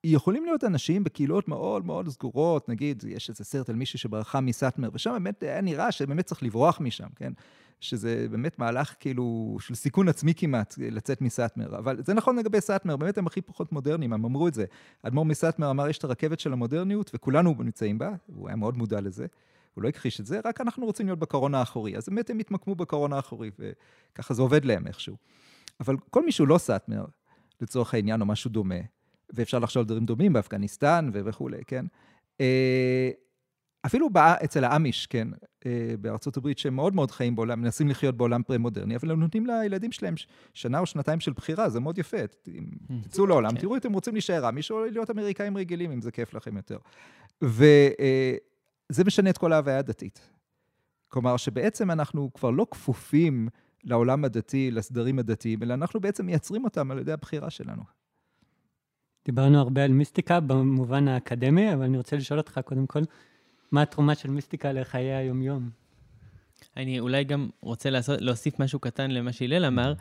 יכולים 0.04 0.46
להיות 0.46 0.64
אנשים 0.64 1.04
בקהילות 1.04 1.48
מאוד 1.48 1.86
מאוד 1.86 2.10
סגורות, 2.10 2.70
נגיד, 2.70 3.04
יש 3.08 3.30
איזה 3.30 3.44
סרט 3.44 3.70
על 3.70 3.76
מישהו 3.76 4.00
שברחה 4.00 4.42
מסאטמר, 4.42 4.90
ושם 4.94 5.12
באמת 5.12 5.44
היה 5.44 5.62
נראה 5.62 5.92
שבאמת 5.92 6.26
צריך 6.26 6.44
לברוח 6.44 6.80
משם, 6.82 7.08
כן? 7.16 7.34
שזה 7.80 8.28
באמת 8.32 8.60
מהלך 8.60 8.96
כאילו 9.00 9.58
של 9.60 9.76
סיכון 9.76 10.10
עצמי 10.10 10.34
כמעט, 10.34 10.76
לצאת 10.78 11.22
מסאטמר. 11.22 11.78
אבל 11.78 12.04
זה 12.04 12.14
נכון 12.14 12.36
לגבי 12.36 12.62
סאטמר, 12.62 12.98
באמת 12.98 13.18
הם 13.18 13.28
הכי 13.28 13.42
פחות 13.42 13.72
מודרניים, 13.72 14.14
הם 14.14 14.26
אמרו 14.26 14.48
את 14.48 14.54
זה. 14.54 14.66
אדמו"ר 15.04 15.26
מסאטמר 15.26 15.70
אמר, 15.70 15.90
יש 15.90 15.98
את 15.98 16.04
הרכבת 16.04 16.40
של 16.40 16.54
המודרניות, 16.54 17.12
וכולנו 17.14 17.56
נמצאים 17.60 17.98
בה, 17.98 18.12
הוא 18.26 18.48
היה 18.48 18.56
מאוד 18.56 18.78
מודע 18.78 19.02
לזה. 19.02 19.26
הוא 19.74 19.84
לא 19.84 19.90
הכחיש 19.90 20.20
את 20.20 20.26
זה, 20.26 20.40
רק 20.46 20.62
אנחנו 20.62 20.86
רוצים 20.86 21.06
להיות 21.06 21.20
בקרון 21.20 21.56
האחורי. 21.56 21.98
אז 21.98 22.10
באמת 22.10 22.30
הם 22.30 22.40
התמקמו 22.40 22.76
בקרון 22.76 23.14
האחורי, 23.14 23.52
וככה 23.60 24.34
זה 24.34 24.42
עובד 24.42 24.66
להם 24.66 24.88
איכשהו. 24.88 25.18
אבל 25.80 25.96
כל 26.10 26.26
מי 26.26 26.32
שהוא 26.32 26.48
לא 26.48 26.58
סאטמר, 26.58 27.06
לצורך 27.62 27.94
העניין, 27.94 28.22
או 28.22 28.26
משהו 28.26 28.50
דומה, 28.50 28.76
ואפשר 29.34 29.60
לחשוב 29.60 29.80
על 29.80 29.86
דברים 29.86 30.06
דומים 30.06 30.34
באפגניסטן 30.34 31.10
וכולי, 31.14 31.64
כן? 31.68 31.86
אה, 32.42 33.10
אפילו 33.86 34.10
בא, 34.10 34.36
אצל 34.44 34.64
האמיש, 34.64 35.08
כן, 35.08 35.28
אה, 35.66 35.96
בארצות 36.02 36.38
הברית, 36.38 36.58
שהם 36.58 36.76
מאוד 36.76 36.96
מאוד 36.96 37.12
חיים 37.12 37.36
בעולם, 37.36 37.62
מנסים 37.62 37.88
לחיות 37.88 38.18
בעולם 38.18 38.44
פרה-מודרני, 38.44 38.96
אבל 38.96 39.12
הם 39.12 39.20
נותנים 39.20 39.46
לילדים 39.46 39.92
שלהם 39.92 40.14
שנה 40.54 40.80
או 40.80 40.86
שנתיים 40.86 41.20
של 41.20 41.34
בחירה, 41.34 41.70
זה 41.70 41.80
מאוד 41.80 41.98
יפה. 41.98 42.18
אם 42.48 42.66
mm. 42.90 42.94
תצאו 43.04 43.28
לעולם, 43.28 43.52
כן. 43.52 43.62
תראו 43.62 43.74
אם 43.74 43.78
אתם 43.78 43.94
רוצים 43.94 44.14
להישאר 44.14 44.50
אמיש 44.50 44.72
או 44.72 44.86
להיות 44.86 45.10
אמריקאים 45.10 45.58
רגילים, 45.58 45.92
אם 45.92 46.02
זה 46.02 46.12
כיף 46.12 46.34
לכם 46.34 46.58
יותר. 46.58 46.78
וזה 47.42 47.72
אה, 49.00 49.06
משנה 49.06 49.30
את 49.30 49.38
כל 49.38 49.54
ההוויה 49.54 49.80
הדתית. 49.80 50.30
כלומר, 51.08 51.38
שבעצם 51.38 51.92
אנחנו 51.92 52.34
כבר 52.34 52.52
לא 52.52 52.68
כפופים 52.72 53.48
לעולם 53.84 54.26
הדתי, 54.26 54.72
לסדרים 54.72 55.20
הדתיים, 55.20 55.64
אלא 55.64 55.74
אנחנו 55.74 56.00
בעצם 56.00 56.26
מייצרים 56.26 56.64
אותם 56.64 56.92
על 56.92 57.00
ידי 57.00 57.12
הבחירה 57.12 57.50
שלנו. 57.50 57.84
דיברנו 59.28 59.60
הרבה 59.60 59.84
על 59.84 59.92
מיסטיקה 59.92 60.40
במובן 60.40 61.08
האקדמי, 61.08 61.74
אבל 61.74 61.84
אני 61.84 61.98
רוצה 61.98 62.16
לשאול 62.16 62.40
אותך 62.40 62.60
קודם 62.66 62.88
כל, 62.88 63.02
מה 63.72 63.82
התרומה 63.82 64.16
של 64.16 64.30
מיסטיקה 64.30 64.72
לחיי 64.72 65.14
היומיום? 65.14 65.70
אני 66.78 67.00
אולי 67.00 67.24
גם 67.24 67.50
רוצה 67.62 67.90
לעשות, 67.90 68.22
להוסיף 68.22 68.60
משהו 68.60 68.80
קטן 68.80 69.12
למה 69.12 69.32
שהלל 69.32 69.66
אמר. 69.66 69.94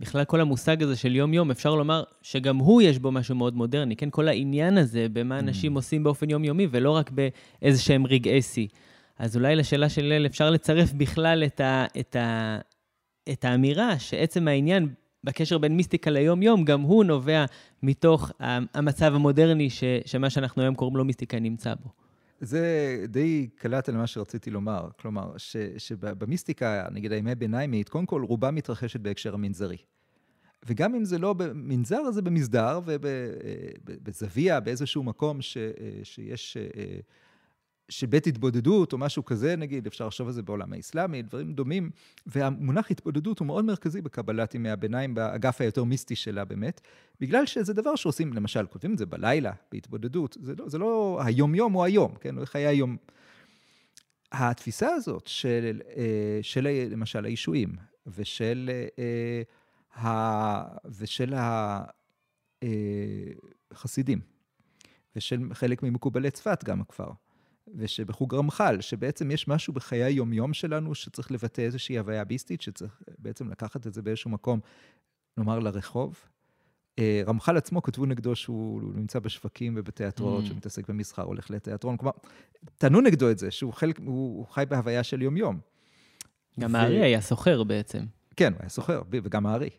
בכלל, 0.00 0.24
כל 0.24 0.40
המושג 0.40 0.82
הזה 0.82 0.96
של 0.96 1.16
יום-יום, 1.16 1.50
אפשר 1.50 1.74
לומר 1.74 2.04
שגם 2.22 2.56
הוא 2.56 2.82
יש 2.82 2.98
בו 2.98 3.12
משהו 3.12 3.34
מאוד 3.34 3.54
מודרני, 3.54 3.96
כן? 3.96 4.10
כל 4.10 4.28
העניין 4.28 4.78
הזה 4.78 5.06
במה 5.12 5.36
mm. 5.36 5.40
אנשים 5.40 5.74
עושים 5.74 6.02
באופן 6.02 6.30
יומיומי, 6.30 6.66
ולא 6.70 6.90
רק 6.90 7.10
באיזה 7.10 7.82
שהם 7.82 8.06
רגעי 8.06 8.42
שיא. 8.42 8.68
אז 9.18 9.36
אולי 9.36 9.56
לשאלה 9.56 9.88
של 9.88 10.04
הלל 10.04 10.26
אפשר 10.26 10.50
לצרף 10.50 10.92
בכלל 10.92 11.44
את, 11.46 11.60
ה, 11.60 11.86
את, 12.00 12.16
ה, 12.16 12.58
את 13.32 13.44
האמירה 13.44 13.98
שעצם 13.98 14.48
העניין 14.48 14.88
בקשר 15.24 15.58
בין 15.58 15.76
מיסטיקה 15.76 16.10
ליום-יום, 16.10 16.64
גם 16.64 16.80
הוא 16.80 17.04
נובע 17.04 17.44
מתוך 17.82 18.32
המצב 18.74 19.14
המודרני, 19.14 19.70
ש, 19.70 19.84
שמה 20.04 20.30
שאנחנו 20.30 20.62
היום 20.62 20.74
קוראים 20.74 20.96
לו 20.96 21.04
מיסטיקה 21.04 21.38
נמצא 21.40 21.74
בו. 21.74 21.88
זה 22.40 23.04
די 23.08 23.48
קלט 23.54 23.88
על 23.88 23.96
מה 23.96 24.06
שרציתי 24.06 24.50
לומר. 24.50 24.88
כלומר, 25.00 25.32
ש, 25.36 25.56
שבמיסטיקה, 25.78 26.86
נגיד 26.92 27.12
הימי 27.12 27.34
ביניימית, 27.34 27.88
קודם 27.88 28.06
כל 28.06 28.24
רובה 28.24 28.50
מתרחשת 28.50 29.00
בהקשר 29.00 29.34
המנזרי. 29.34 29.76
וגם 30.66 30.94
אם 30.94 31.04
זה 31.04 31.18
לא 31.18 31.32
במנזר, 31.32 32.10
זה 32.10 32.22
במסדר 32.22 32.80
ובזוויה, 33.84 34.60
באיזשהו 34.60 35.02
מקום 35.02 35.42
ש, 35.42 35.56
שיש 36.02 36.56
שבית 37.90 38.26
התבודדות 38.26 38.92
או 38.92 38.98
משהו 38.98 39.24
כזה, 39.24 39.56
נגיד, 39.56 39.86
אפשר 39.86 40.06
לחשוב 40.06 40.26
על 40.26 40.32
זה 40.32 40.42
בעולם 40.42 40.72
האסלאמי, 40.72 41.22
דברים 41.22 41.52
דומים, 41.52 41.90
והמונח 42.26 42.90
התבודדות 42.90 43.38
הוא 43.38 43.46
מאוד 43.46 43.64
מרכזי 43.64 44.00
בקבלת 44.00 44.54
ימי 44.54 44.70
הביניים, 44.70 45.14
באגף 45.14 45.60
היותר 45.60 45.84
מיסטי 45.84 46.16
שלה 46.16 46.44
באמת, 46.44 46.80
בגלל 47.20 47.46
שזה 47.46 47.72
דבר 47.74 47.96
שעושים, 47.96 48.32
למשל, 48.32 48.66
כותבים 48.66 48.92
את 48.92 48.98
זה 48.98 49.06
בלילה, 49.06 49.52
בהתבודדות, 49.72 50.36
זה 50.40 50.54
לא, 50.58 50.68
זה 50.68 50.78
לא 50.78 51.20
היום-יום 51.24 51.74
או 51.74 51.84
היום, 51.84 52.14
כן, 52.20 52.38
או 52.38 52.46
חיי 52.46 52.66
היום. 52.66 52.96
התפיסה 54.32 54.88
הזאת 54.94 55.26
של, 55.26 55.80
אה, 55.96 56.38
של 56.42 56.68
למשל 56.90 57.24
הישועים 57.24 57.76
ושל, 58.06 58.70
אה, 58.98 60.62
ושל 60.98 61.34
החסידים 63.72 64.18
אה, 64.18 64.24
ושל 65.16 65.48
חלק 65.52 65.82
ממקובלי 65.82 66.30
צפת 66.30 66.64
גם 66.64 66.82
כבר, 66.84 67.10
ושבחוג 67.74 68.34
רמח"ל, 68.34 68.80
שבעצם 68.80 69.30
יש 69.30 69.48
משהו 69.48 69.72
בחיי 69.72 70.02
היומיום 70.02 70.52
שלנו 70.52 70.94
שצריך 70.94 71.32
לבטא 71.32 71.60
איזושהי 71.60 71.98
הוויה 71.98 72.24
ביסטית, 72.24 72.60
שצריך 72.60 73.02
בעצם 73.18 73.50
לקחת 73.50 73.86
את 73.86 73.94
זה 73.94 74.02
באיזשהו 74.02 74.30
מקום, 74.30 74.60
נאמר, 75.36 75.58
לרחוב. 75.58 76.18
אה, 76.98 77.22
רמח"ל 77.26 77.56
עצמו 77.56 77.82
כתבו 77.82 78.06
נגדו 78.06 78.36
שהוא 78.36 78.82
נמצא 78.94 79.18
בשווקים 79.18 79.74
ובתיאטרון, 79.76 80.42
mm. 80.42 80.46
שהוא 80.46 80.56
מתעסק 80.56 80.88
במסחר, 80.88 81.22
הולך 81.22 81.50
לתיאטרון, 81.50 81.96
כלומר, 81.96 82.12
טענו 82.78 83.00
נגדו 83.00 83.30
את 83.30 83.38
זה, 83.38 83.50
שהוא 83.50 83.72
חלק, 83.72 83.98
הוא, 83.98 84.06
הוא 84.06 84.46
חי 84.46 84.64
בהוויה 84.68 85.02
של 85.02 85.22
יומיום. 85.22 85.60
גם 86.60 86.76
הארי 86.76 87.00
ו... 87.00 87.02
היה 87.02 87.20
סוחר 87.20 87.62
בעצם. 87.62 88.04
כן, 88.36 88.52
הוא 88.52 88.60
היה 88.60 88.68
סוחר, 88.68 89.02
וגם 89.10 89.46
הארי, 89.46 89.70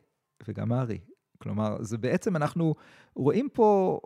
וגם 0.47 0.71
הארי. 0.71 0.97
כלומר, 1.37 1.77
זה 1.83 1.97
בעצם, 1.97 2.35
אנחנו 2.35 2.75
רואים 3.15 3.49
פה 3.53 3.99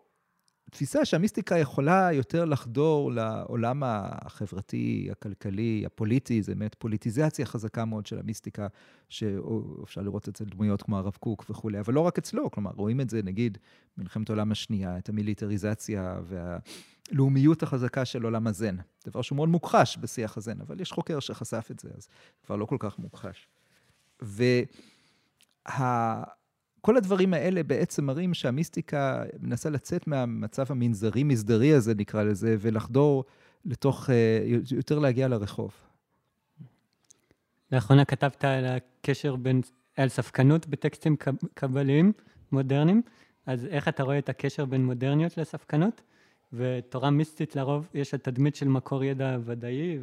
תפיסה 0.72 1.06
שהמיסטיקה 1.06 1.58
יכולה 1.58 2.10
יותר 2.14 2.46
לחדור 2.46 3.12
לעולם 3.12 3.84
החברתי, 3.86 5.08
הכלכלי, 5.12 5.84
הפוליטי, 5.86 6.44
זה 6.44 6.56
באמת 6.56 6.76
פוליטיזציה 6.76 7.46
חזקה 7.46 7.86
מאוד 7.86 8.06
של 8.06 8.20
המיסטיקה, 8.20 8.68
שאפשר 9.10 10.02
לראות 10.02 10.28
אצל 10.28 10.46
דמויות 10.46 10.82
כמו 10.82 10.98
הרב 10.98 11.18
קוק 11.20 11.46
וכולי, 11.50 11.80
אבל 11.80 11.94
לא 11.94 12.02
רק 12.02 12.18
אצלו, 12.18 12.52
כלומר, 12.52 12.72
רואים 12.76 13.02
את 13.02 13.10
זה, 13.10 13.22
נגיד, 13.24 13.58
במלחמת 13.98 14.30
העולם 14.30 14.52
השנייה, 14.52 14.98
את 14.98 15.10
המיליטריזציה 15.10 16.20
והלאומיות 16.24 17.64
החזקה 17.64 18.06
של 18.06 18.24
עולם 18.24 18.48
הזן. 18.48 18.76
דבר 19.08 19.22
שהוא 19.22 19.36
מאוד 19.36 19.50
מוכחש 19.50 19.98
בשיח 19.98 20.38
הזן, 20.38 20.62
אבל 20.62 20.82
יש 20.82 20.92
חוקר 20.92 21.20
שחשף 21.20 21.68
את 21.72 21.80
זה, 21.80 21.90
אז 21.98 22.08
כבר 22.46 22.56
לא 22.56 22.66
כל 22.66 22.78
כך 22.80 23.00
מוכחש. 23.00 23.48
וה... 24.22 26.24
כל 26.86 26.98
הדברים 26.98 27.34
האלה 27.34 27.64
בעצם 27.64 28.06
מראים 28.06 28.34
שהמיסטיקה 28.34 29.24
מנסה 29.40 29.70
לצאת 29.70 30.08
מהמצב 30.08 30.66
המנזרי-מסדרי 30.70 31.74
הזה, 31.74 31.94
נקרא 31.96 32.24
לזה, 32.24 32.56
ולחדור 32.60 33.24
לתוך, 33.66 34.10
אה, 34.10 34.40
יותר 34.72 35.00
להגיע 35.00 35.28
לרחוב. 35.28 35.72
לאחרונה 37.72 38.06
כתבת 38.06 38.46
על 38.46 38.66
הקשר 38.66 39.36
בין, 39.36 39.62
על 39.98 40.10
ספקנות 40.10 40.68
בטקסטים 40.68 41.16
קבליים 41.54 42.12
מודרניים, 42.52 43.02
אז 43.46 43.66
איך 43.66 43.88
אתה 43.88 44.04
רואה 44.04 44.18
את 44.18 44.30
הקשר 44.30 44.66
בין 44.66 44.86
מודרניות 44.86 45.38
לספקנות? 45.38 46.02
ותורה 46.54 47.10
מיסטית 47.10 47.56
לרוב 47.56 47.90
יש 47.94 48.14
התדמית 48.14 48.56
של 48.56 48.68
מקור 48.68 49.04
ידע 49.04 49.38
ודאי 49.46 49.98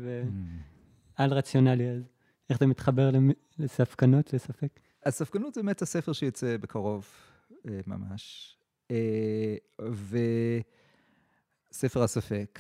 ועל 1.19 1.31
mm. 1.31 1.35
רציונלי. 1.35 1.89
אז 1.89 2.03
איך 2.51 2.59
זה 2.59 2.67
מתחבר 2.67 3.11
לספקנות, 3.59 4.33
לספק? 4.33 4.81
הספקנות 5.07 5.55
זה 5.55 5.63
באמת 5.63 5.83
הספר 5.83 6.13
שיצא 6.13 6.57
בקרוב 6.57 7.07
ממש. 7.87 8.57
וספר 11.71 12.03
הספק. 12.03 12.59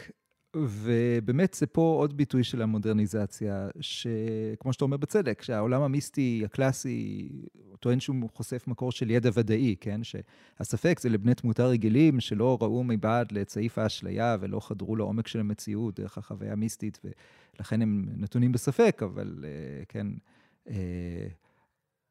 ובאמת 0.57 1.55
זה 1.55 1.67
פה 1.67 1.97
עוד 1.99 2.17
ביטוי 2.17 2.45
של 2.45 2.63
המודרניזציה, 2.63 3.69
שכמו 3.81 4.73
שאתה 4.73 4.85
אומר 4.85 4.97
בצדק, 4.97 5.43
שהעולם 5.43 5.83
המיסטי 5.83 6.43
הקלאסי 6.45 7.29
טוען 7.81 8.01
שהוא 8.01 8.31
חושף 8.35 8.65
מקור 8.67 8.93
של 8.93 9.11
ידע 9.11 9.31
ודאי, 9.35 9.77
כן? 9.81 10.01
שהספק 10.05 10.99
זה 11.01 11.09
לבני 11.09 11.35
תמותה 11.35 11.67
רגילים 11.67 12.21
שלא 12.21 12.59
ראו 12.61 12.85
מבעד 12.85 13.33
לצעיף 13.33 13.79
האשליה 13.79 14.37
ולא 14.41 14.61
חדרו 14.61 14.97
לעומק 14.97 15.27
של 15.27 15.41
המציאות 15.41 16.01
דרך 16.01 16.19
החוויה 16.19 16.53
המיסטית, 16.53 17.01
ולכן 17.55 17.83
הם 17.83 18.07
נתונים 18.17 18.53
בספק, 18.53 19.03
אבל 19.05 19.45
כן... 19.89 20.07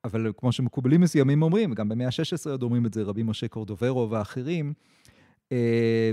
אבל 0.03 0.31
כמו 0.37 0.51
שמקובלים 0.51 1.01
מסוימים 1.01 1.41
אומרים, 1.41 1.73
גם 1.73 1.89
במאה 1.89 2.07
ה-16 2.07 2.49
עוד 2.49 2.63
אומרים 2.63 2.85
את 2.85 2.93
זה 2.93 3.03
רבי 3.03 3.23
משה 3.23 3.47
קורדוברו 3.47 4.09
ואחרים, 4.09 4.73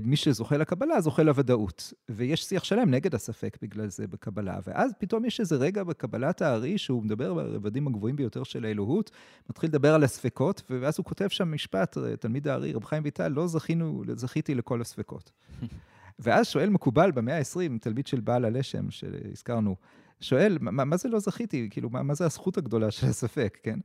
מי 0.02 0.16
שזוכה 0.16 0.56
לקבלה, 0.56 1.00
זוכה 1.00 1.22
לוודאות. 1.22 1.92
ויש 2.08 2.44
שיח 2.44 2.64
שלם 2.64 2.90
נגד 2.90 3.14
הספק 3.14 3.58
בגלל 3.62 3.88
זה 3.88 4.06
בקבלה. 4.06 4.58
ואז 4.66 4.92
פתאום 4.98 5.24
יש 5.24 5.40
איזה 5.40 5.56
רגע 5.56 5.84
בקבלת 5.84 6.42
הארי, 6.42 6.78
שהוא 6.78 7.02
מדבר 7.02 7.34
ברבדים 7.34 7.86
הגבוהים 7.86 8.16
ביותר 8.16 8.42
של 8.42 8.64
האלוהות, 8.64 9.10
מתחיל 9.50 9.68
לדבר 9.70 9.94
על 9.94 10.04
הספקות, 10.04 10.62
ואז 10.70 10.94
הוא 10.98 11.04
כותב 11.04 11.28
שם 11.28 11.52
משפט, 11.52 11.98
תלמיד 12.20 12.48
הארי, 12.48 12.72
רב 12.72 12.84
חיים 12.84 13.02
ויטל, 13.04 13.28
לא 13.28 13.46
זכינו, 13.46 14.02
זכיתי 14.14 14.54
לכל 14.54 14.80
הספקות. 14.80 15.32
ואז 16.18 16.46
שואל 16.46 16.68
מקובל 16.68 17.10
במאה 17.10 17.38
ה-20, 17.38 17.78
תלמיד 17.80 18.06
של 18.06 18.20
בעל 18.20 18.44
הלשם 18.44 18.90
שהזכרנו, 18.90 19.76
שואל, 20.20 20.58
מה, 20.60 20.84
מה 20.84 20.96
זה 20.96 21.08
לא 21.08 21.18
זכיתי? 21.18 21.68
כאילו, 21.70 21.90
מה, 21.90 22.02
מה 22.02 22.14
זה 22.14 22.24
הזכות 22.24 22.58
הגדולה 22.58 22.90
של 22.90 23.06
הספק, 23.06 23.58
כן? 23.62 23.78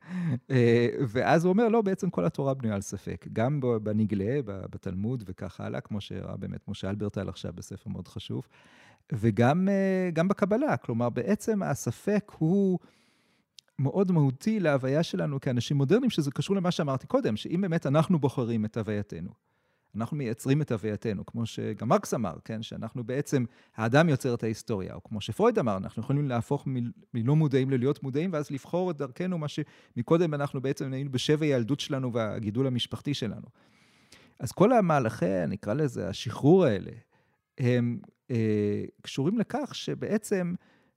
אה, 0.51 0.87
ואז 1.07 1.45
הוא 1.45 1.53
אומר, 1.53 1.67
לא, 1.67 1.81
בעצם 1.81 2.09
כל 2.09 2.25
התורה 2.25 2.53
בנויה 2.53 2.75
על 2.75 2.81
ספק. 2.81 3.27
גם 3.33 3.59
בנגלה, 3.83 4.39
בתלמוד 4.45 5.23
וכך 5.27 5.61
הלאה, 5.61 5.81
כמו 5.81 6.01
שראה 6.01 6.37
באמת 6.37 6.67
משה 6.67 6.89
אלברטל 6.89 7.29
עכשיו 7.29 7.53
בספר 7.55 7.89
מאוד 7.89 8.07
חשוב, 8.07 8.47
וגם 9.11 9.69
אה, 9.69 10.23
בקבלה. 10.23 10.77
כלומר, 10.77 11.09
בעצם 11.09 11.63
הספק 11.63 12.31
הוא... 12.37 12.79
מאוד 13.79 14.11
מהותי 14.11 14.59
להוויה 14.59 15.03
שלנו 15.03 15.41
כאנשים 15.41 15.77
מודרניים, 15.77 16.09
שזה 16.09 16.31
קשור 16.31 16.55
למה 16.55 16.71
שאמרתי 16.71 17.07
קודם, 17.07 17.37
שאם 17.37 17.61
באמת 17.61 17.85
אנחנו 17.85 18.19
בוחרים 18.19 18.65
את 18.65 18.77
הווייתנו, 18.77 19.29
אנחנו 19.95 20.17
מייצרים 20.17 20.61
את 20.61 20.71
הווייתנו, 20.71 21.25
כמו 21.25 21.45
שגם 21.45 21.89
מרקס 21.89 22.13
אמר, 22.13 22.33
כן? 22.45 22.61
שאנחנו 22.61 23.03
בעצם, 23.03 23.45
האדם 23.75 24.09
יוצר 24.09 24.33
את 24.33 24.43
ההיסטוריה, 24.43 24.93
או 24.93 25.03
כמו 25.03 25.21
שפרויד 25.21 25.59
אמר, 25.59 25.77
אנחנו 25.77 26.01
יכולים 26.01 26.27
להפוך 26.29 26.67
מלא 27.13 27.35
מודעים 27.35 27.69
ללהיות 27.69 28.03
מודעים, 28.03 28.29
ואז 28.33 28.51
לבחור 28.51 28.91
את 28.91 28.97
דרכנו, 28.97 29.37
מה 29.37 29.47
שמקודם 29.47 30.33
אנחנו 30.33 30.61
בעצם 30.61 30.93
היינו 30.93 31.11
בשבי 31.11 31.45
הילדות 31.45 31.79
שלנו 31.79 32.13
והגידול 32.13 32.67
המשפחתי 32.67 33.13
שלנו. 33.13 33.47
אז 34.39 34.51
כל 34.51 34.71
המהלכי, 34.71 35.47
נקרא 35.47 35.73
לזה, 35.73 36.09
השחרור 36.09 36.65
האלה, 36.65 36.91
הם 37.57 37.99
אה, 38.31 38.83
קשורים 39.01 39.39
לכך 39.39 39.75
שבעצם, 39.75 40.53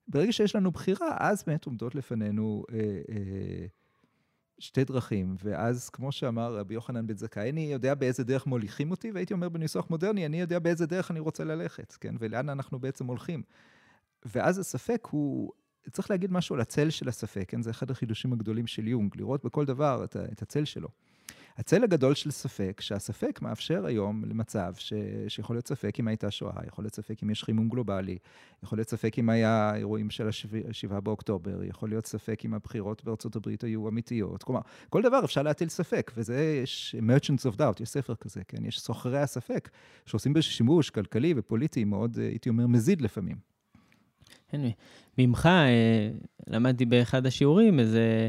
ברגע 0.08 0.32
שיש 0.32 0.56
לנו 0.56 0.70
בחירה, 0.70 1.16
אז 1.18 1.44
באמת 1.46 1.64
עומדות 1.64 1.94
לפנינו 1.94 2.64
אה, 2.72 2.78
אה, 3.08 3.66
שתי 4.58 4.84
דרכים, 4.84 5.36
ואז, 5.44 5.88
כמו 5.88 6.12
שאמר 6.12 6.56
רבי 6.56 6.74
יוחנן 6.74 7.06
בן 7.06 7.16
זכאי, 7.16 7.50
אני 7.50 7.72
יודע 7.72 7.94
באיזה 7.94 8.24
דרך 8.24 8.46
מוליכים 8.46 8.90
אותי, 8.90 9.10
והייתי 9.10 9.34
אומר 9.34 9.48
בניסוח 9.48 9.90
מודרני, 9.90 10.26
אני 10.26 10.40
יודע 10.40 10.58
באיזה 10.58 10.86
דרך 10.86 11.10
אני 11.10 11.20
רוצה 11.20 11.44
ללכת, 11.44 11.92
כן? 11.92 12.14
ולאן 12.18 12.48
אנחנו 12.48 12.78
בעצם 12.78 13.06
הולכים. 13.06 13.42
ואז 14.24 14.58
הספק 14.58 15.08
הוא, 15.10 15.52
צריך 15.90 16.10
להגיד 16.10 16.32
משהו 16.32 16.54
על 16.54 16.60
הצל 16.60 16.90
של 16.90 17.08
הספק, 17.08 17.44
כן? 17.48 17.62
זה 17.62 17.70
אחד 17.70 17.90
החידושים 17.90 18.32
הגדולים 18.32 18.66
של 18.66 18.88
יונג, 18.88 19.16
לראות 19.16 19.44
בכל 19.44 19.64
דבר 19.64 20.04
את 20.32 20.42
הצל 20.42 20.64
שלו. 20.64 20.88
הצל 21.58 21.84
הגדול 21.84 22.14
של 22.14 22.30
ספק, 22.30 22.80
שהספק 22.80 23.42
מאפשר 23.42 23.86
היום 23.86 24.24
למצב 24.24 24.72
ש... 24.78 24.92
שיכול 25.28 25.56
להיות 25.56 25.68
ספק 25.68 26.00
אם 26.00 26.08
הייתה 26.08 26.30
שואה, 26.30 26.66
יכול 26.66 26.84
להיות 26.84 26.94
ספק 26.94 27.22
אם 27.22 27.30
יש 27.30 27.44
חימום 27.44 27.68
גלובלי, 27.68 28.18
יכול 28.62 28.78
להיות 28.78 28.88
ספק 28.88 29.18
אם 29.18 29.30
היה 29.30 29.74
אירועים 29.74 30.10
של 30.10 30.28
השבעה 30.68 31.00
באוקטובר, 31.00 31.64
יכול 31.64 31.88
להיות 31.88 32.06
ספק 32.06 32.44
אם 32.44 32.54
הבחירות 32.54 33.04
בארצות 33.04 33.36
הברית 33.36 33.64
היו 33.64 33.88
אמיתיות. 33.88 34.42
כלומר, 34.42 34.60
כל 34.88 35.02
דבר 35.02 35.24
אפשר 35.24 35.42
להטיל 35.42 35.68
ספק, 35.68 36.12
וזה, 36.16 36.60
יש 36.62 36.96
Merchants 36.98 37.52
of 37.52 37.56
Doubt, 37.58 37.82
יש 37.82 37.88
ספר 37.88 38.14
כזה, 38.14 38.40
כן? 38.48 38.64
יש 38.64 38.80
סוחרי 38.80 39.18
הספק, 39.18 39.68
שעושים 40.06 40.32
בזה 40.32 40.42
שימוש 40.42 40.90
כלכלי 40.90 41.34
ופוליטי 41.36 41.84
מאוד, 41.84 42.18
הייתי 42.18 42.48
אומר, 42.48 42.66
מזיד 42.66 43.02
לפעמים. 43.02 43.36
כן, 44.48 44.60
ממך 45.18 45.46
אה, 45.46 46.10
למדתי 46.46 46.84
באחד 46.84 47.26
השיעורים 47.26 47.80
איזה... 47.80 48.28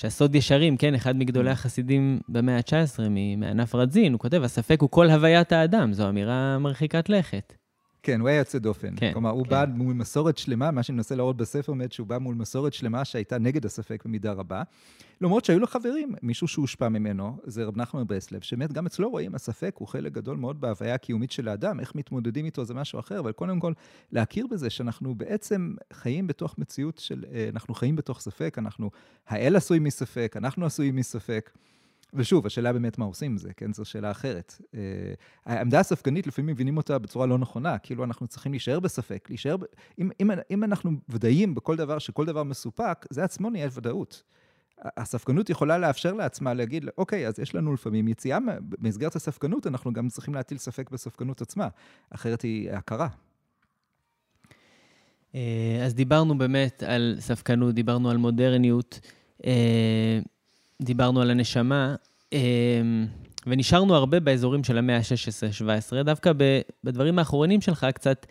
שהסוד 0.00 0.34
ישרים, 0.34 0.76
כן, 0.76 0.94
אחד 0.94 1.16
מגדולי 1.16 1.50
mm. 1.50 1.52
החסידים 1.52 2.20
במאה 2.28 2.56
ה-19, 2.56 3.08
מענף 3.36 3.74
רדזין, 3.74 4.12
הוא 4.12 4.20
כותב, 4.20 4.42
הספק 4.42 4.80
הוא 4.80 4.90
כל 4.90 5.10
הוויית 5.10 5.52
האדם, 5.52 5.92
זו 5.92 6.08
אמירה 6.08 6.58
מרחיקת 6.58 7.08
לכת. 7.08 7.59
כן, 8.02 8.20
הוא 8.20 8.28
היה 8.28 8.38
יוצא 8.38 8.58
דופן. 8.58 8.94
כן, 8.96 9.12
כלומר, 9.12 9.30
הוא 9.30 9.44
כן. 9.44 9.50
בא 9.50 9.64
מול 9.74 9.94
מסורת 9.94 10.38
שלמה, 10.38 10.70
מה 10.70 10.82
שאני 10.82 10.96
מנסה 10.96 11.14
להראות 11.14 11.36
בספר, 11.36 11.72
באמת 11.72 11.92
שהוא 11.92 12.06
בא 12.06 12.18
מול 12.18 12.34
מסורת 12.34 12.72
שלמה 12.72 13.04
שהייתה 13.04 13.38
נגד 13.38 13.66
הספק 13.66 14.02
במידה 14.04 14.32
רבה. 14.32 14.62
למרות 15.20 15.44
שהיו 15.44 15.58
לו 15.58 15.66
חברים, 15.66 16.14
מישהו 16.22 16.48
שהושפע 16.48 16.88
ממנו, 16.88 17.36
זה 17.44 17.64
רב 17.64 17.76
נחמן 17.76 18.06
ברסלב, 18.06 18.40
שבאמת 18.40 18.72
גם 18.72 18.86
אצלו 18.86 19.10
רואים, 19.10 19.34
הספק 19.34 19.74
הוא 19.78 19.88
חלק 19.88 20.12
גדול 20.12 20.36
מאוד 20.36 20.60
בהוויה 20.60 20.94
הקיומית 20.94 21.32
של 21.32 21.48
האדם, 21.48 21.80
איך 21.80 21.94
מתמודדים 21.94 22.44
איתו 22.44 22.64
זה 22.64 22.74
משהו 22.74 23.00
אחר, 23.00 23.18
אבל 23.18 23.32
קודם 23.32 23.60
כל, 23.60 23.72
להכיר 24.12 24.46
בזה 24.50 24.70
שאנחנו 24.70 25.14
בעצם 25.14 25.74
חיים 25.92 26.26
בתוך 26.26 26.58
מציאות 26.58 26.98
של, 26.98 27.24
אה, 27.32 27.48
אנחנו 27.52 27.74
חיים 27.74 27.96
בתוך 27.96 28.20
ספק, 28.20 28.54
אנחנו, 28.58 28.90
האל 29.28 29.56
עשוי 29.56 29.78
מספק, 29.78 30.34
אנחנו 30.36 30.66
עשויים 30.66 30.96
מספק. 30.96 31.50
ושוב, 32.14 32.46
השאלה 32.46 32.72
באמת 32.72 32.98
מה 32.98 33.04
עושים 33.04 33.30
עם 33.30 33.38
זה, 33.38 33.52
כן? 33.56 33.72
זו 33.72 33.84
שאלה 33.84 34.10
אחרת. 34.10 34.60
Uh, 34.60 34.74
העמדה 35.46 35.80
הספקנית, 35.80 36.26
לפעמים 36.26 36.46
מבינים 36.54 36.76
אותה 36.76 36.98
בצורה 36.98 37.26
לא 37.26 37.38
נכונה, 37.38 37.78
כאילו 37.78 38.04
אנחנו 38.04 38.26
צריכים 38.26 38.52
להישאר 38.52 38.80
בספק, 38.80 39.26
להישאר... 39.28 39.56
ב... 39.56 39.64
אם, 39.98 40.10
אם, 40.20 40.30
אם 40.50 40.64
אנחנו 40.64 40.90
ודאים 41.08 41.54
בכל 41.54 41.76
דבר, 41.76 41.98
שכל 41.98 42.26
דבר 42.26 42.42
מסופק, 42.42 43.06
זה 43.10 43.24
עצמו 43.24 43.50
נהיה 43.50 43.68
ודאות. 43.74 44.22
הספקנות 44.96 45.50
יכולה 45.50 45.78
לאפשר 45.78 46.14
לעצמה 46.14 46.54
להגיד, 46.54 46.84
אוקיי, 46.98 47.28
אז 47.28 47.38
יש 47.38 47.54
לנו 47.54 47.74
לפעמים 47.74 48.08
יציאה, 48.08 48.38
במסגרת 48.60 49.16
הספקנות 49.16 49.66
אנחנו 49.66 49.92
גם 49.92 50.08
צריכים 50.08 50.34
להטיל 50.34 50.58
ספק 50.58 50.90
בספקנות 50.90 51.42
עצמה, 51.42 51.68
אחרת 52.10 52.42
היא 52.42 52.72
הכרה. 52.72 53.08
אה, 55.34 55.82
אז 55.86 55.94
דיברנו 55.94 56.38
באמת 56.38 56.82
על 56.82 57.16
ספקנות, 57.20 57.74
דיברנו 57.74 58.10
על 58.10 58.16
מודרניות. 58.16 59.00
דיברנו 60.80 61.20
על 61.20 61.30
הנשמה, 61.30 61.94
אמ, 62.32 63.06
ונשארנו 63.46 63.94
הרבה 63.94 64.20
באזורים 64.20 64.64
של 64.64 64.78
המאה 64.78 64.96
ה-16-17. 64.96 66.02
דווקא 66.04 66.32
בדברים 66.84 67.18
האחרונים 67.18 67.60
שלך 67.60 67.86
קצת 67.94 68.26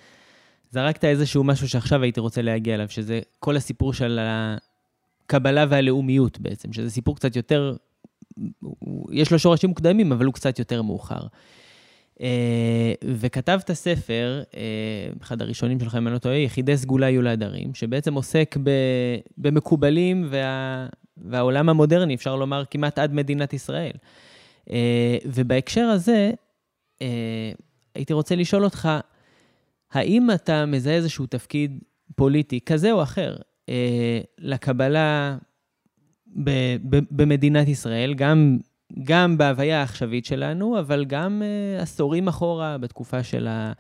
זרקת 0.72 1.06
איזשהו 1.06 1.44
משהו 1.44 1.70
שעכשיו 1.70 2.04
הייתי 2.04 2.20
רוצה 2.20 2.42
להגיע 2.42 2.76
אליו, 2.76 2.90
שזה 2.90 3.20
כל 3.40 3.58
הסיפור 3.58 3.94
של 3.94 4.20
הקבלה 4.22 5.66
והלאומיות 5.70 6.40
בעצם, 6.40 6.74
שזה 6.74 6.90
סיפור 6.90 7.16
קצת 7.16 7.36
יותר, 7.36 7.76
יש 9.12 9.32
לו 9.32 9.40
שורשים 9.40 9.70
מוקדמים, 9.70 10.12
אבל 10.12 10.26
הוא 10.26 10.34
קצת 10.34 10.60
יותר 10.60 10.82
מאוחר. 10.82 11.22
אה, 12.22 12.94
וכתבת 13.04 13.72
ספר, 13.72 14.42
אה, 14.56 14.62
אחד 15.22 15.42
הראשונים 15.42 15.80
שלך, 15.80 15.96
אם 15.96 16.08
אני 16.08 16.14
לא 16.14 16.20
טועה, 16.20 16.36
יחידי 16.36 16.78
סגולה 16.78 17.10
יהיו 17.10 17.22
להדרים, 17.22 17.74
שבעצם 17.74 18.14
עוסק 18.14 18.58
במקובלים 19.38 20.28
וה... 20.30 20.88
והעולם 21.26 21.70
המודרני, 21.70 22.16
אפשר 22.16 22.36
לומר, 22.36 22.64
כמעט 22.72 23.00
עד 23.00 23.14
מדינת 23.14 23.54
ישראל. 23.54 23.92
אה, 24.72 25.18
ובהקשר 25.26 25.86
הזה, 25.86 26.32
אה, 27.02 27.52
הייתי 27.96 28.14
רוצה 28.14 28.36
לשאול 28.36 28.64
אותך, 28.64 28.90
האם 29.92 30.32
אתה 30.32 30.66
מזהה 30.66 30.96
איזשהו 30.96 31.26
תפקיד 31.26 31.80
פוליטי, 32.16 32.60
כזה 32.66 32.92
או 32.92 33.04
אחר, 33.04 33.36
אה, 33.70 34.20
לקבלה 34.38 35.38
במדינת 37.12 37.68
ישראל, 37.68 38.14
גם, 38.14 38.58
גם 39.04 39.38
בהוויה 39.38 39.80
העכשווית 39.80 40.26
שלנו, 40.26 40.80
אבל 40.80 41.06
גם 41.06 41.42
עשורים 41.82 42.28
אחורה, 42.28 42.78
בתקופה 42.78 43.24
של 43.24 43.48
ה... 43.48 43.72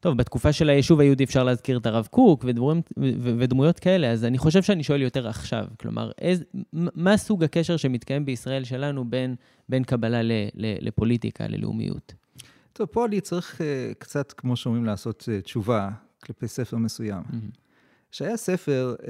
טוב, 0.00 0.16
בתקופה 0.16 0.52
של 0.52 0.68
היישוב 0.68 1.00
היהודי 1.00 1.24
אפשר 1.24 1.44
להזכיר 1.44 1.78
את 1.78 1.86
הרב 1.86 2.08
קוק 2.10 2.44
ודמורים, 2.46 2.82
ודמויות 3.38 3.78
כאלה, 3.78 4.10
אז 4.10 4.24
אני 4.24 4.38
חושב 4.38 4.62
שאני 4.62 4.82
שואל 4.82 5.02
יותר 5.02 5.28
עכשיו. 5.28 5.64
כלומר, 5.80 6.10
איז, 6.18 6.44
מה 6.72 7.16
סוג 7.16 7.44
הקשר 7.44 7.76
שמתקיים 7.76 8.24
בישראל 8.24 8.64
שלנו 8.64 9.04
בין, 9.04 9.34
בין 9.68 9.84
קבלה 9.84 10.22
ל, 10.22 10.32
ל, 10.54 10.86
לפוליטיקה, 10.86 11.46
ללאומיות? 11.48 12.14
טוב, 12.72 12.86
פה 12.86 13.06
אני 13.06 13.20
צריך 13.20 13.60
uh, 13.60 13.94
קצת, 13.98 14.32
כמו 14.32 14.56
שאומרים, 14.56 14.84
לעשות 14.84 15.22
uh, 15.22 15.44
תשובה 15.44 15.90
כלפי 16.24 16.48
ספר 16.48 16.76
מסוים. 16.76 17.22
Mm-hmm. 17.22 17.58
שהיה 18.10 18.36
ספר 18.36 18.94
uh, 18.98 19.06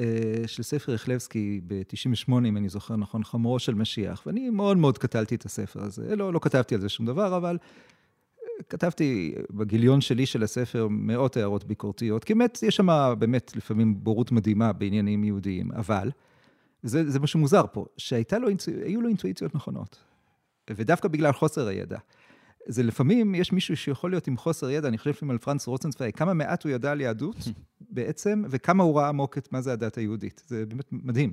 של 0.47 0.63
ספר 0.63 0.95
יחלבסקי 0.95 1.61
ב-98, 1.67 2.33
אם 2.33 2.57
אני 2.57 2.69
זוכר 2.69 2.97
נכון, 2.97 3.25
חמורו 3.25 3.59
של 3.59 3.75
משיח, 3.75 4.23
ואני 4.27 4.51
מאוד 4.51 4.77
מאוד 4.77 4.99
קטלתי 4.99 5.35
את 5.35 5.45
הספר 5.45 5.83
הזה. 5.83 6.17
לא, 6.17 6.33
לא 6.33 6.39
כתבתי 6.39 6.75
על 6.75 6.81
זה 6.81 6.89
שום 6.89 7.07
דבר, 7.07 7.37
אבל 7.37 7.59
כתבתי 8.69 9.35
בגיליון 9.51 10.01
שלי 10.01 10.27
של 10.27 10.43
הספר 10.43 10.89
מאות 10.91 11.37
הערות 11.37 11.65
ביקורתיות, 11.65 12.25
כי 12.25 12.35
באמת, 12.35 12.59
יש 12.63 12.77
שם 12.77 13.15
באמת 13.19 13.57
לפעמים 13.57 14.05
בורות 14.05 14.33
מדהימה 14.33 14.73
בעניינים 14.73 15.25
יהודיים, 15.25 15.73
אבל, 15.73 16.11
זה, 16.83 17.11
זה 17.11 17.21
משהו 17.21 17.41
מוזר 17.41 17.65
פה, 17.73 17.87
שהיו 17.97 18.41
לו, 18.41 18.49
לו 19.01 19.09
אינטואיציות 19.09 19.55
נכונות, 19.55 19.99
ודווקא 20.71 21.09
בגלל 21.09 21.33
חוסר 21.33 21.67
הידע. 21.67 21.99
זה 22.67 22.83
לפעמים, 22.83 23.35
יש 23.35 23.53
מישהו 23.53 23.77
שיכול 23.77 24.11
להיות 24.11 24.27
עם 24.27 24.37
חוסר 24.37 24.71
ידע, 24.71 24.89
אני 24.89 24.99
חושב 24.99 25.11
לפעמים 25.11 25.31
על 25.31 25.39
פרנס 25.39 25.67
רוצנצווי, 25.67 26.13
כמה 26.13 26.35
מעט 26.35 26.65
הוא 26.65 26.73
ידע 26.73 26.93
על 26.93 27.01
יהדות 27.01 27.37
בעצם, 27.91 28.43
וכמה 28.51 28.83
הוא 28.83 28.99
ראה 28.99 29.09
עמוק 29.09 29.39
את 29.39 29.53
מה 29.53 29.61
זה 29.61 29.73
הדת 29.73 29.99
היהודית. 29.99 30.43
זה 30.47 30.67
באמת 30.67 30.93
מדהים. 30.93 31.33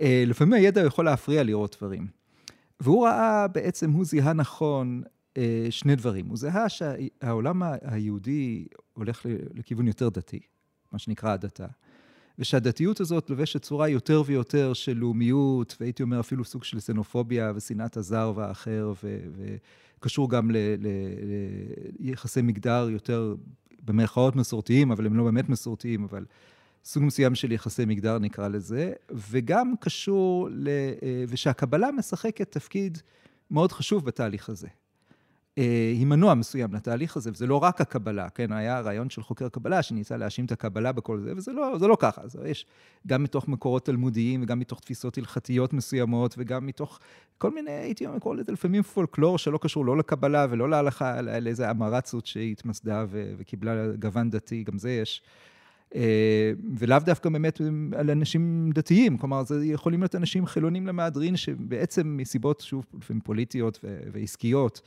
אה, 0.00 0.24
לפעמים 0.26 0.52
הידע 0.52 0.80
יכול 0.80 1.04
להפריע 1.04 1.42
לראות 1.42 1.76
דברים. 1.78 2.06
והוא 2.80 3.06
ראה, 3.06 3.48
בעצם 3.48 3.90
הוא 3.90 4.04
זיהה 4.04 4.32
נכון 4.32 5.02
שני 5.70 5.96
דברים. 5.96 6.26
הוא 6.26 6.36
זיהה 6.36 6.68
שהעולם 6.68 7.62
היהודי 7.82 8.66
הולך 8.92 9.26
לכיוון 9.54 9.86
יותר 9.86 10.08
דתי, 10.08 10.40
מה 10.92 10.98
שנקרא 10.98 11.32
הדתה, 11.32 11.66
ושהדתיות 12.38 13.00
הזאת 13.00 13.30
לובשת 13.30 13.62
צורה 13.62 13.88
יותר 13.88 14.22
ויותר 14.26 14.72
של 14.72 14.96
לאומיות, 14.96 15.76
והייתי 15.80 16.02
אומר 16.02 16.20
אפילו 16.20 16.44
סוג 16.44 16.64
של 16.64 16.80
סנופוביה 16.80 17.52
ושנאת 17.54 17.96
הזר 17.96 18.32
והאחר, 18.36 18.92
וקשור 19.98 20.30
גם 20.30 20.50
ליחסי 21.98 22.42
מגדר 22.42 22.88
יותר 22.90 23.34
במרכאות 23.84 24.36
מסורתיים, 24.36 24.90
אבל 24.90 25.06
הם 25.06 25.16
לא 25.16 25.24
באמת 25.24 25.48
מסורתיים, 25.48 26.04
אבל 26.04 26.24
סוג 26.84 27.02
מסוים 27.02 27.34
של 27.34 27.52
יחסי 27.52 27.84
מגדר 27.84 28.18
נקרא 28.18 28.48
לזה, 28.48 28.92
וגם 29.10 29.74
קשור 29.80 30.48
ל... 30.50 30.68
אה, 31.02 31.24
ושהקבלה 31.28 31.90
משחקת 31.92 32.52
תפקיד 32.52 32.98
מאוד 33.50 33.72
חשוב 33.72 34.04
בתהליך 34.04 34.48
הזה. 34.48 34.68
הימנוע 35.56 36.30
אה, 36.30 36.34
מסוים 36.34 36.74
לתהליך 36.74 37.16
הזה, 37.16 37.30
וזה 37.32 37.46
לא 37.46 37.62
רק 37.62 37.80
הקבלה, 37.80 38.28
כן, 38.28 38.52
היה 38.52 38.80
רעיון 38.80 39.10
של 39.10 39.22
חוקר 39.22 39.48
קבלה 39.48 39.82
שניסה 39.82 40.16
להאשים 40.16 40.44
את 40.44 40.52
הקבלה 40.52 40.92
בכל 40.92 41.20
זה, 41.20 41.32
וזה 41.36 41.52
לא, 41.52 41.78
לא 41.80 41.96
ככה, 42.00 42.22
אז 42.22 42.38
יש 42.46 42.66
גם 43.06 43.22
מתוך 43.22 43.48
מקורות 43.48 43.84
תלמודיים, 43.84 44.42
וגם 44.42 44.58
מתוך 44.58 44.80
תפיסות 44.80 45.18
הלכתיות 45.18 45.72
מסוימות, 45.72 46.34
וגם 46.38 46.66
מתוך 46.66 46.98
כל 47.38 47.50
מיני, 47.50 47.70
הייתי 47.70 48.06
אומר, 48.06 48.18
קורא 48.18 48.36
לזה 48.36 48.52
לפעמים 48.52 48.82
פולקלור 48.82 49.38
שלא 49.38 49.58
קשור 49.58 49.84
לא 49.84 49.96
לקבלה 49.96 50.46
ולא 50.50 50.70
להלכה, 50.70 51.18
אלא 51.18 51.38
לאיזה 51.38 51.70
אמרצות 51.70 52.26
שהיא 52.26 52.52
התמסדה 52.52 53.04
וקיבלה 53.10 53.86
גוון 53.98 54.30
דתי, 54.30 54.62
גם 54.62 54.78
זה 54.78 54.90
יש. 54.90 55.22
אה, 55.94 56.52
ולאו 56.78 56.98
דווקא 57.04 57.28
באמת 57.28 57.60
על 57.96 58.10
אנשים 58.10 58.70
דתיים, 58.74 59.18
כלומר, 59.18 59.44
זה 59.44 59.66
יכולים 59.66 60.00
להיות 60.00 60.14
אנשים 60.14 60.46
חילונים 60.46 60.86
למהדרין, 60.86 61.36
שבעצם 61.36 62.16
מסיבות, 62.16 62.60
שוב, 62.60 62.86
לפעמים 62.98 63.20
פוליטיות 63.20 63.84
ועסקיות, 64.12 64.80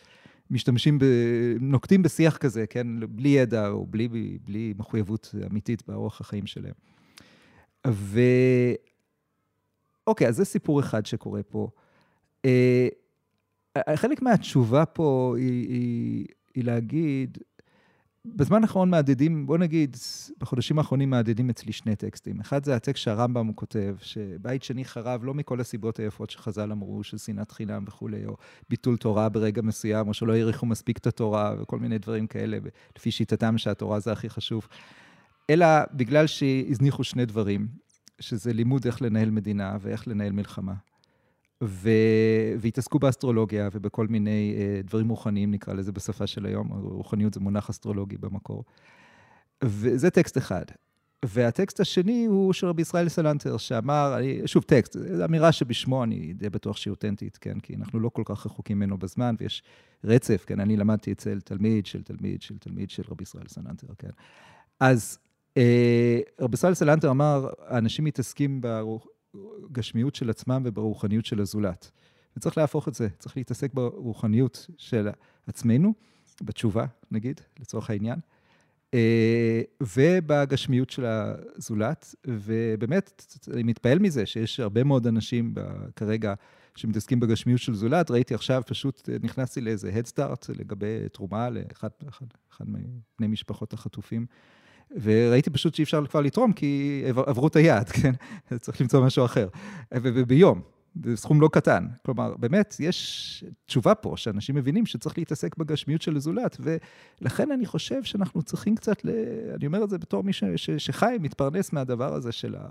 משתמשים, 0.52 1.00
ב... 1.00 1.06
נוקטים 1.60 2.04
בשיח 2.04 2.38
כזה, 2.38 2.68
כן, 2.68 2.88
בלי 3.10 3.30
ידע 3.30 3.70
או 3.70 3.86
בלי, 3.86 4.08
בלי 4.44 4.74
מחויבות 4.78 5.36
אמיתית 5.52 5.84
באורח 5.88 6.22
החיים 6.22 6.46
שלהם. 6.46 6.74
ו... 7.88 8.20
אוקיי, 10.08 10.28
אז 10.28 10.36
זה 10.36 10.46
סיפור 10.46 10.80
אחד 10.80 11.06
שקורה 11.06 11.44
פה. 11.44 11.70
אה, 12.46 12.88
חלק 13.96 14.22
מהתשובה 14.22 14.86
פה 14.86 15.36
היא, 15.38 15.68
היא, 15.70 16.26
היא 16.56 16.64
להגיד, 16.64 17.38
בזמן 18.36 18.62
האחרון 18.62 18.90
מהדהדים, 18.90 19.48
בוא 19.48 19.58
נגיד, 19.58 19.98
בחודשים 20.40 20.78
האחרונים 20.78 21.10
מהדהדים 21.10 21.50
אצלי 21.50 21.72
שני 21.72 21.96
טקסטים. 21.96 22.40
אחד 22.40 22.66
זה 22.66 22.76
הטקסט 22.76 23.04
שהרמב"ם 23.04 23.54
כותב, 23.54 23.96
שבית 24.02 24.64
שני 24.64 24.86
חרב 24.86 25.24
לא 25.24 25.34
מכל 25.34 25.62
הסיבות 25.62 26.00
היפות 26.00 26.30
שחז"ל 26.30 26.72
אמרו, 26.72 27.04
של 27.04 27.18
שנאת 27.18 27.52
חינם 27.52 27.84
וכולי, 27.88 28.26
או 28.26 28.38
ביטול 28.70 28.98
תורה 28.98 29.30
ברגע 29.30 29.62
מסוים, 29.62 30.08
או 30.08 30.14
שלא 30.14 30.34
העריכו 30.34 30.66
מספיק 30.66 30.98
את 30.98 31.08
התורה, 31.08 31.56
וכל 31.60 31.80
מיני 31.80 31.98
דברים 31.98 32.28
כאלה, 32.28 32.58
לפי 32.98 33.12
שיטתם 33.12 33.58
שהתורה 33.58 34.00
זה 34.00 34.12
הכי 34.12 34.30
חשוב. 34.30 34.68
אלא 35.50 35.68
בגלל 35.94 36.28
שהזניחו 36.28 37.04
שני 37.04 37.26
דברים, 37.26 37.68
שזה 38.20 38.54
לימוד 38.54 38.86
איך 38.86 39.02
לנהל 39.02 39.30
מדינה 39.30 39.78
ואיך 39.82 40.08
לנהל 40.08 40.32
מלחמה. 40.32 40.74
ו... 41.64 41.90
והתעסקו 42.60 43.00
באסטרולוגיה 43.00 43.70
ובכל 43.74 44.08
מיני 44.08 44.56
uh, 44.58 44.88
דברים 44.88 45.10
רוחניים, 45.10 45.52
נקרא 45.52 45.74
לזה 45.74 45.92
בשפה 45.92 46.28
של 46.28 46.46
היום, 46.46 46.68
רוחניות 46.72 47.34
זה 47.34 47.40
מונח 47.40 47.70
אסטרולוגי 47.70 48.18
במקור. 48.18 48.64
וזה 49.64 50.10
טקסט 50.10 50.38
אחד. 50.38 50.66
והטקסט 51.26 51.80
השני 51.80 52.26
הוא 52.26 52.54
של 52.54 52.68
רבי 52.68 52.82
ישראל 52.82 53.10
סלנטר, 53.10 53.58
שאמר, 53.58 54.16
אני, 54.18 54.42
שוב, 54.46 54.64
טקסט, 54.64 54.98
זו 55.18 55.26
אמירה 55.26 55.52
שבשמו 55.52 56.04
אני 56.04 56.34
די 56.34 56.50
בטוח 56.50 56.78
שהיא 56.78 56.92
אותנטית, 56.92 57.38
כן? 57.38 57.60
כי 57.60 57.76
אנחנו 57.76 58.00
לא 58.00 58.10
כל 58.10 58.22
כך 58.26 58.46
רחוקים 58.46 58.78
ממנו 58.78 58.98
בזמן, 58.98 59.36
ויש 59.40 59.64
רצף, 60.04 60.44
כן? 60.48 60.60
אני 60.60 60.78
למדתי 60.78 61.12
אצל 61.12 61.40
תלמיד 61.40 61.86
של 61.86 62.04
תלמיד 62.04 62.42
של 62.42 62.58
תלמיד 62.58 62.90
של 62.90 63.04
רבי 63.10 63.24
ישראל 63.24 63.48
סלנטר, 63.48 63.88
כן? 63.98 64.10
אז 64.80 65.20
אה, 65.58 66.20
רבי 66.40 66.54
ישראל 66.54 66.74
סלנטר 66.74 67.10
אמר, 67.10 67.48
האנשים 67.60 68.06
מתעסקים 68.06 68.62
ברוח, 68.62 69.06
בגשמיות 69.70 70.16
של 70.16 70.30
עצמם 70.30 70.62
וברוחניות 70.66 71.26
של 71.26 71.42
הזולת. 71.42 71.92
וצריך 72.38 72.58
להפוך 72.58 72.88
את 72.88 72.94
זה, 72.94 73.08
צריך 73.20 73.38
להתעסק 73.38 73.74
ברוחניות 73.74 74.68
של 74.78 75.10
עצמנו, 75.48 75.94
בתשובה, 76.42 76.86
נגיד, 77.12 77.42
לצורך 77.60 77.90
העניין, 77.90 78.20
אה, 78.94 79.62
ובגשמיות 79.98 80.90
של 80.90 81.06
הזולת, 81.06 82.16
ובאמת, 82.28 83.36
אני 83.54 83.64
מתפעל 83.64 84.00
מזה 84.00 84.26
שיש 84.26 84.60
הרבה 84.60 84.84
מאוד 84.84 85.08
אנשים 85.08 85.54
כרגע 85.96 86.34
שמתעסקים 86.76 87.20
בגשמיות 87.20 87.60
של 87.62 87.74
זולת. 87.74 88.12
ראיתי 88.12 88.34
עכשיו, 88.34 88.62
פשוט 88.66 89.10
נכנסתי 89.22 89.62
לאיזה 89.62 89.92
Head 89.92 90.12
Start 90.12 90.52
לגבי 90.60 91.10
תרומה 91.14 91.50
לאחד 91.50 91.90
מבני 92.66 93.28
משפחות 93.28 93.74
החטופים. 93.74 94.26
וראיתי 95.02 95.50
פשוט 95.50 95.76
שאי 95.76 95.84
אפשר 95.84 96.06
כבר 96.06 96.22
לתרום, 96.22 96.54
כי 96.54 97.04
עברו 97.06 97.48
את 97.48 97.56
היעד, 97.56 97.90
כן? 98.02 98.12
צריך 98.60 98.82
למצוא 98.82 99.06
משהו 99.06 99.26
אחר. 99.26 99.48
וביום, 99.92 100.62
זה 101.04 101.18
סכום 101.18 101.42
לא 101.42 101.50
קטן. 101.52 101.88
כלומר, 102.06 102.36
באמת, 102.38 102.76
יש 102.80 103.44
תשובה 103.66 103.96
פה, 103.96 104.14
שאנשים 104.18 104.56
מבינים 104.56 104.86
שצריך 104.86 105.18
להתעסק 105.18 105.58
בגשמיות 105.58 106.02
של 106.02 106.16
הזולת, 106.16 106.58
ולכן 106.60 107.52
אני 107.52 107.66
חושב 107.66 108.04
שאנחנו 108.04 108.42
צריכים 108.42 108.76
קצת, 108.76 109.06
ל... 109.06 109.10
אני 109.56 109.66
אומר 109.66 109.84
את 109.84 109.90
זה 109.90 109.98
בתור 109.98 110.24
מי 110.24 110.34
ש... 110.34 110.44
ש... 110.56 110.70
שחי, 110.70 111.18
מתפרנס 111.20 111.74
מהדבר 111.74 112.14
הזה 112.14 112.32
של, 112.32 112.56
ה... 112.56 112.70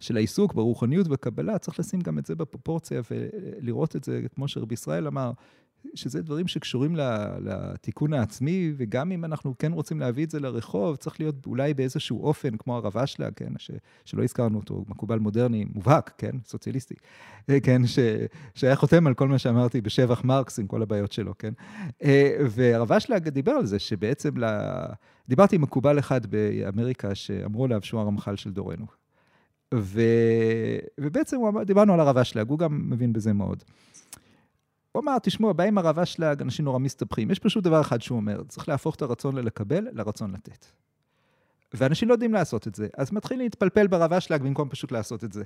של 0.00 0.16
העיסוק 0.16 0.54
ברוחניות 0.54 1.06
ובקבלה, 1.06 1.58
צריך 1.58 1.80
לשים 1.80 2.00
גם 2.00 2.18
את 2.18 2.26
זה 2.26 2.34
בפרופורציה 2.34 3.00
ולראות 3.10 3.96
את 3.96 4.04
זה, 4.04 4.22
כמו 4.34 4.48
שרבי 4.48 4.74
ישראל 4.74 5.06
אמר, 5.06 5.32
שזה 5.94 6.22
דברים 6.22 6.48
שקשורים 6.48 6.96
לתיקון 7.40 8.12
העצמי, 8.12 8.72
וגם 8.76 9.12
אם 9.12 9.24
אנחנו 9.24 9.54
כן 9.58 9.72
רוצים 9.72 10.00
להביא 10.00 10.24
את 10.24 10.30
זה 10.30 10.40
לרחוב, 10.40 10.96
צריך 10.96 11.20
להיות 11.20 11.46
אולי 11.46 11.74
באיזשהו 11.74 12.24
אופן, 12.24 12.56
כמו 12.56 12.76
הרב 12.76 12.96
אשלה, 12.96 13.30
כן, 13.30 13.52
ש, 13.58 13.70
שלא 14.04 14.22
הזכרנו 14.22 14.58
אותו, 14.58 14.84
מקובל 14.88 15.18
מודרני 15.18 15.64
מובהק, 15.74 16.12
כן, 16.18 16.32
סוציאליסטי, 16.44 16.94
כן, 17.62 17.86
ש, 17.86 17.98
שהיה 18.54 18.76
חותם 18.76 19.06
על 19.06 19.14
כל 19.14 19.28
מה 19.28 19.38
שאמרתי 19.38 19.80
בשבח 19.80 20.24
מרקס 20.24 20.58
עם 20.58 20.66
כל 20.66 20.82
הבעיות 20.82 21.12
שלו, 21.12 21.34
כן. 21.38 21.52
אה, 22.04 22.36
והרב 22.50 22.92
אשלה 22.92 23.18
דיבר 23.18 23.52
על 23.52 23.66
זה 23.66 23.78
שבעצם, 23.78 24.36
לה... 24.36 24.86
דיברתי 25.28 25.56
עם 25.56 25.62
מקובל 25.62 25.98
אחד 25.98 26.26
באמריקה, 26.26 27.14
שאמרו 27.14 27.64
עליו 27.64 27.82
שהוא 27.82 28.00
הרמח"ל 28.00 28.36
של 28.36 28.52
דורנו. 28.52 28.86
ו... 29.74 30.00
ובעצם 31.00 31.36
דיברנו 31.66 31.94
על 31.94 32.00
הרב 32.00 32.18
אשלג, 32.18 32.48
הוא 32.48 32.58
גם 32.58 32.90
מבין 32.90 33.12
בזה 33.12 33.32
מאוד. 33.32 33.64
הוא 34.96 35.02
אמר, 35.02 35.18
תשמעו, 35.18 35.50
הבעיה 35.50 35.68
עם 35.68 35.78
הרב 35.78 35.98
אשלג, 35.98 36.42
אנשים 36.42 36.64
נורא 36.64 36.78
מסתבכים. 36.78 37.30
יש 37.30 37.38
פשוט 37.38 37.64
דבר 37.64 37.80
אחד 37.80 38.02
שהוא 38.02 38.16
אומר, 38.16 38.42
צריך 38.48 38.68
להפוך 38.68 38.94
את 38.94 39.02
הרצון 39.02 39.36
ללקבל 39.36 39.86
לרצון 39.92 40.32
לתת. 40.32 40.66
ואנשים 41.74 42.08
לא 42.08 42.14
יודעים 42.14 42.32
לעשות 42.32 42.68
את 42.68 42.74
זה, 42.74 42.88
אז 42.96 43.12
מתחילים 43.12 43.42
להתפלפל 43.42 43.86
ברב 43.86 44.12
אשלג 44.12 44.42
במקום 44.42 44.68
פשוט 44.68 44.92
לעשות 44.92 45.24
את 45.24 45.32
זה. 45.32 45.44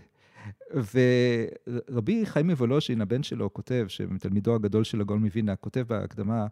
ורבי 1.90 2.26
חיים 2.26 2.46
מוולושין, 2.46 3.00
הבן 3.00 3.22
שלו, 3.22 3.54
כותב, 3.54 3.84
שתלמידו 3.88 4.54
הגדול 4.54 4.84
של 4.84 5.00
הגאון 5.00 5.24
מווינה, 5.24 5.56
כותב 5.56 5.84
בהקדמה 5.88 6.46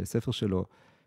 לספר 0.00 0.28
אה, 0.30 0.32
שלו, 0.32 0.64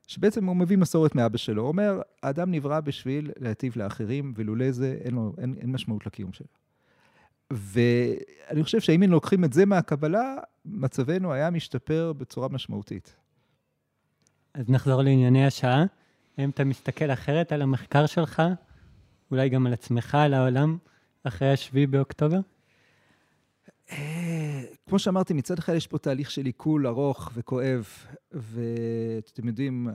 שבעצם 0.08 0.46
הוא 0.46 0.56
מביא 0.56 0.78
מסורת 0.78 1.16
מאבא 1.16 1.38
שלו. 1.38 1.62
הוא 1.62 1.68
אומר, 1.68 2.02
האדם 2.24 2.52
נברא 2.52 2.80
בשביל 2.80 3.32
להטיב 3.40 3.74
לאחרים, 3.76 4.34
ולולא 4.36 4.72
זה 4.72 4.98
אין, 5.02 5.14
לו, 5.14 5.34
אין, 5.38 5.56
אין 5.62 5.72
משמעות 5.72 6.06
לקיום 6.06 6.34
שלו. 6.34 6.48
ואני 7.54 8.64
חושב 8.64 8.80
שאם 8.80 9.02
היינו 9.02 9.14
לוקחים 9.14 9.44
את 9.44 9.54
זה 9.54 9.66
מהקבלה, 9.66 10.36
מצבנו 10.66 11.34
היה 11.34 11.50
משתפר 11.50 12.14
בצורה 12.18 12.48
משמעותית. 12.48 13.16
אז 14.54 14.70
נחזור 14.70 15.02
לענייני 15.02 15.46
השעה. 15.46 15.86
האם 16.38 16.50
אתה 16.50 16.64
מסתכל 16.64 17.12
אחרת 17.12 17.52
על 17.52 17.62
המחקר 17.62 18.06
שלך, 18.06 18.42
אולי 19.32 19.50
גם 19.50 19.68
על 19.68 19.74
עצמך, 19.74 20.16
על 20.16 20.34
העולם, 20.34 20.78
אחרי 21.24 21.52
השביעי 21.52 21.88
באוקטובר? 21.88 22.40
אה, 23.92 24.64
כמו 24.90 25.00
שאמרתי, 25.00 25.34
מצד 25.34 25.60
אחד 25.60 25.74
יש 25.74 25.88
פה 25.88 25.98
תהליך 25.98 26.32
של 26.32 26.46
עיכול 26.46 26.88
ארוך 26.88 27.32
וכואב, 27.34 27.88
ואתם 28.32 29.48
יודעים, 29.48 29.88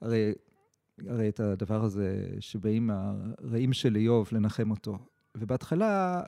הרי, 0.00 0.32
הרי 1.06 1.28
את 1.28 1.40
הדבר 1.40 1.84
הזה 1.84 2.26
שבאים 2.40 2.90
הרעים 2.90 3.72
של 3.72 3.96
איוב 3.96 4.28
לנחם 4.32 4.70
אותו. 4.70 4.98
ובהתחלה, 5.36 6.22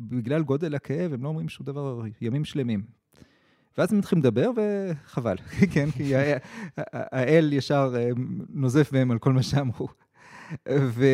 בגלל 0.00 0.42
גודל 0.42 0.74
הכאב, 0.74 1.12
הם 1.12 1.22
לא 1.22 1.28
אומרים 1.28 1.48
שום 1.48 1.66
דבר, 1.66 2.00
ימים 2.20 2.44
שלמים. 2.44 2.82
ואז 3.78 3.92
הם 3.92 3.98
מתחילים 3.98 4.24
לדבר, 4.24 4.50
וחבל, 4.56 5.36
כן? 5.74 5.90
כי 5.90 6.12
האל 6.76 7.52
ישר 7.52 7.94
אה, 7.96 8.10
נוזף 8.48 8.92
בהם 8.92 9.10
על 9.10 9.18
כל 9.18 9.32
מה 9.32 9.42
שאמרו. 9.42 9.88
ו... 10.68 11.04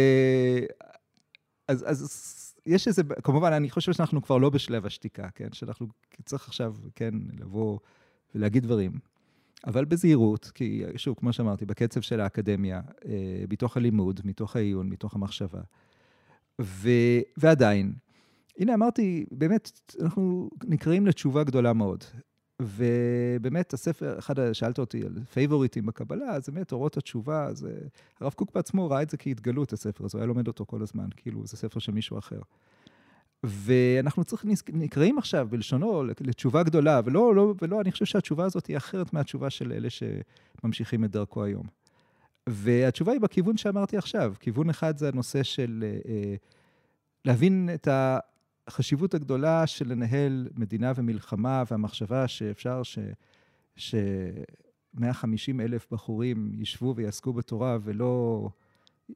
אז, 1.69 1.85
אז 1.91 2.55
יש 2.67 2.89
איזה, 2.89 3.03
כמובן, 3.23 3.53
אני 3.53 3.71
חושב 3.71 3.93
שאנחנו 3.93 4.23
כבר 4.23 4.39
לא 4.39 4.51
בשלב 4.51 4.87
השתיקה, 4.87 5.29
כן? 5.35 5.53
שאנחנו 5.53 5.87
צריך 6.25 6.49
עכשיו, 6.49 6.75
כן, 6.95 7.15
לבוא 7.41 7.79
ולהגיד 8.35 8.63
דברים. 8.63 8.93
אבל 9.67 9.85
בזהירות, 9.85 10.51
כי 10.55 10.85
שוב, 10.97 11.15
כמו 11.19 11.33
שאמרתי, 11.33 11.67
בקצב 11.67 12.01
של 12.01 12.21
האקדמיה, 12.21 12.81
אה, 13.05 13.45
מתוך 13.51 13.77
הלימוד, 13.77 14.21
מתוך 14.25 14.57
העיון, 14.57 14.89
מתוך 14.89 15.15
המחשבה. 15.15 15.61
ו... 16.61 16.89
ועדיין, 17.37 17.93
הנה 18.59 18.75
אמרתי, 18.75 19.25
באמת, 19.31 19.81
אנחנו 20.01 20.51
נקראים 20.65 21.07
לתשובה 21.07 21.45
גדולה 21.45 21.73
מאוד. 21.73 22.05
ובאמת, 22.63 23.73
הספר, 23.73 24.19
אחד, 24.19 24.53
שאלת 24.53 24.79
אותי 24.79 25.03
על 25.03 25.19
פייבוריטים 25.33 25.87
בקבלה, 25.87 26.31
אז 26.31 26.49
באמת, 26.49 26.73
אורות 26.73 26.97
התשובה, 26.97 27.45
אז 27.45 27.67
הרב 28.21 28.33
קוק 28.33 28.55
בעצמו 28.55 28.91
ראה 28.91 29.03
את 29.03 29.11
זה 29.11 29.17
כהתגלות, 29.17 29.73
הספר 29.73 30.05
הזה, 30.05 30.19
הוא 30.19 30.21
היה 30.21 30.27
לומד 30.27 30.49
אותו 30.49 30.67
כל 30.67 30.83
הזמן, 30.83 31.09
כאילו, 31.17 31.47
זה 31.47 31.57
ספר 31.57 31.81
של 31.81 31.93
מישהו 31.93 32.19
אחר. 32.19 32.41
ואנחנו 33.45 34.25
צריכים, 34.25 34.51
נקראים 34.73 35.19
עכשיו 35.19 35.49
בלשונו 35.51 36.05
לתשובה 36.05 36.63
גדולה, 36.63 37.01
ולא, 37.05 37.35
לא, 37.35 37.55
ולא, 37.63 37.81
אני 37.81 37.93
חושב 37.93 38.05
שהתשובה 38.05 38.45
הזאת 38.45 38.67
היא 38.67 38.77
אחרת 38.77 39.13
מהתשובה 39.13 39.51
של 39.51 39.73
אלה 39.73 39.89
שממשיכים 39.91 41.05
את 41.05 41.11
דרכו 41.11 41.45
היום. 41.45 41.67
והתשובה 42.51 43.13
היא 43.13 43.21
בכיוון 43.21 43.57
שאמרתי 43.57 43.97
עכשיו. 43.97 44.35
כיוון 44.41 44.71
אחד 44.71 44.99
זה 44.99 45.09
הנושא 45.09 45.43
של 45.43 45.85
אה, 46.09 46.35
להבין 47.25 47.71
את 47.75 47.89
החשיבות 48.67 49.15
הגדולה 49.15 49.67
של 49.67 49.89
לנהל 49.89 50.49
מדינה 50.57 50.93
ומלחמה, 50.97 51.63
והמחשבה 51.71 52.29
שאפשר 52.29 52.83
ש... 52.83 52.99
ש... 53.77 53.95
150 54.95 55.61
אלף 55.61 55.87
בחורים 55.91 56.53
ישבו 56.59 56.95
ויעסקו 56.97 57.33
בתורה 57.33 57.79
ולא 57.83 58.49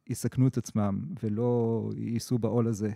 יסכנו 0.06 0.48
את 0.48 0.56
עצמם 0.56 1.00
ולא 1.22 1.90
יישאו 1.96 2.38
בעול 2.38 2.66
הזה. 2.66 2.90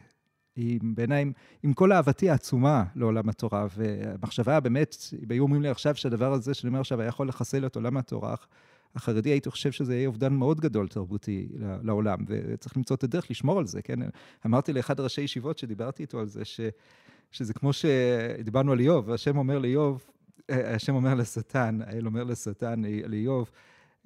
עם, 0.56 0.94
בעיניי, 0.94 1.24
עם 1.62 1.72
כל 1.72 1.92
אהבתי 1.92 2.30
העצומה 2.30 2.84
לעולם 2.94 3.28
התורה, 3.28 3.66
והמחשבה 3.76 4.60
באמת, 4.60 4.96
אם 5.22 5.30
היו 5.30 5.42
אומרים 5.42 5.62
לי 5.62 5.68
עכשיו 5.68 5.94
שהדבר 5.94 6.32
הזה 6.32 6.54
שאני 6.54 6.68
אומר 6.68 6.80
עכשיו 6.80 7.00
היה 7.00 7.08
יכול 7.08 7.28
לחסל 7.28 7.66
את 7.66 7.76
עולם 7.76 7.96
התורה 7.96 8.34
החרדי, 8.96 9.30
הייתי 9.30 9.50
חושב 9.50 9.72
שזה 9.72 9.94
יהיה 9.96 10.08
אובדן 10.08 10.32
מאוד 10.32 10.60
גדול 10.60 10.88
תרבותי 10.88 11.48
לעולם, 11.82 12.18
וצריך 12.28 12.76
למצוא 12.76 12.96
את 12.96 13.04
הדרך 13.04 13.30
לשמור 13.30 13.58
על 13.58 13.66
זה, 13.66 13.82
כן? 13.82 13.98
אמרתי 14.46 14.72
לאחד 14.72 15.00
ראשי 15.00 15.20
ישיבות 15.20 15.58
שדיברתי 15.58 16.02
איתו 16.02 16.20
על 16.20 16.26
זה, 16.26 16.44
ש, 16.44 16.60
שזה 17.30 17.54
כמו 17.54 17.72
שדיברנו 17.72 18.72
על 18.72 18.80
איוב, 18.80 19.08
והשם 19.08 19.36
אומר 19.36 19.58
לאיוב, 19.58 20.04
השם 20.48 20.94
אומר 20.94 21.14
לשטן, 21.14 21.78
האל 21.86 22.06
אומר 22.06 22.24
לשטן, 22.24 22.82
לאיוב, 23.06 23.50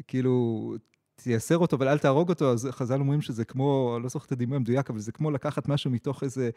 כאילו, 0.08 0.74
תייסר 1.22 1.58
אותו, 1.58 1.76
אבל 1.76 1.88
אל 1.88 1.98
תהרוג 1.98 2.28
אותו, 2.28 2.52
אז 2.52 2.68
חז"ל 2.70 3.00
אומרים 3.00 3.20
שזה 3.20 3.44
כמו, 3.44 3.98
לא 4.02 4.08
זוכר 4.08 4.26
את 4.26 4.32
הדימוי 4.32 4.56
המדויק, 4.56 4.90
אבל 4.90 4.98
זה 4.98 5.12
כמו 5.12 5.30
לקחת 5.30 5.68
משהו 5.68 5.90
מתוך 5.90 6.22
איזה, 6.22 6.50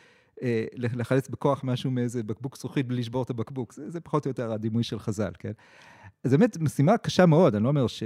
אה, 0.43 0.65
לחלץ 0.75 1.29
בכוח 1.29 1.63
משהו 1.63 1.91
מאיזה 1.91 2.23
בקבוק 2.23 2.57
זכוכית 2.57 2.87
בלי 2.87 2.99
לשבור 2.99 3.23
את 3.23 3.29
הבקבוק. 3.29 3.73
זה, 3.73 3.89
זה 3.89 3.99
פחות 3.99 4.25
או 4.25 4.29
יותר 4.29 4.51
הדימוי 4.51 4.83
של 4.83 4.99
חז"ל, 4.99 5.31
כן? 5.39 5.51
אז 6.23 6.31
באמת 6.31 6.57
משימה 6.57 6.97
קשה 6.97 7.25
מאוד, 7.25 7.55
אני 7.55 7.63
לא 7.63 7.69
אומר 7.69 7.87
ש... 7.87 8.03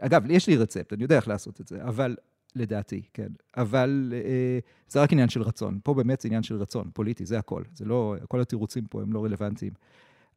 אגב, 0.00 0.30
יש 0.30 0.48
לי 0.48 0.56
רצפט, 0.56 0.92
אני 0.92 1.02
יודע 1.02 1.16
איך 1.16 1.28
לעשות 1.28 1.60
את 1.60 1.68
זה, 1.68 1.84
אבל 1.84 2.16
לדעתי, 2.56 3.02
כן. 3.14 3.28
אבל 3.56 4.12
אה, 4.16 4.58
זה 4.88 5.02
רק 5.02 5.12
עניין 5.12 5.28
של 5.28 5.42
רצון. 5.42 5.78
פה 5.84 5.94
באמת 5.94 6.20
זה 6.20 6.28
עניין 6.28 6.42
של 6.42 6.56
רצון, 6.56 6.90
פוליטי, 6.94 7.26
זה 7.26 7.38
הכל. 7.38 7.62
זה 7.74 7.84
לא, 7.84 8.16
כל 8.28 8.40
התירוצים 8.40 8.86
פה 8.86 9.02
הם 9.02 9.12
לא 9.12 9.24
רלוונטיים. 9.24 9.72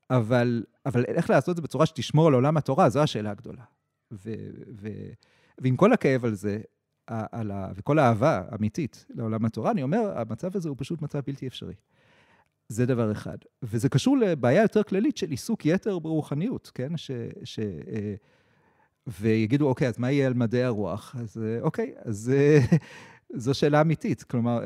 אבל, 0.09 0.63
אבל 0.85 1.05
איך 1.05 1.29
לעשות 1.29 1.49
את 1.49 1.55
זה 1.55 1.61
בצורה 1.61 1.85
שתשמור 1.85 2.27
על 2.27 2.33
עולם 2.33 2.57
התורה, 2.57 2.89
זו 2.89 3.01
השאלה 3.01 3.31
הגדולה. 3.31 3.63
ו, 4.11 4.33
ו, 4.81 4.89
ועם 5.61 5.75
כל 5.75 5.93
הכאב 5.93 6.25
על 6.25 6.33
זה, 6.33 6.61
על 7.07 7.51
ה, 7.51 7.71
וכל 7.75 7.99
האהבה 7.99 8.41
האמיתית 8.49 9.05
לעולם 9.09 9.45
התורה, 9.45 9.71
אני 9.71 9.83
אומר, 9.83 10.19
המצב 10.19 10.57
הזה 10.57 10.69
הוא 10.69 10.77
פשוט 10.79 11.01
מצב 11.01 11.19
בלתי 11.27 11.47
אפשרי. 11.47 11.73
זה 12.71 12.85
דבר 12.85 13.11
אחד. 13.11 13.37
וזה 13.63 13.89
קשור 13.89 14.17
לבעיה 14.17 14.61
יותר 14.61 14.83
כללית 14.83 15.17
של 15.17 15.29
עיסוק 15.29 15.65
יתר 15.65 15.99
ברוחניות, 15.99 16.71
כן? 16.73 16.97
ש... 16.97 17.11
ש 17.43 17.59
אה, 17.59 18.15
ויגידו, 19.07 19.67
אוקיי, 19.67 19.87
אז 19.87 19.97
מה 19.97 20.11
יהיה 20.11 20.27
על 20.27 20.33
מדעי 20.33 20.63
הרוח? 20.63 21.15
אז 21.19 21.37
אה, 21.37 21.61
אוקיי, 21.61 21.93
אז 22.05 22.33
אה, 22.35 22.59
זו 23.43 23.53
שאלה 23.53 23.81
אמיתית. 23.81 24.23
כלומר, 24.23 24.59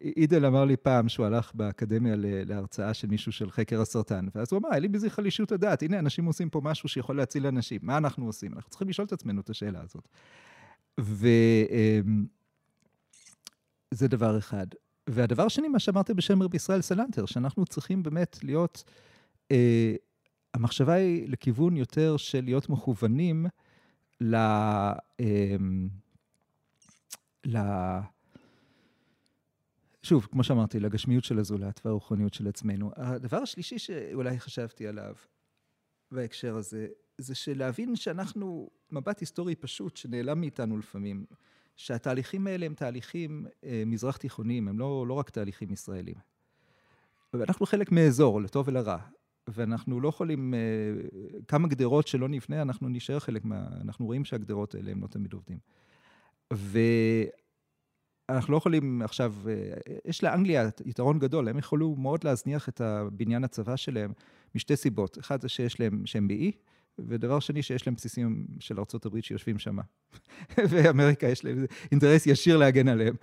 אידל 0.00 0.46
אמר 0.46 0.64
לי 0.64 0.76
פעם 0.76 1.08
שהוא 1.08 1.26
הלך 1.26 1.54
באקדמיה 1.54 2.14
להרצאה 2.18 2.94
של 2.94 3.08
מישהו 3.08 3.32
של 3.32 3.50
חקר 3.50 3.80
הסרטן, 3.80 4.26
ואז 4.34 4.52
הוא 4.52 4.58
אמר, 4.58 4.74
אין 4.74 4.82
לי 4.82 4.88
בזה 4.88 5.10
חלישות 5.10 5.52
הדעת, 5.52 5.82
הנה, 5.82 5.98
אנשים 5.98 6.24
עושים 6.24 6.50
פה 6.50 6.60
משהו 6.64 6.88
שיכול 6.88 7.16
להציל 7.16 7.46
אנשים, 7.46 7.80
מה 7.82 7.96
אנחנו 7.96 8.26
עושים? 8.26 8.54
אנחנו 8.54 8.70
צריכים 8.70 8.88
לשאול 8.88 9.06
את 9.06 9.12
עצמנו 9.12 9.40
את 9.40 9.50
השאלה 9.50 9.80
הזאת. 9.82 10.08
וזה 11.00 11.30
אמ, 14.02 14.08
דבר 14.08 14.38
אחד. 14.38 14.66
והדבר 15.06 15.42
השני, 15.42 15.68
מה 15.68 15.78
שאמרתי 15.78 16.14
בשם 16.14 16.42
רבי 16.42 16.56
ישראל 16.56 16.82
סלנטר, 16.82 17.26
שאנחנו 17.26 17.64
צריכים 17.64 18.02
באמת 18.02 18.38
להיות, 18.42 18.84
אה, 19.50 19.94
המחשבה 20.54 20.92
היא 20.92 21.28
לכיוון 21.28 21.76
יותר 21.76 22.16
של 22.16 22.44
להיות 22.44 22.68
מכוונים 22.68 23.46
ל... 24.20 24.34
אה, 24.34 25.56
ל... 27.46 27.58
שוב, 30.02 30.28
כמו 30.30 30.44
שאמרתי, 30.44 30.80
לגשמיות 30.80 31.24
של 31.24 31.38
הזולת 31.38 31.80
והרוחניות 31.84 32.34
של 32.34 32.48
עצמנו. 32.48 32.90
הדבר 32.96 33.36
השלישי 33.36 33.78
שאולי 33.78 34.40
חשבתי 34.40 34.86
עליו 34.86 35.14
בהקשר 36.10 36.56
הזה, 36.56 36.86
זה 37.18 37.34
שלהבין 37.34 37.96
שאנחנו 37.96 38.70
מבט 38.90 39.20
היסטורי 39.20 39.54
פשוט 39.54 39.96
שנעלם 39.96 40.40
מאיתנו 40.40 40.78
לפעמים, 40.78 41.26
שהתהליכים 41.76 42.46
האלה 42.46 42.66
הם 42.66 42.74
תהליכים 42.74 43.46
אה, 43.64 43.82
מזרח 43.86 44.16
תיכוניים, 44.16 44.68
הם 44.68 44.78
לא, 44.78 45.06
לא 45.08 45.14
רק 45.14 45.30
תהליכים 45.30 45.72
ישראלים. 45.72 46.14
ואנחנו 47.34 47.66
חלק 47.66 47.92
מאזור, 47.92 48.40
לטוב 48.42 48.68
ולרע, 48.68 48.98
ואנחנו 49.48 50.00
לא 50.00 50.08
יכולים, 50.08 50.54
אה, 50.54 50.58
כמה 51.48 51.68
גדרות 51.68 52.08
שלא 52.08 52.28
נבנה, 52.28 52.62
אנחנו 52.62 52.88
נשאר 52.88 53.18
חלק 53.18 53.44
מה... 53.44 53.66
אנחנו 53.80 54.06
רואים 54.06 54.24
שהגדרות 54.24 54.74
האלה 54.74 54.90
הם 54.90 55.02
לא 55.02 55.06
תמיד 55.06 55.32
עובדים. 55.32 55.58
ו... 56.52 56.78
אנחנו 58.28 58.52
לא 58.52 58.58
יכולים 58.58 59.02
עכשיו, 59.02 59.34
אה, 59.48 59.52
יש 60.04 60.24
לאנגליה 60.24 60.68
יתרון 60.84 61.18
גדול, 61.18 61.48
הם 61.48 61.58
יכולו 61.58 61.94
מאוד 61.96 62.24
להזניח 62.24 62.68
את 62.68 62.80
הבניין 62.80 63.44
הצבא 63.44 63.76
שלהם 63.76 64.12
משתי 64.54 64.76
סיבות. 64.76 65.18
אחד 65.18 65.40
זה 65.40 65.48
שיש 65.48 65.80
להם, 65.80 66.06
שהם 66.06 66.28
באי, 66.28 66.52
ודבר 66.98 67.40
שני, 67.40 67.62
שיש 67.62 67.86
להם 67.86 67.94
בסיסים 67.94 68.46
של 68.60 68.78
ארה"ב 68.78 69.20
שיושבים 69.20 69.58
שם. 69.58 69.76
ואמריקה 70.70 71.26
יש 71.26 71.44
להם 71.44 71.64
אינטרס 71.90 72.26
ישיר 72.26 72.56
להגן 72.56 72.88
עליהם. 72.88 73.14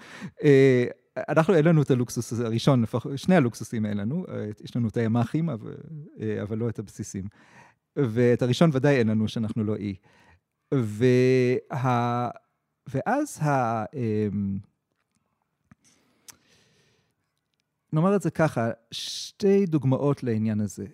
אה, 0.44 0.86
אנחנו, 1.30 1.56
אין 1.56 1.66
לנו 1.66 1.82
את 1.82 1.92
הלוקסוס 1.92 2.40
הראשון, 2.40 2.84
שני 3.16 3.36
הלוקסוסים 3.36 3.86
אין 3.86 3.98
לנו, 3.98 4.26
אה, 4.30 4.50
יש 4.64 4.76
לנו 4.76 4.88
את 4.88 4.98
הימ"חים, 4.98 5.50
אבל, 5.50 5.76
אבל 6.42 6.58
לא 6.58 6.70
את 6.70 6.80
הבסיסים. 6.80 7.28
ואת 7.96 8.42
הראשון 8.42 8.70
ודאי 8.74 8.96
אין 8.96 9.08
לנו, 9.08 9.28
שאנחנו 9.28 9.64
לא 9.64 9.76
אי. 9.76 9.96
וה... 10.74 12.30
ואז 12.88 13.40
ה... 13.42 13.84
אמ, 13.94 14.58
נאמר 17.94 18.16
את 18.16 18.22
זה 18.22 18.32
ככה, 18.32 18.72
שתי 18.92 19.66
דוגמאות 19.66 20.24
לעניין 20.24 20.62
הזה. 20.62 20.86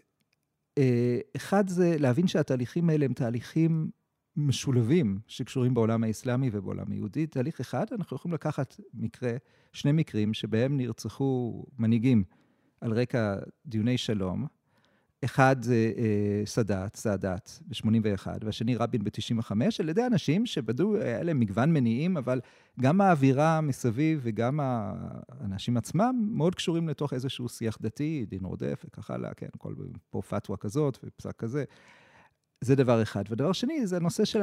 אה, 0.78 1.20
אחד 1.36 1.68
זה 1.68 1.96
להבין 2.00 2.28
שהתהליכים 2.28 2.90
האלה 2.90 3.06
הם 3.06 3.14
תהליכים 3.14 3.90
משולבים 4.36 5.20
שקשורים 5.28 5.74
בעולם 5.74 6.04
האסלאמי 6.04 6.50
ובעולם 6.54 6.92
היהודי. 6.92 7.28
תהליך 7.28 7.60
אחד, 7.60 7.86
אנחנו 7.92 8.16
יכולים 8.16 8.34
לקחת 8.34 8.76
מקרה, 8.94 9.32
שני 9.74 9.92
מקרים 9.92 10.34
שבהם 10.34 10.78
נרצחו 10.78 11.64
מנהיגים 11.80 12.24
על 12.82 12.94
רקע 12.94 13.36
דיוני 13.66 13.98
שלום, 13.98 14.48
אחד 15.26 15.56
זה 15.62 15.92
אה, 15.98 16.46
סאדאת, 16.46 16.96
סאדאת 16.96 17.50
ב-81, 17.68 18.28
והשני 18.42 18.76
רבין 18.76 19.04
ב-95, 19.04 19.52
על 19.80 19.90
ידי 19.90 20.06
אנשים 20.06 20.46
שבדו, 20.46 20.96
היה 20.96 21.24
להם 21.24 21.40
מגוון 21.40 21.74
מניעים, 21.74 22.18
אבל 22.18 22.42
גם 22.82 23.02
האווירה 23.02 23.62
מסביב 23.62 24.20
וגם 24.24 24.60
האנשים 24.62 25.78
עצמם 25.78 26.16
מאוד 26.32 26.56
קשורים 26.56 26.90
לתוך 26.90 27.14
איזשהו 27.14 27.50
שיח 27.50 27.78
דתי, 27.82 28.26
דין 28.30 28.46
רודף 28.46 28.86
וכך 28.86 29.12
הלאה, 29.12 29.34
כן, 29.34 29.48
כל 29.58 29.74
פה 30.10 30.22
פתווה 30.22 30.58
כזאת 30.58 30.98
ופסק 31.04 31.36
כזה. 31.36 31.64
זה 32.62 32.76
דבר 32.76 33.02
אחד. 33.02 33.24
ודבר 33.30 33.52
שני, 33.52 33.88
זה 33.88 33.96
הנושא 33.98 34.26
של 34.26 34.42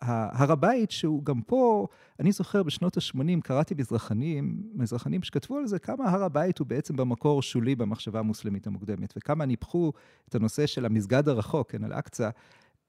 הר 0.00 0.52
הבית, 0.52 0.90
שהוא 0.90 1.24
גם 1.24 1.42
פה, 1.42 1.86
אני 2.20 2.32
זוכר 2.32 2.62
בשנות 2.62 2.96
ה-80, 2.96 3.40
קראתי 3.42 3.74
מזרחנים, 3.78 4.62
מזרחנים 4.74 5.22
שכתבו 5.22 5.56
על 5.56 5.66
זה, 5.66 5.78
כמה 5.78 6.10
הר 6.10 6.24
הבית 6.24 6.58
הוא 6.58 6.66
בעצם 6.66 6.96
במקור 6.96 7.42
שולי 7.42 7.74
במחשבה 7.74 8.18
המוסלמית 8.18 8.66
המוקדמת, 8.66 9.14
וכמה 9.16 9.46
ניפחו 9.46 9.92
את 10.28 10.34
הנושא 10.34 10.66
של 10.66 10.84
המסגד 10.84 11.28
הרחוק, 11.28 11.70
כן, 11.70 11.84
אל-אקצא, 11.84 12.30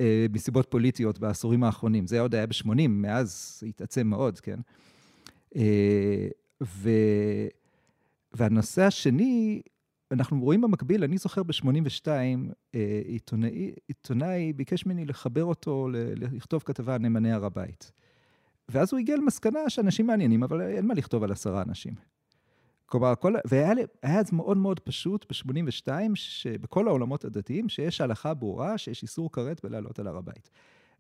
אה, 0.02 0.26
מסיבות 0.34 0.68
פוליטיות 0.70 1.20
בעשורים 1.20 1.64
האחרונים. 1.64 2.08
זה 2.08 2.20
עוד 2.20 2.36
היה 2.36 2.48
ב-80, 2.48 2.88
מאז 2.90 3.58
זה 3.60 3.68
התעצם 3.68 4.08
מאוד, 4.08 4.40
כן. 4.40 4.60
אה, 5.56 6.28
ו... 6.62 6.90
והנושא 8.34 8.82
השני, 8.82 9.62
אנחנו 10.16 10.42
רואים 10.42 10.62
במקביל, 10.62 11.04
אני 11.04 11.18
זוכר 11.18 11.44
ב-82, 11.44 12.08
אה, 12.76 13.02
עיתונאי, 13.06 13.72
עיתונאי 13.88 14.54
ביקש 14.54 14.86
ממני 14.86 15.06
לחבר 15.06 15.44
אותו, 15.44 15.88
לכתוב 16.16 16.64
כתבה 16.66 16.96
על 16.96 17.02
נאמני 17.02 17.32
הר 17.32 17.46
הבית. 17.46 17.92
ואז 18.70 18.94
הוא 18.94 19.00
הגיע 19.00 19.16
למסקנה 19.16 19.70
שאנשים 19.70 20.08
מעניינים, 20.08 20.44
אבל 20.44 20.62
אין 20.62 20.86
מה 20.88 20.94
לכתוב 20.94 21.24
על 21.24 21.32
עשרה 21.32 21.62
אנשים. 21.62 21.94
כלומר, 22.86 23.14
כל, 23.16 23.34
והיה 23.46 23.74
אז 24.04 24.34
מאוד 24.34 24.58
מאוד 24.58 24.80
פשוט 24.80 25.26
ב-82, 25.30 25.92
שבכל 26.14 26.88
העולמות 26.88 27.26
הדתיים, 27.26 27.70
שיש 27.70 28.02
הלכה 28.02 28.34
ברורה, 28.34 28.78
שיש 28.78 29.04
איסור 29.04 29.32
כרת 29.32 29.62
בלעלות 29.64 30.00
על 30.00 30.08
הר 30.08 30.18
הבית. 30.18 30.50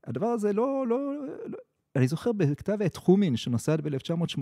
הדבר 0.03 0.27
הזה 0.27 0.53
לא, 0.53 0.87
לא, 0.87 1.13
לא, 1.45 1.57
אני 1.95 2.07
זוכר 2.07 2.31
בכתב 2.31 2.77
עת 2.81 2.95
חומין, 2.95 3.35
שנוסד 3.35 3.81
ב-1980, 3.81 4.41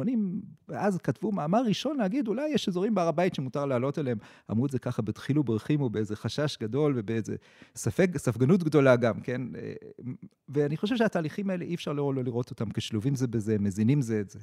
ואז 0.69 0.97
כתבו 0.97 1.31
מאמר 1.31 1.61
ראשון 1.65 1.97
להגיד, 1.97 2.27
אולי 2.27 2.49
יש 2.49 2.67
אזורים 2.67 2.95
בהר 2.95 3.07
הבית 3.07 3.35
שמותר 3.35 3.65
לעלות 3.65 3.99
אליהם. 3.99 4.17
אמרו 4.51 4.65
את 4.65 4.71
זה 4.71 4.79
ככה 4.79 5.01
בדחילו 5.01 5.43
ברחימו, 5.43 5.89
באיזה 5.89 6.15
חשש 6.15 6.57
גדול 6.61 6.93
ובאיזה 6.95 7.35
ספק, 7.75 8.09
ספגנות 8.17 8.63
גדולה 8.63 8.95
גם, 8.95 9.19
כן? 9.19 9.41
ואני 10.49 10.77
חושב 10.77 10.97
שהתהליכים 10.97 11.49
האלה, 11.49 11.65
אי 11.65 11.75
אפשר 11.75 11.93
לא, 11.93 12.13
לא 12.13 12.23
לראות 12.23 12.49
אותם 12.49 12.69
כשלובים 12.69 13.15
זה 13.15 13.27
בזה, 13.27 13.57
מזינים 13.59 14.01
זה 14.01 14.19
את 14.19 14.29
זה. 14.29 14.39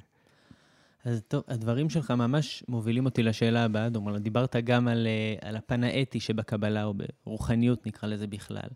אז 1.05 1.21
טוב, 1.27 1.43
הדברים 1.47 1.89
שלך 1.89 2.11
ממש 2.11 2.63
מובילים 2.67 3.05
אותי 3.05 3.23
לשאלה 3.23 3.63
הבאה, 3.65 3.89
דומה, 3.89 4.19
דיברת 4.19 4.55
גם 4.55 4.87
על, 4.87 5.07
אה, 5.07 5.49
על 5.49 5.55
הפן 5.55 5.83
האתי 5.83 6.19
שבקבלה, 6.19 6.83
או 6.83 6.93
ברוחניות 7.25 7.87
נקרא 7.87 8.09
לזה 8.09 8.27
בכלל. 8.27 8.69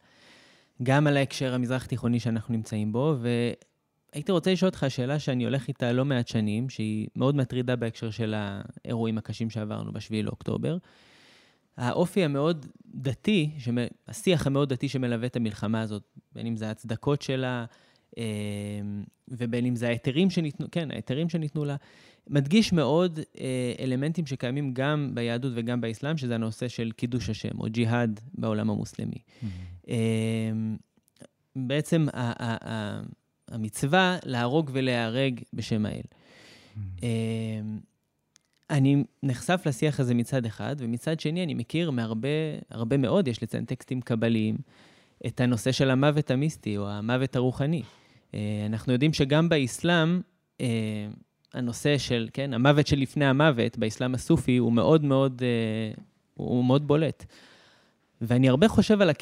גם 0.84 1.08
על 1.08 1.18
ההקשר 1.18 1.54
המזרח-תיכוני 1.54 2.20
שאנחנו 2.20 2.54
נמצאים 2.54 2.92
בו, 2.92 3.16
והייתי 4.16 4.32
רוצה 4.32 4.54
לשאול 4.54 4.70
אותך 4.70 4.86
שאלה 4.90 5.20
שאני 5.20 5.44
הולך 5.44 5.68
איתה 5.68 5.92
לא 5.92 6.06
מעט 6.06 6.28
שנים, 6.28 6.70
שהיא 6.70 7.08
מאוד 7.16 7.36
מטרידה 7.36 7.76
בהקשר 7.76 8.10
של 8.10 8.34
האירועים 8.38 9.18
הקשים 9.18 9.50
שעברנו 9.50 9.94
ב-7 9.94 10.24
לאוקטובר. 10.24 10.78
האופי 11.78 12.24
המאוד 12.24 12.66
דתי, 12.86 13.52
השיח 14.08 14.48
המאוד 14.48 14.74
דתי 14.74 14.90
שמלווה 14.90 15.28
את 15.28 15.36
המלחמה 15.36 15.82
הזאת, 15.82 16.04
בין 16.34 16.48
אם 16.48 16.58
זה 16.58 16.68
ההצדקות 16.68 17.22
שלה, 17.22 17.66
אה, 18.18 18.24
ובין 19.28 19.66
אם 19.66 19.76
זה 19.76 19.88
ההיתרים 19.88 20.30
שניתנו, 20.30 20.68
כן, 20.72 20.92
ההיתרים 20.92 21.30
שניתנו 21.30 21.66
לה, 21.66 21.76
מדגיש 22.30 22.74
מאוד 22.74 23.20
אה, 23.40 23.74
אלמנטים 23.80 24.26
שקיימים 24.26 24.74
גם 24.74 25.12
ביהדות 25.14 25.52
וגם 25.56 25.82
באסלאם, 25.82 26.18
שזה 26.18 26.36
הנושא 26.36 26.68
של 26.68 26.92
קידוש 26.92 27.30
השם, 27.30 27.60
או 27.60 27.66
ג'יהאד 27.70 28.20
בעולם 28.34 28.70
המוסלמי. 28.70 29.18
Mm-hmm. 29.18 29.46
אה, 29.90 30.52
בעצם 31.56 32.08
המצווה 33.52 34.18
להרוג 34.26 34.70
ולהיהרג 34.74 35.42
בשם 35.54 35.86
האל. 35.86 36.02
Mm-hmm. 36.02 36.80
אה, 37.04 37.62
אני 38.70 39.04
נחשף 39.24 39.62
לשיח 39.66 40.00
הזה 40.00 40.14
מצד 40.14 40.46
אחד, 40.46 40.76
ומצד 40.80 41.20
שני 41.20 41.44
אני 41.44 41.54
מכיר 41.54 41.92
מהרבה, 41.92 42.30
הרבה 42.72 42.98
מאוד, 42.98 43.28
יש 43.28 43.44
לציין 43.44 43.66
טקסטים 43.66 44.02
קבליים, 44.02 44.58
את 45.28 45.40
הנושא 45.42 45.72
של 45.72 45.90
המוות 45.90 46.32
המיסטי 46.32 46.78
או 46.78 46.90
המוות 46.90 47.36
הרוחני. 47.36 47.82
אנחנו 48.66 48.94
יודעים 48.94 49.14
שגם 49.14 49.50
באסלאם, 49.50 50.22
הנושא 51.56 51.98
של, 51.98 52.30
כן, 52.34 52.54
המוות 52.54 52.88
שלפני 52.88 53.26
המוות 53.26 53.78
באסלאם 53.78 54.16
הסופי 54.16 54.58
הוא 54.58 54.74
מאוד 54.74 55.04
מאוד, 55.04 55.42
אה, 55.44 56.04
הוא 56.34 56.66
מאוד 56.66 56.88
בולט. 56.88 57.26
ואני 58.22 58.50
הרבה 58.50 58.68
חושב 58.68 59.02
על, 59.02 59.10
הק... 59.10 59.22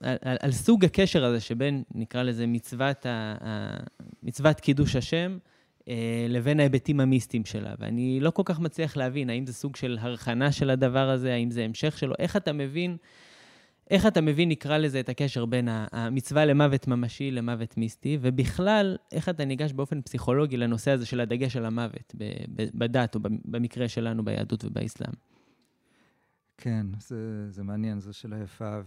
על, 0.00 0.36
על, 0.40 0.52
סוג 0.52 0.84
הקשר 0.84 1.24
הזה 1.24 1.40
שבין, 1.40 1.82
נקרא 1.94 2.22
לזה, 2.22 2.46
מצוות, 2.46 3.06
ה, 3.06 3.34
ה, 3.40 3.76
מצוות 4.22 4.60
קידוש 4.60 4.96
השם, 4.96 5.38
אה, 5.88 6.26
לבין 6.28 6.60
ההיבטים 6.60 7.00
המיסטיים 7.00 7.44
שלה. 7.44 7.74
ואני 7.78 8.20
לא 8.20 8.30
כל 8.30 8.42
כך 8.44 8.60
מצליח 8.60 8.96
להבין 8.96 9.30
האם 9.30 9.46
זה 9.46 9.52
סוג 9.52 9.76
של 9.76 9.98
הרחנה 10.00 10.52
של 10.52 10.70
הדבר 10.70 11.10
הזה, 11.10 11.32
האם 11.34 11.50
זה 11.50 11.64
המשך 11.64 11.98
שלו, 11.98 12.14
איך 12.18 12.36
אתה 12.36 12.52
מבין 12.52 12.96
איך 13.90 14.06
אתה 14.06 14.20
מבין, 14.20 14.48
נקרא 14.48 14.78
לזה, 14.78 15.00
את 15.00 15.08
הקשר 15.08 15.46
בין 15.46 15.68
המצווה 15.70 16.44
למוות 16.44 16.88
ממשי 16.88 17.30
למוות 17.30 17.76
מיסטי, 17.76 18.18
ובכלל, 18.20 18.96
איך 19.12 19.28
אתה 19.28 19.44
ניגש 19.44 19.72
באופן 19.72 20.02
פסיכולוגי 20.02 20.56
לנושא 20.56 20.90
הזה 20.90 21.06
של 21.06 21.20
הדגש 21.20 21.56
על 21.56 21.64
המוות 21.64 22.14
בדת, 22.74 23.14
או 23.14 23.20
במקרה 23.44 23.88
שלנו 23.88 24.24
ביהדות 24.24 24.64
ובאסלאם? 24.64 25.12
כן, 26.58 26.86
זה, 26.98 27.50
זה 27.50 27.62
מעניין, 27.62 28.00
זו 28.00 28.12
שאלה 28.12 28.42
יפה. 28.42 28.80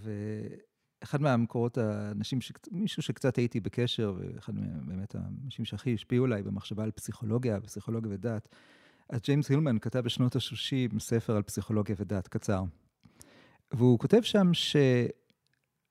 ואחד 1.03 1.21
מהמקורות, 1.21 1.77
האנשים. 1.77 2.39
מישהו 2.71 3.03
שקצת 3.03 3.35
הייתי 3.35 3.59
בקשר, 3.59 4.13
ואחד 4.17 4.53
באמת 4.85 5.15
האנשים 5.15 5.65
שהכי 5.65 5.93
השפיעו 5.93 6.25
עליי 6.25 6.43
במחשבה 6.43 6.83
על 6.83 6.91
פסיכולוגיה, 6.91 7.61
פסיכולוגיה 7.61 8.11
ודת, 8.13 8.49
אז 9.09 9.21
ג'יימס 9.21 9.49
הילמן 9.49 9.79
כתב 9.79 9.99
בשנות 9.99 10.35
ה-30 10.35 10.99
ספר 10.99 11.35
על 11.35 11.41
פסיכולוגיה 11.41 11.95
ודת, 11.99 12.27
קצר. 12.27 12.63
והוא 13.71 13.99
כותב 13.99 14.21
שם 14.21 14.51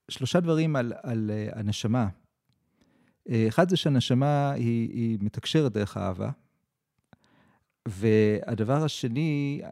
ששלושה 0.08 0.40
דברים 0.40 0.76
על, 0.76 0.92
על 1.02 1.30
uh, 1.30 1.58
הנשמה. 1.58 2.08
Uh, 3.28 3.32
אחד 3.48 3.68
זה 3.68 3.76
שהנשמה 3.76 4.52
היא, 4.52 4.90
היא 4.90 5.18
מתקשרת 5.20 5.72
דרך 5.72 5.96
אהבה, 5.96 6.30
והדבר 7.88 8.84
השני, 8.84 9.62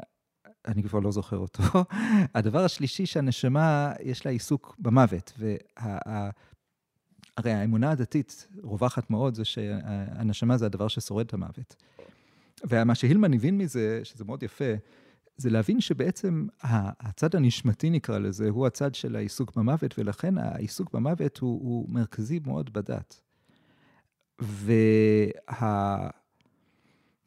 אני 0.66 0.82
כבר 0.82 0.98
לא 0.98 1.12
זוכר 1.12 1.36
אותו, 1.36 1.62
הדבר 2.34 2.64
השלישי 2.64 3.06
שהנשמה, 3.06 3.92
יש 4.02 4.26
לה 4.26 4.32
עיסוק 4.32 4.76
במוות. 4.78 5.32
וה, 5.38 6.30
הרי 7.36 7.52
האמונה 7.52 7.90
הדתית 7.90 8.48
רווחת 8.62 9.10
מאוד, 9.10 9.34
זה 9.34 9.44
שהנשמה 9.44 10.56
זה 10.56 10.66
הדבר 10.66 10.88
ששורד 10.88 11.26
את 11.26 11.34
המוות. 11.34 11.76
ומה 12.68 12.94
שהילמן 12.94 13.34
הבין 13.34 13.58
מזה, 13.58 14.00
שזה 14.04 14.24
מאוד 14.24 14.42
יפה, 14.42 14.74
זה 15.36 15.50
להבין 15.50 15.80
שבעצם 15.80 16.46
הצד 16.62 17.36
הנשמתי, 17.36 17.90
נקרא 17.90 18.18
לזה, 18.18 18.48
הוא 18.48 18.66
הצד 18.66 18.94
של 18.94 19.16
העיסוק 19.16 19.56
במוות, 19.56 19.98
ולכן 19.98 20.38
העיסוק 20.38 20.92
במוות 20.92 21.38
הוא, 21.38 21.60
הוא 21.62 21.90
מרכזי 21.90 22.40
מאוד 22.46 22.72
בדת. 22.72 23.20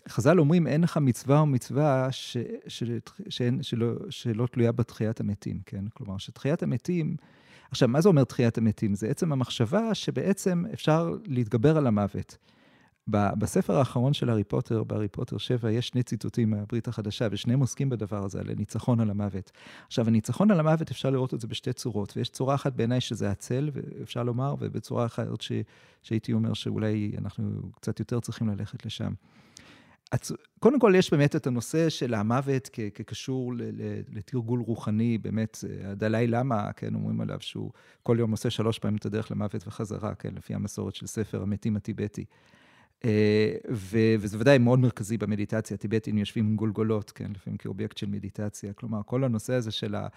והחז"ל 0.08 0.39
אומרים, 0.39 0.68
אין 0.68 0.82
לך 0.82 0.97
מצווה 0.97 1.39
או 1.39 1.45
מצווה 1.45 2.12
ש, 2.12 2.38
ש, 2.68 2.84
שאין, 3.30 3.64
שלא, 3.64 3.91
שלא 4.10 4.47
תלויה 4.47 4.72
בתחיית 4.72 5.20
המתים, 5.20 5.60
כן? 5.66 5.86
כלומר, 5.93 6.18
שתחיית 6.18 6.64
המתים... 6.64 7.16
עכשיו, 7.72 7.88
מה 7.88 8.01
זה 8.01 8.10
אומר 8.10 8.24
תחיית 8.24 8.58
המתים? 8.58 8.95
זה 8.95 9.08
עצם 9.08 9.32
המחשבה 9.32 9.93
שבעצם 9.93 10.64
אפשר 10.74 11.16
להתגבר 11.26 11.78
על 11.78 11.88
המוות. 11.88 12.38
בספר 13.08 13.78
האחרון 13.78 14.14
של 14.14 14.30
הארי 14.30 14.43
פוטר, 14.43 14.84
בהארי 14.84 15.08
פוטר 15.08 15.38
7, 15.38 15.72
יש 15.72 15.88
שני 15.88 16.04
ציטוטים 16.04 16.49
מהברית 16.49 16.88
החדשה, 16.88 17.28
ושניהם 17.32 17.60
עוסקים 17.60 17.89
בדבר 17.89 18.24
הזה, 18.24 18.39
על 18.39 18.49
הניצחון 18.49 18.99
על 18.99 19.10
המוות. 19.10 19.51
עכשיו, 19.88 20.08
הניצחון 20.08 20.51
על 20.51 20.60
המוות, 20.60 20.91
אפשר 20.91 21.10
לראות 21.10 21.34
את 21.34 21.41
זה 21.41 21.47
בשתי 21.47 21.74
צורות, 21.74 22.14
ויש 22.18 22.30
צורה 22.30 22.56
אחת 22.56 22.74
בעיניי 22.74 23.01
שזה 23.01 23.32
הצל, 23.32 23.70
אפשר 24.04 24.24
לומר, 24.24 24.56
ובצורה 24.60 25.06
אחרת 25.06 25.41
ש, 25.41 25.51
שהייתי 26.04 26.34
אומר 26.34 26.54
שאולי 26.54 27.12
אנחנו 27.18 27.72
קצת 27.76 27.99
יותר 27.99 28.20
צריכים 28.20 28.49
ללכת 28.49 28.86
לשם. 28.86 29.14
קודם 30.59 30.80
כל, 30.80 30.93
יש 30.97 31.11
באמת 31.11 31.36
את 31.36 31.47
הנושא 31.47 31.89
של 31.89 32.14
המוות 32.14 32.70
כ- 32.74 32.80
כקשור 32.93 33.53
לתרגול 34.11 34.59
רוחני, 34.59 35.18
באמת, 35.18 35.57
הדלאי 35.84 36.28
למה, 36.28 36.74
כן, 36.74 36.95
אומרים 36.95 37.22
עליו 37.22 37.38
שהוא 37.41 37.72
כל 38.03 38.16
יום 38.20 38.32
עושה 38.32 38.49
שלוש 38.49 38.80
פעמים 38.80 38.97
את 38.97 39.05
הדרך 39.05 39.32
למוות 39.32 39.68
וחזרה, 39.68 40.16
כן, 40.16 40.34
לפי 40.36 40.53
המסורת 40.53 40.95
של 40.95 41.07
ספר 41.07 41.41
המתים 41.41 41.76
הטיבטי. 41.76 42.26
אה, 43.05 43.55
וזה 44.20 44.38
ודאי 44.39 44.57
מאוד 44.57 44.80
מרכזי 44.80 45.18
במדיטציה, 45.18 45.76
הטיבטים 45.76 46.18
יושבים 46.18 46.45
עם 46.45 46.55
גולגולות, 46.55 47.11
כן, 47.11 47.32
לפעמים 47.36 47.57
כאובייקט 47.57 47.97
של 47.97 48.07
מדיטציה. 48.07 48.74
כלומר, 48.74 49.01
כל 49.05 49.24
הנושא 49.24 49.53
הזה 49.53 49.72
של, 49.72 49.95
ה, 49.95 50.07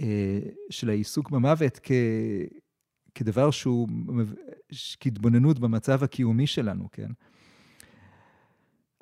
אה, 0.00 0.40
של 0.70 0.90
העיסוק 0.90 1.30
במוות 1.30 1.80
כ, 1.82 1.92
כדבר 3.14 3.50
שהוא, 3.50 3.88
כהתבוננות 5.00 5.58
במצב 5.58 6.04
הקיומי 6.04 6.46
שלנו, 6.46 6.88
כן. 6.92 7.10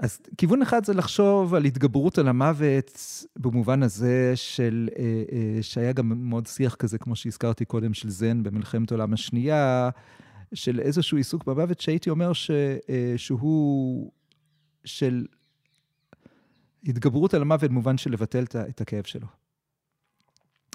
אז 0.01 0.21
כיוון 0.39 0.63
אחד 0.63 0.85
זה 0.85 0.95
לחשוב 0.95 1.55
על 1.55 1.65
התגברות 1.65 2.19
על 2.19 2.29
המוות 2.29 2.99
במובן 3.37 3.83
הזה 3.83 4.33
של, 4.35 4.89
אה, 4.99 5.63
שהיה 5.63 5.93
גם 5.93 6.29
מאוד 6.29 6.47
שיח 6.47 6.75
כזה, 6.75 6.99
כמו 6.99 7.17
שהזכרתי 7.17 7.65
קודם, 7.65 7.95
של 7.95 8.11
זן 8.11 8.43
במלחמת 8.43 8.91
העולם 8.93 9.13
השנייה, 9.13 9.91
של 10.55 10.81
איזשהו 10.81 11.17
עיסוק 11.17 11.45
במוות, 11.45 11.81
שהייתי 11.81 12.11
אומר 12.11 12.33
ש, 12.33 12.51
אה, 12.51 13.15
שהוא 13.17 14.11
של 14.85 15.27
התגברות 16.85 17.35
על 17.35 17.43
המוות 17.43 17.71
במובן 17.71 17.99
של 17.99 18.13
לבטל 18.13 18.45
את 18.69 18.81
הכאב 18.81 19.05
שלו. 19.05 19.27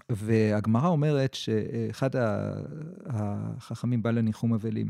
והגמרא 0.09 0.87
אומרת 0.87 1.33
שאחד 1.33 2.09
החכמים 3.05 4.03
בא 4.03 4.11
לניחום 4.11 4.53
אבלים, 4.53 4.89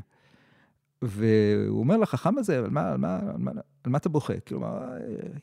והוא 1.01 1.79
אומר 1.79 1.97
לחכם 1.97 2.37
הזה, 2.37 2.57
על 2.57 2.69
מה, 2.69 2.91
על 2.91 2.97
מה, 2.97 3.19
על 3.19 3.37
מה, 3.37 3.51
על 3.83 3.91
מה 3.91 3.97
אתה 3.97 4.09
בוכה? 4.09 4.39
כלומר, 4.39 4.81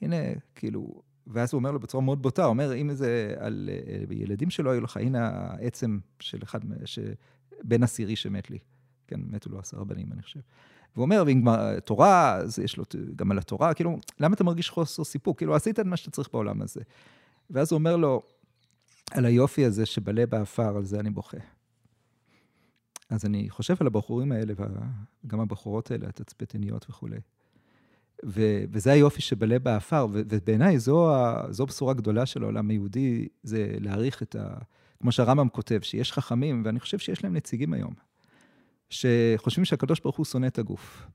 הנה, 0.02 0.16
כאילו, 0.54 1.02
ואז 1.26 1.52
הוא 1.52 1.58
אומר 1.58 1.70
לו 1.70 1.80
בצורה 1.80 2.04
מאוד 2.04 2.22
בוטה, 2.22 2.44
הוא 2.44 2.50
אומר, 2.50 2.74
אם 2.74 2.94
זה 2.94 3.34
על 3.38 3.70
אה, 3.72 4.14
ילדים 4.14 4.50
שלא 4.50 4.70
היו 4.70 4.80
לך, 4.80 4.96
הנה 4.96 5.28
העצם 5.32 5.98
של 6.20 6.38
אחד, 6.42 6.60
בן 7.64 7.82
עשירי 7.82 8.16
שמת 8.16 8.50
לי. 8.50 8.58
כן, 9.06 9.20
מתו 9.24 9.50
לו 9.50 9.58
עשרה 9.58 9.84
בנים, 9.84 10.12
אני 10.12 10.22
חושב. 10.22 10.40
והוא 10.94 11.02
אומר, 11.02 11.22
ואם 11.26 11.42
כבר 11.42 11.80
תורה, 11.80 12.36
אז 12.36 12.58
יש 12.58 12.76
לו 12.76 12.84
גם 13.16 13.30
על 13.30 13.38
התורה, 13.38 13.74
כאילו, 13.74 13.98
למה 14.20 14.34
אתה 14.34 14.44
מרגיש 14.44 14.70
חוסר 14.70 15.04
סיפוק? 15.04 15.38
כאילו, 15.38 15.54
עשית 15.54 15.80
את 15.80 15.86
מה 15.86 15.96
שאתה 15.96 16.10
צריך 16.10 16.28
בעולם 16.32 16.62
הזה. 16.62 16.80
ואז 17.50 17.72
הוא 17.72 17.78
אומר 17.78 17.96
לו, 17.96 18.22
על 19.10 19.24
היופי 19.24 19.64
הזה 19.64 19.86
שבלה 19.86 20.26
באפר, 20.26 20.76
על 20.76 20.84
זה 20.84 21.00
אני 21.00 21.10
בוכה. 21.10 21.38
אז 23.12 23.24
אני 23.24 23.50
חושב 23.50 23.74
על 23.80 23.86
הבחורים 23.86 24.32
האלה, 24.32 24.54
וגם 25.24 25.40
הבחורות 25.40 25.90
האלה, 25.90 26.08
התצפיתניות 26.08 26.86
וכולי. 26.90 27.20
ו- 28.24 28.64
וזה 28.70 28.92
היופי 28.92 29.20
שבלה 29.22 29.58
באפר, 29.58 30.06
ו- 30.12 30.22
ובעיניי 30.28 30.78
זו, 30.78 31.12
זו 31.50 31.66
בשורה 31.66 31.94
גדולה 31.94 32.26
של 32.26 32.42
העולם 32.42 32.70
היהודי, 32.70 33.28
זה 33.42 33.74
להעריך 33.80 34.22
את 34.22 34.36
ה... 34.36 34.54
כמו 35.00 35.12
שהרמב"ם 35.12 35.48
כותב, 35.48 35.80
שיש 35.82 36.12
חכמים, 36.12 36.62
ואני 36.64 36.80
חושב 36.80 36.98
שיש 36.98 37.24
להם 37.24 37.36
נציגים 37.36 37.72
היום, 37.72 37.94
שחושבים 38.90 39.64
שהקדוש 39.64 40.00
ברוך 40.00 40.16
הוא 40.16 40.26
שונא 40.26 40.46
את 40.46 40.58
הגוף. 40.58 41.06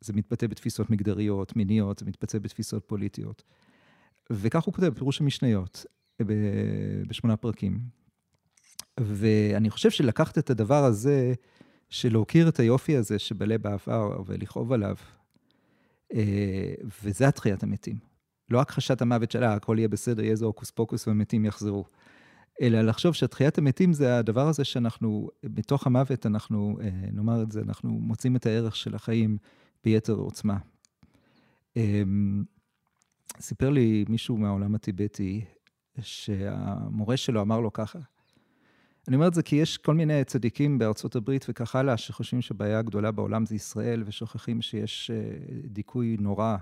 זה 0.00 0.12
מתבטא 0.12 0.46
בתפיסות 0.46 0.90
מגדריות, 0.90 1.56
מיניות, 1.56 1.98
זה 1.98 2.06
מתבטא 2.06 2.38
בתפיסות 2.38 2.84
פוליטיות. 2.86 3.42
וכך 4.30 4.64
הוא 4.64 4.74
כותב, 4.74 4.94
פירוש 4.94 5.20
המשניות, 5.20 5.86
בשמונה 7.08 7.36
פרקים. 7.36 7.99
ואני 9.00 9.70
חושב 9.70 9.90
שלקחת 9.90 10.38
את 10.38 10.50
הדבר 10.50 10.84
הזה, 10.84 11.34
של 11.90 12.12
להוקיר 12.12 12.48
את 12.48 12.60
היופי 12.60 12.96
הזה 12.96 13.18
שבלב 13.18 13.62
בעבר 13.62 14.22
ולכאוב 14.26 14.72
עליו, 14.72 14.96
אה, 16.14 16.74
וזה 17.04 17.28
התחיית 17.28 17.62
המתים. 17.62 17.96
לא 18.50 18.60
הכחשת 18.60 19.02
המוות 19.02 19.30
שלה, 19.30 19.54
הכל 19.54 19.76
יהיה 19.78 19.88
בסדר, 19.88 20.22
יהיה 20.22 20.30
איזה 20.30 20.44
הוקוס 20.44 20.70
פוקוס 20.70 21.08
והמתים 21.08 21.44
יחזרו. 21.44 21.84
אלא 22.62 22.80
לחשוב 22.80 23.14
שתחיית 23.14 23.58
המתים 23.58 23.92
זה 23.92 24.18
הדבר 24.18 24.48
הזה 24.48 24.64
שאנחנו, 24.64 25.30
בתוך 25.44 25.86
המוות 25.86 26.26
אנחנו, 26.26 26.78
אה, 26.82 26.90
נאמר 27.12 27.42
את 27.42 27.52
זה, 27.52 27.60
אנחנו 27.60 27.90
מוצאים 27.90 28.36
את 28.36 28.46
הערך 28.46 28.76
של 28.76 28.94
החיים 28.94 29.38
ביתר 29.84 30.12
עוצמה. 30.12 30.58
אמ, 31.76 32.44
סיפר 33.40 33.70
לי 33.70 34.04
מישהו 34.08 34.36
מהעולם 34.36 34.74
הטיבטי, 34.74 35.44
שהמורה 36.00 37.16
שלו 37.16 37.42
אמר 37.42 37.60
לו 37.60 37.72
ככה, 37.72 37.98
אני 39.10 39.16
אומר 39.16 39.28
את 39.28 39.34
זה 39.34 39.42
כי 39.42 39.56
יש 39.56 39.78
כל 39.78 39.94
מיני 39.94 40.24
צדיקים 40.24 40.78
בארצות 40.78 41.16
הברית 41.16 41.46
וכך 41.48 41.76
הלאה, 41.76 41.96
שחושבים 41.96 42.42
שהבעיה 42.42 42.78
הגדולה 42.78 43.10
בעולם 43.10 43.46
זה 43.46 43.54
ישראל, 43.54 44.02
ושוכחים 44.06 44.62
שיש 44.62 45.10
אה, 45.10 45.16
דיכוי 45.64 46.16
נורא 46.20 46.56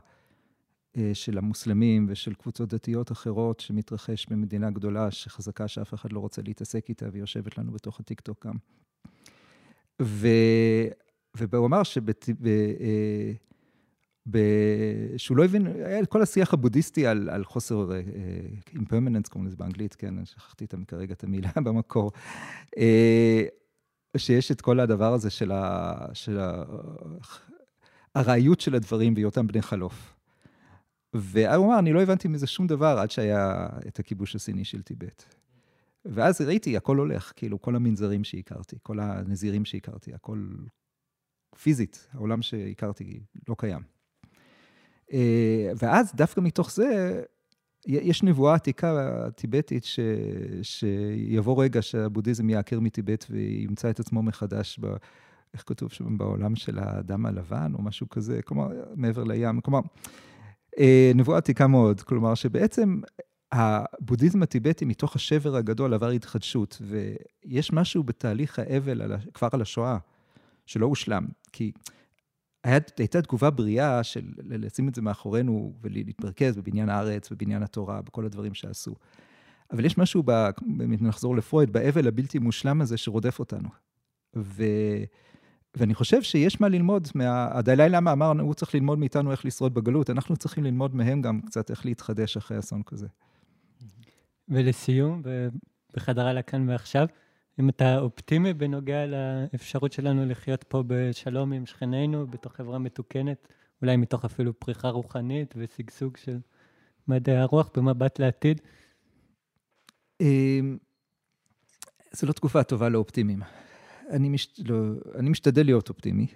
אה, 0.96 1.10
של 1.14 1.38
המוסלמים 1.38 2.06
ושל 2.08 2.34
קבוצות 2.34 2.68
דתיות 2.74 3.12
אחרות 3.12 3.60
שמתרחש 3.60 4.26
במדינה 4.26 4.70
גדולה, 4.70 5.10
שחזקה 5.10 5.68
שאף 5.68 5.94
אחד 5.94 6.12
לא 6.12 6.20
רוצה 6.20 6.42
להתעסק 6.42 6.88
איתה, 6.88 7.06
ויושבת 7.12 7.58
לנו 7.58 7.72
בתוך 7.72 8.00
הטיקטוק 8.00 8.46
גם. 8.46 8.54
ו... 10.02 10.28
והוא 11.34 11.66
אמר 11.66 11.82
שבת... 11.82 12.28
אה, 14.36 15.18
שהוא 15.18 15.36
לא 15.36 15.44
הבין, 15.44 15.66
היה 15.66 16.06
כל 16.06 16.22
השיח 16.22 16.54
הבודהיסטי 16.54 17.06
על, 17.06 17.28
על 17.28 17.44
חוסר 17.44 17.90
אימפרמננס, 18.74 19.26
uh, 19.26 19.30
קוראים 19.30 19.46
לזה 19.46 19.56
באנגלית, 19.56 19.94
כן, 19.94 20.24
שכחתי 20.24 20.64
את, 20.64 20.74
כרגע 20.88 21.14
את 21.14 21.24
המילה 21.24 21.50
במקור, 21.64 22.10
uh, 22.76 22.80
שיש 24.16 24.50
את 24.52 24.60
כל 24.60 24.80
הדבר 24.80 25.12
הזה 25.12 25.30
של, 25.30 25.52
ה, 25.52 25.94
של 26.12 26.40
ה, 26.40 26.64
הארעיות 28.14 28.60
של 28.60 28.74
הדברים 28.74 29.14
בהיותם 29.14 29.46
בני 29.46 29.62
חלוף. 29.62 30.14
והוא 31.14 31.66
אמר, 31.66 31.78
אני 31.78 31.92
לא 31.92 32.02
הבנתי 32.02 32.28
מזה 32.28 32.46
שום 32.46 32.66
דבר 32.66 32.98
עד 32.98 33.10
שהיה 33.10 33.68
את 33.88 33.98
הכיבוש 33.98 34.34
הסיני 34.34 34.64
של 34.64 34.82
טיבט. 34.82 35.34
ואז 36.04 36.40
ראיתי, 36.40 36.76
הכל 36.76 36.96
הולך, 36.96 37.32
כאילו, 37.36 37.60
כל 37.60 37.76
המנזרים 37.76 38.24
שהכרתי, 38.24 38.76
כל 38.82 39.00
הנזירים 39.00 39.64
שהכרתי, 39.64 40.14
הכל 40.14 40.48
פיזית, 41.62 42.08
העולם 42.12 42.42
שהכרתי 42.42 43.20
לא 43.48 43.54
קיים. 43.58 43.97
אה, 45.12 45.70
ואז 45.76 46.12
דווקא 46.14 46.40
מתוך 46.40 46.72
זה, 46.72 47.22
יש 47.86 48.22
נבואה 48.22 48.54
עתיקה 48.54 49.10
טיבטית 49.36 49.84
ש... 49.84 50.00
שיבוא 50.62 51.64
רגע 51.64 51.82
שהבודהיזם 51.82 52.50
יעקר 52.50 52.80
מטיבט 52.80 53.24
וימצא 53.30 53.90
את 53.90 54.00
עצמו 54.00 54.22
מחדש, 54.22 54.78
ב... 54.82 54.86
איך 55.54 55.64
כתוב 55.66 55.92
שם, 55.92 56.18
בעולם 56.18 56.56
של 56.56 56.78
האדם 56.78 57.26
הלבן 57.26 57.72
או 57.74 57.82
משהו 57.82 58.08
כזה, 58.08 58.42
כלומר, 58.42 58.68
מעבר 58.94 59.24
לים. 59.24 59.60
כלומר, 59.60 59.80
אה, 60.78 61.12
נבואה 61.14 61.38
עתיקה 61.38 61.66
מאוד, 61.66 62.00
כלומר 62.00 62.34
שבעצם 62.34 63.00
הבודהיזם 63.52 64.42
הטיבטי, 64.42 64.84
מתוך 64.84 65.16
השבר 65.16 65.56
הגדול, 65.56 65.94
עבר 65.94 66.10
התחדשות, 66.10 66.82
ויש 66.82 67.72
משהו 67.72 68.02
בתהליך 68.02 68.58
האבל 68.58 69.02
על... 69.02 69.12
כבר 69.34 69.48
על 69.52 69.62
השואה, 69.62 69.98
שלא 70.66 70.86
הושלם. 70.86 71.26
כי 71.52 71.72
הייתה 72.64 73.22
תגובה 73.22 73.50
בריאה 73.50 74.02
של 74.02 74.32
לשים 74.44 74.88
את 74.88 74.94
זה 74.94 75.02
מאחורינו 75.02 75.72
ולהתמרכז 75.80 76.56
בבניין 76.56 76.88
הארץ, 76.88 77.32
בבניין 77.32 77.62
התורה, 77.62 78.02
בכל 78.02 78.24
הדברים 78.24 78.54
שעשו. 78.54 78.94
אבל 79.70 79.84
יש 79.84 79.98
משהו, 79.98 80.22
ב, 80.26 80.48
נחזור 81.00 81.36
לפרויד, 81.36 81.72
באבל 81.72 82.08
הבלתי 82.08 82.38
מושלם 82.38 82.80
הזה 82.80 82.96
שרודף 82.96 83.38
אותנו. 83.38 83.68
ו, 84.36 84.64
ואני 85.76 85.94
חושב 85.94 86.22
שיש 86.22 86.60
מה 86.60 86.68
ללמוד, 86.68 87.08
מה, 87.14 87.48
הדלאי 87.52 87.88
למה 87.88 88.12
אמר, 88.12 88.32
הוא 88.40 88.54
צריך 88.54 88.74
ללמוד 88.74 88.98
מאיתנו 88.98 89.30
איך 89.30 89.44
לשרוד 89.44 89.74
בגלות, 89.74 90.10
אנחנו 90.10 90.36
צריכים 90.36 90.64
ללמוד 90.64 90.94
מהם 90.94 91.22
גם 91.22 91.40
קצת 91.40 91.70
איך 91.70 91.86
להתחדש 91.86 92.36
אחרי 92.36 92.58
אסון 92.58 92.82
כזה. 92.82 93.06
ולסיום, 94.48 95.22
בחדרה 95.96 96.32
לכאן 96.32 96.68
ועכשיו, 96.68 97.06
אם 97.60 97.68
אתה 97.68 97.98
אופטימי 97.98 98.52
בנוגע 98.54 99.04
לאפשרות 99.06 99.92
שלנו 99.92 100.26
לחיות 100.26 100.64
פה 100.64 100.82
בשלום 100.86 101.52
עם 101.52 101.66
שכנינו, 101.66 102.26
בתוך 102.26 102.52
חברה 102.52 102.78
מתוקנת, 102.78 103.48
אולי 103.82 103.96
מתוך 103.96 104.24
אפילו 104.24 104.60
פריחה 104.60 104.88
רוחנית 104.88 105.54
ושגשוג 105.56 106.16
של 106.16 106.38
מדעי 107.08 107.36
הרוח 107.36 107.70
במבט 107.76 108.18
לעתיד? 108.18 108.60
אמ, 110.20 110.78
זו 112.12 112.26
לא 112.26 112.32
תקופה 112.32 112.62
טובה 112.62 112.88
לאופטימיים. 112.88 113.42
אני, 114.10 114.28
מש... 114.28 114.60
לא... 114.64 114.76
אני 115.14 115.30
משתדל 115.30 115.64
להיות 115.64 115.88
אופטימי, 115.88 116.26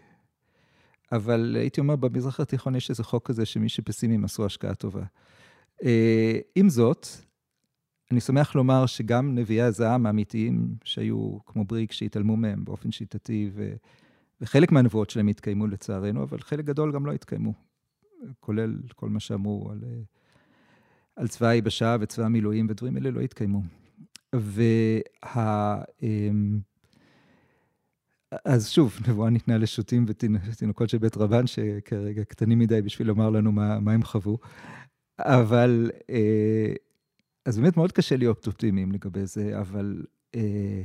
אבל 1.12 1.56
הייתי 1.58 1.80
אומר, 1.80 1.96
במזרח 1.96 2.40
התיכון 2.40 2.74
יש 2.74 2.90
איזה 2.90 3.04
חוק 3.04 3.26
כזה 3.26 3.46
שמי 3.46 3.68
שפסימיים 3.68 4.24
עשו 4.24 4.46
השקעה 4.46 4.74
טובה. 4.74 5.02
אה, 5.84 6.38
עם 6.54 6.68
זאת, 6.68 7.06
אני 8.12 8.20
שמח 8.20 8.54
לומר 8.54 8.86
שגם 8.86 9.34
נביאי 9.34 9.62
הזעם 9.62 10.06
האמיתיים, 10.06 10.74
שהיו 10.84 11.38
כמו 11.46 11.64
בריק, 11.64 11.92
שהתעלמו 11.92 12.36
מהם 12.36 12.64
באופן 12.64 12.92
שיטתי, 12.92 13.50
ו... 13.54 13.74
וחלק 14.40 14.72
מהנבואות 14.72 15.10
שלהם 15.10 15.28
התקיימו 15.28 15.66
לצערנו, 15.66 16.22
אבל 16.22 16.40
חלק 16.40 16.64
גדול 16.64 16.92
גם 16.92 17.06
לא 17.06 17.12
התקיימו, 17.12 17.52
כולל 18.40 18.76
כל 18.96 19.08
מה 19.08 19.20
שאמרו 19.20 19.70
על, 19.70 19.84
על 21.16 21.28
צבא 21.28 21.46
היבשה 21.46 21.96
וצבא 22.00 22.24
המילואים, 22.24 22.66
ודברים 22.70 22.96
אלה 22.96 23.10
לא 23.10 23.20
התקיימו. 23.20 23.62
וה... 24.34 25.82
אמ, 26.02 26.58
אז 28.44 28.68
שוב, 28.70 28.98
נבואה 29.08 29.30
ניתנה 29.30 29.58
לשוטים 29.58 30.04
ותינוקות 30.08 30.88
של 30.88 30.98
בית 30.98 31.16
רבן, 31.16 31.46
שכרגע 31.46 32.24
קטנים 32.24 32.58
מדי 32.58 32.82
בשביל 32.82 33.08
לומר 33.08 33.30
לנו 33.30 33.52
מה, 33.52 33.80
מה 33.80 33.92
הם 33.92 34.02
חוו. 34.02 34.38
אבל 35.18 35.90
אה, 36.10 36.72
אז 37.44 37.58
באמת 37.58 37.76
מאוד 37.76 37.92
קשה 37.92 38.16
להיות 38.16 38.46
אופטימיים 38.46 38.92
לגבי 38.92 39.26
זה, 39.26 39.60
אבל 39.60 40.04
אה, 40.34 40.82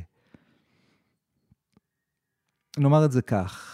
נאמר 2.78 3.06
את 3.06 3.12
זה 3.12 3.22
כך. 3.22 3.74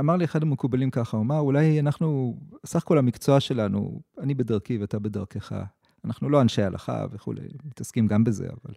אמר 0.00 0.16
לי 0.16 0.24
אחד 0.24 0.42
המקובלים 0.42 0.90
ככה, 0.90 1.16
הוא 1.16 1.24
אמר, 1.24 1.38
אולי 1.38 1.80
אנחנו, 1.80 2.36
סך 2.66 2.82
הכל 2.82 2.98
המקצוע 2.98 3.40
שלנו, 3.40 4.00
אני 4.18 4.34
בדרכי 4.34 4.78
ואתה 4.78 4.98
בדרכך. 4.98 5.52
אנחנו 6.04 6.30
לא 6.30 6.40
אנשי 6.40 6.62
הלכה 6.62 7.06
וכולי, 7.10 7.48
מתעסקים 7.64 8.06
גם 8.06 8.24
בזה, 8.24 8.46
אבל 8.46 8.74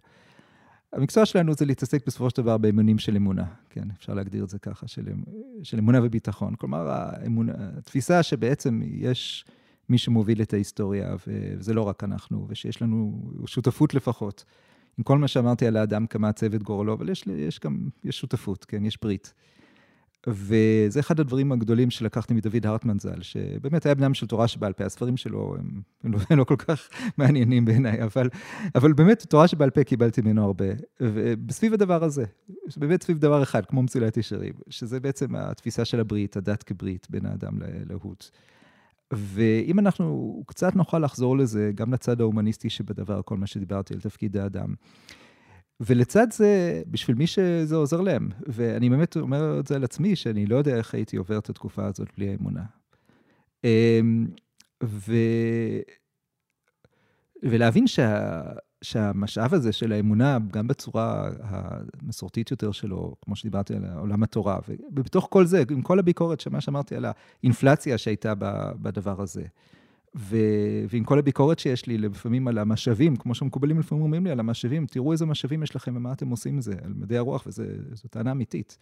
המקצוע 0.92 1.26
שלנו 1.26 1.54
זה 1.54 1.64
להתעסק 1.64 2.06
בסופו 2.06 2.30
של 2.30 2.36
דבר 2.36 2.58
באמונים 2.58 2.98
של 2.98 3.16
אמונה, 3.16 3.44
כן, 3.70 3.88
אפשר 3.98 4.14
להגדיר 4.14 4.44
את 4.44 4.48
זה 4.48 4.58
ככה, 4.58 4.88
של, 4.88 5.08
אמ, 5.08 5.22
של 5.62 5.78
אמונה 5.78 5.98
וביטחון. 6.02 6.54
כלומר, 6.54 6.90
האמונה, 6.90 7.52
התפיסה 7.78 8.22
שבעצם 8.22 8.80
יש 8.84 9.44
מי 9.88 9.98
שמוביל 9.98 10.42
את 10.42 10.52
ההיסטוריה, 10.52 11.16
וזה 11.26 11.74
לא 11.74 11.82
רק 11.82 12.04
אנחנו, 12.04 12.46
ושיש 12.48 12.82
לנו 12.82 13.30
שותפות 13.46 13.94
לפחות. 13.94 14.44
עם 14.98 15.04
כל 15.04 15.18
מה 15.18 15.28
שאמרתי 15.28 15.66
על 15.66 15.76
האדם 15.76 16.06
כמעצב 16.06 16.54
את 16.54 16.62
גורלו, 16.62 16.92
אבל 16.92 17.08
יש, 17.08 17.24
יש 17.26 17.60
גם, 17.60 17.88
יש 18.04 18.18
שותפות, 18.18 18.64
כן, 18.64 18.84
יש 18.84 18.98
ברית. 19.02 19.32
וזה 20.26 21.00
אחד 21.00 21.20
הדברים 21.20 21.52
הגדולים 21.52 21.90
שלקחתי 21.90 22.34
מדוד 22.34 22.66
הרטמן 22.66 22.98
ז"ל, 22.98 23.22
שבאמת 23.22 23.86
היה 23.86 23.94
בנם 23.94 24.14
של 24.14 24.26
תורה 24.26 24.48
שבעל 24.48 24.72
פה, 24.72 24.84
הספרים 24.84 25.16
שלו 25.16 25.56
הם, 25.58 25.80
הם 26.04 26.12
לא, 26.12 26.18
לא 26.38 26.44
כל 26.44 26.56
כך 26.56 26.88
מעניינים 27.18 27.64
בעיניי, 27.64 28.02
אבל, 28.02 28.28
אבל 28.74 28.92
באמת 28.92 29.22
תורה 29.28 29.48
שבעל 29.48 29.70
פה 29.70 29.84
קיבלתי 29.84 30.20
ממנו 30.20 30.44
הרבה. 30.44 30.64
וסביב 31.48 31.74
הדבר 31.74 32.04
הזה, 32.04 32.24
באמת 32.76 33.02
סביב 33.02 33.18
דבר 33.18 33.42
אחד, 33.42 33.66
כמו 33.66 33.82
מצילת 33.82 34.16
ישרים, 34.16 34.54
שזה 34.68 35.00
בעצם 35.00 35.36
התפיסה 35.36 35.84
של 35.84 36.00
הברית, 36.00 36.36
הדת 36.36 36.62
כברית 36.62 37.06
בין 37.10 37.26
האדם 37.26 37.58
להות. 37.88 38.30
ואם 39.12 39.78
אנחנו 39.78 40.42
קצת 40.46 40.76
נוכל 40.76 40.98
לחזור 40.98 41.38
לזה, 41.38 41.70
גם 41.74 41.92
לצד 41.92 42.20
ההומניסטי 42.20 42.70
שבדבר, 42.70 43.22
כל 43.22 43.36
מה 43.36 43.46
שדיברתי 43.46 43.94
על 43.94 44.00
תפקיד 44.00 44.36
האדם, 44.36 44.74
ולצד 45.80 46.32
זה, 46.32 46.82
בשביל 46.86 47.16
מי 47.16 47.26
שזה 47.26 47.76
עוזר 47.76 48.00
להם, 48.00 48.28
ואני 48.46 48.90
באמת 48.90 49.16
אומר 49.16 49.60
את 49.60 49.66
זה 49.66 49.76
על 49.76 49.84
עצמי, 49.84 50.16
שאני 50.16 50.46
לא 50.46 50.56
יודע 50.56 50.76
איך 50.76 50.94
הייתי 50.94 51.16
עובר 51.16 51.38
את 51.38 51.50
התקופה 51.50 51.86
הזאת 51.86 52.08
בלי 52.16 52.30
האמונה. 52.30 52.62
אמ, 53.64 54.26
ו... 54.84 55.12
ולהבין 57.42 57.86
שה... 57.86 58.42
שהמשאב 58.82 59.54
הזה 59.54 59.72
של 59.72 59.92
האמונה, 59.92 60.38
גם 60.52 60.66
בצורה 60.66 61.30
המסורתית 61.40 62.50
יותר 62.50 62.72
שלו, 62.72 63.14
כמו 63.24 63.36
שדיברתי 63.36 63.74
על 63.74 63.84
עולם 63.98 64.22
התורה, 64.22 64.58
ובתוך 64.92 65.26
כל 65.30 65.46
זה, 65.46 65.62
עם 65.70 65.82
כל 65.82 65.98
הביקורת 65.98 66.40
של 66.40 66.50
מה 66.50 66.60
שאמרתי 66.60 66.96
על 66.96 67.06
האינפלציה 67.42 67.98
שהייתה 67.98 68.34
בדבר 68.82 69.22
הזה, 69.22 69.42
ו... 70.18 70.36
ועם 70.88 71.04
כל 71.04 71.18
הביקורת 71.18 71.58
שיש 71.58 71.86
לי 71.86 71.98
לפעמים 71.98 72.48
על 72.48 72.58
המשאבים, 72.58 73.16
כמו 73.16 73.34
שמקובלים 73.34 73.78
לפעמים 73.78 74.04
אומרים 74.04 74.24
לי 74.24 74.30
על 74.30 74.40
המשאבים, 74.40 74.86
תראו 74.86 75.12
איזה 75.12 75.26
משאבים 75.26 75.62
יש 75.62 75.76
לכם 75.76 75.96
ומה 75.96 76.12
אתם 76.12 76.28
עושים 76.28 76.54
עם 76.54 76.60
זה, 76.60 76.74
על 76.84 76.92
מדעי 76.96 77.18
הרוח, 77.18 77.46
וזו 77.46 78.08
טענה 78.10 78.30
אמיתית. 78.30 78.78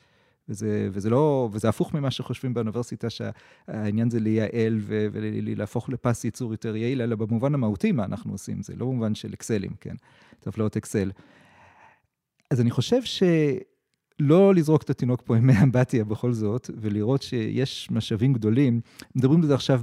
וזה, 0.49 0.89
וזה 0.93 1.11
לא, 1.11 1.49
וזה 1.53 1.69
הפוך 1.69 1.95
ממה 1.95 2.11
שחושבים 2.11 2.55
באוניברסיטה, 2.55 3.11
שהעניין 3.11 4.11
זה 4.11 4.21
לייעל 4.21 4.81
ולהפוך 4.83 5.89
לפס 5.89 6.25
ייצור 6.25 6.53
יותר 6.53 6.77
יעיל, 6.77 7.03
אלא 7.03 7.17
במובן 7.17 7.55
המהותי 7.55 7.93
מה 7.93 8.05
אנחנו 8.05 8.33
עושים, 8.33 8.63
זה 8.63 8.77
לא 8.77 8.87
במובן 8.87 9.15
של 9.15 9.35
אקסלים, 9.35 9.71
כן? 9.81 9.95
טבלאות 10.41 10.77
אקסל. 10.77 11.11
אז 12.51 12.61
אני 12.61 12.71
חושב 12.71 13.03
שלא 14.19 14.55
לזרוק 14.55 14.83
את 14.83 14.91
התינוק 14.91 15.23
פה 15.25 15.37
עם 15.37 15.51
אמבטיה 15.51 16.05
בכל 16.05 16.33
זאת, 16.33 16.71
ולראות 16.77 17.23
שיש 17.23 17.91
משאבים 17.91 18.33
גדולים, 18.33 18.81
מדברים 19.15 19.41
על 19.41 19.47
זה 19.47 19.55
עכשיו 19.55 19.81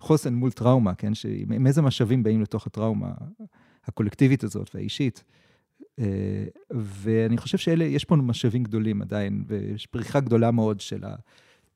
בחוסן 0.00 0.34
מול 0.34 0.50
טראומה, 0.50 0.94
כן? 0.94 1.12
עם 1.50 1.66
איזה 1.66 1.82
משאבים 1.82 2.22
באים 2.22 2.42
לתוך 2.42 2.66
הטראומה 2.66 3.10
הקולקטיבית 3.86 4.44
הזאת 4.44 4.70
והאישית. 4.74 5.24
אה, 5.98 6.44
ואני 6.70 7.36
חושב 7.36 7.58
שיש 7.58 8.04
פה 8.04 8.16
משאבים 8.16 8.62
גדולים 8.62 9.02
עדיין, 9.02 9.44
ויש 9.46 9.86
פריחה 9.86 10.20
גדולה 10.20 10.50
מאוד 10.50 10.80
של, 10.80 11.04
ה, 11.04 11.14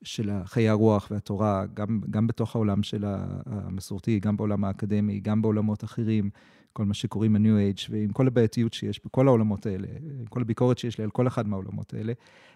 של 0.03 0.30
חיי 0.45 0.68
הרוח 0.68 1.09
והתורה, 1.11 1.64
גם, 1.74 2.01
גם 2.11 2.26
בתוך 2.26 2.57
העולם 2.57 2.82
של 2.82 3.05
המסורתי, 3.47 4.20
גם 4.20 4.36
בעולם 4.36 4.64
האקדמי, 4.64 5.20
גם 5.20 5.43
בעולמות 5.43 5.84
אחרים, 5.84 6.30
כל 6.73 6.85
מה 6.85 6.95
שקוראים 6.95 7.37
ה-New 7.37 7.77
Age, 7.77 7.87
ועם 7.91 8.12
כל 8.12 8.27
הבעייתיות 8.27 8.73
שיש 8.73 9.01
בכל 9.05 9.29
העולמות 9.29 9.66
האלה, 9.66 9.89
עם 10.20 10.27
כל 10.27 10.41
הביקורת 10.41 10.79
שיש 10.79 10.99
לי 10.99 11.05
על 11.05 11.11
כל 11.11 11.27
אחד 11.27 11.49
מהעולמות 11.49 11.95
האלה, 11.95 12.12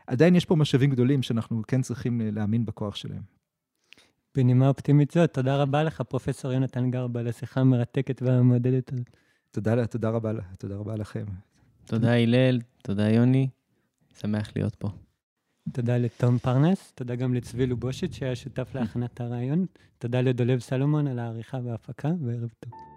עדיין 0.07 0.35
יש 0.35 0.45
פה 0.45 0.57
משאבים 0.57 0.91
גדולים 0.91 1.23
שאנחנו 1.23 1.63
כן 1.69 1.83
צריכים 1.83 2.21
להאמין 2.25 2.67
בכוח 2.67 2.95
שלהם. 2.95 3.23
בנימה 4.35 4.69
אופטימית 4.69 5.11
זאת, 5.11 5.35
תודה 5.35 5.57
רבה 5.57 5.83
לך, 5.83 6.01
פרופ' 6.01 6.45
יונתן 6.45 6.91
גארב, 6.91 7.21
על 7.21 7.29
השיחה 7.29 7.61
המרתקת 7.61 8.23
והמעודדת 8.23 8.93
הזאת. 8.93 9.17
תודה, 9.51 9.87
תודה 9.87 10.11
רבה, 10.11 10.33
תודה 10.59 10.77
רבה 10.77 10.97
לכם. 10.97 11.25
תודה 11.85 12.15
הלל, 12.15 12.61
תודה 12.83 13.11
יוני, 13.11 13.49
שמח 14.21 14.51
להיות 14.57 14.75
פה. 14.75 14.89
תודה 15.73 15.99
לתום 15.99 16.39
פרנס, 16.39 16.93
תודה 16.95 17.15
גם 17.15 17.35
לצבי 17.35 17.67
לובושיץ' 17.67 18.15
שהיה 18.15 18.37
שותף 18.37 18.71
להכנת 18.75 19.21
הרעיון, 19.21 19.67
תודה 19.99 20.21
לדולב 20.21 20.59
סלומון 20.59 21.07
על 21.07 21.19
העריכה 21.19 21.59
וההפקה, 21.65 22.09
וערב 22.25 22.51
טוב. 22.61 22.96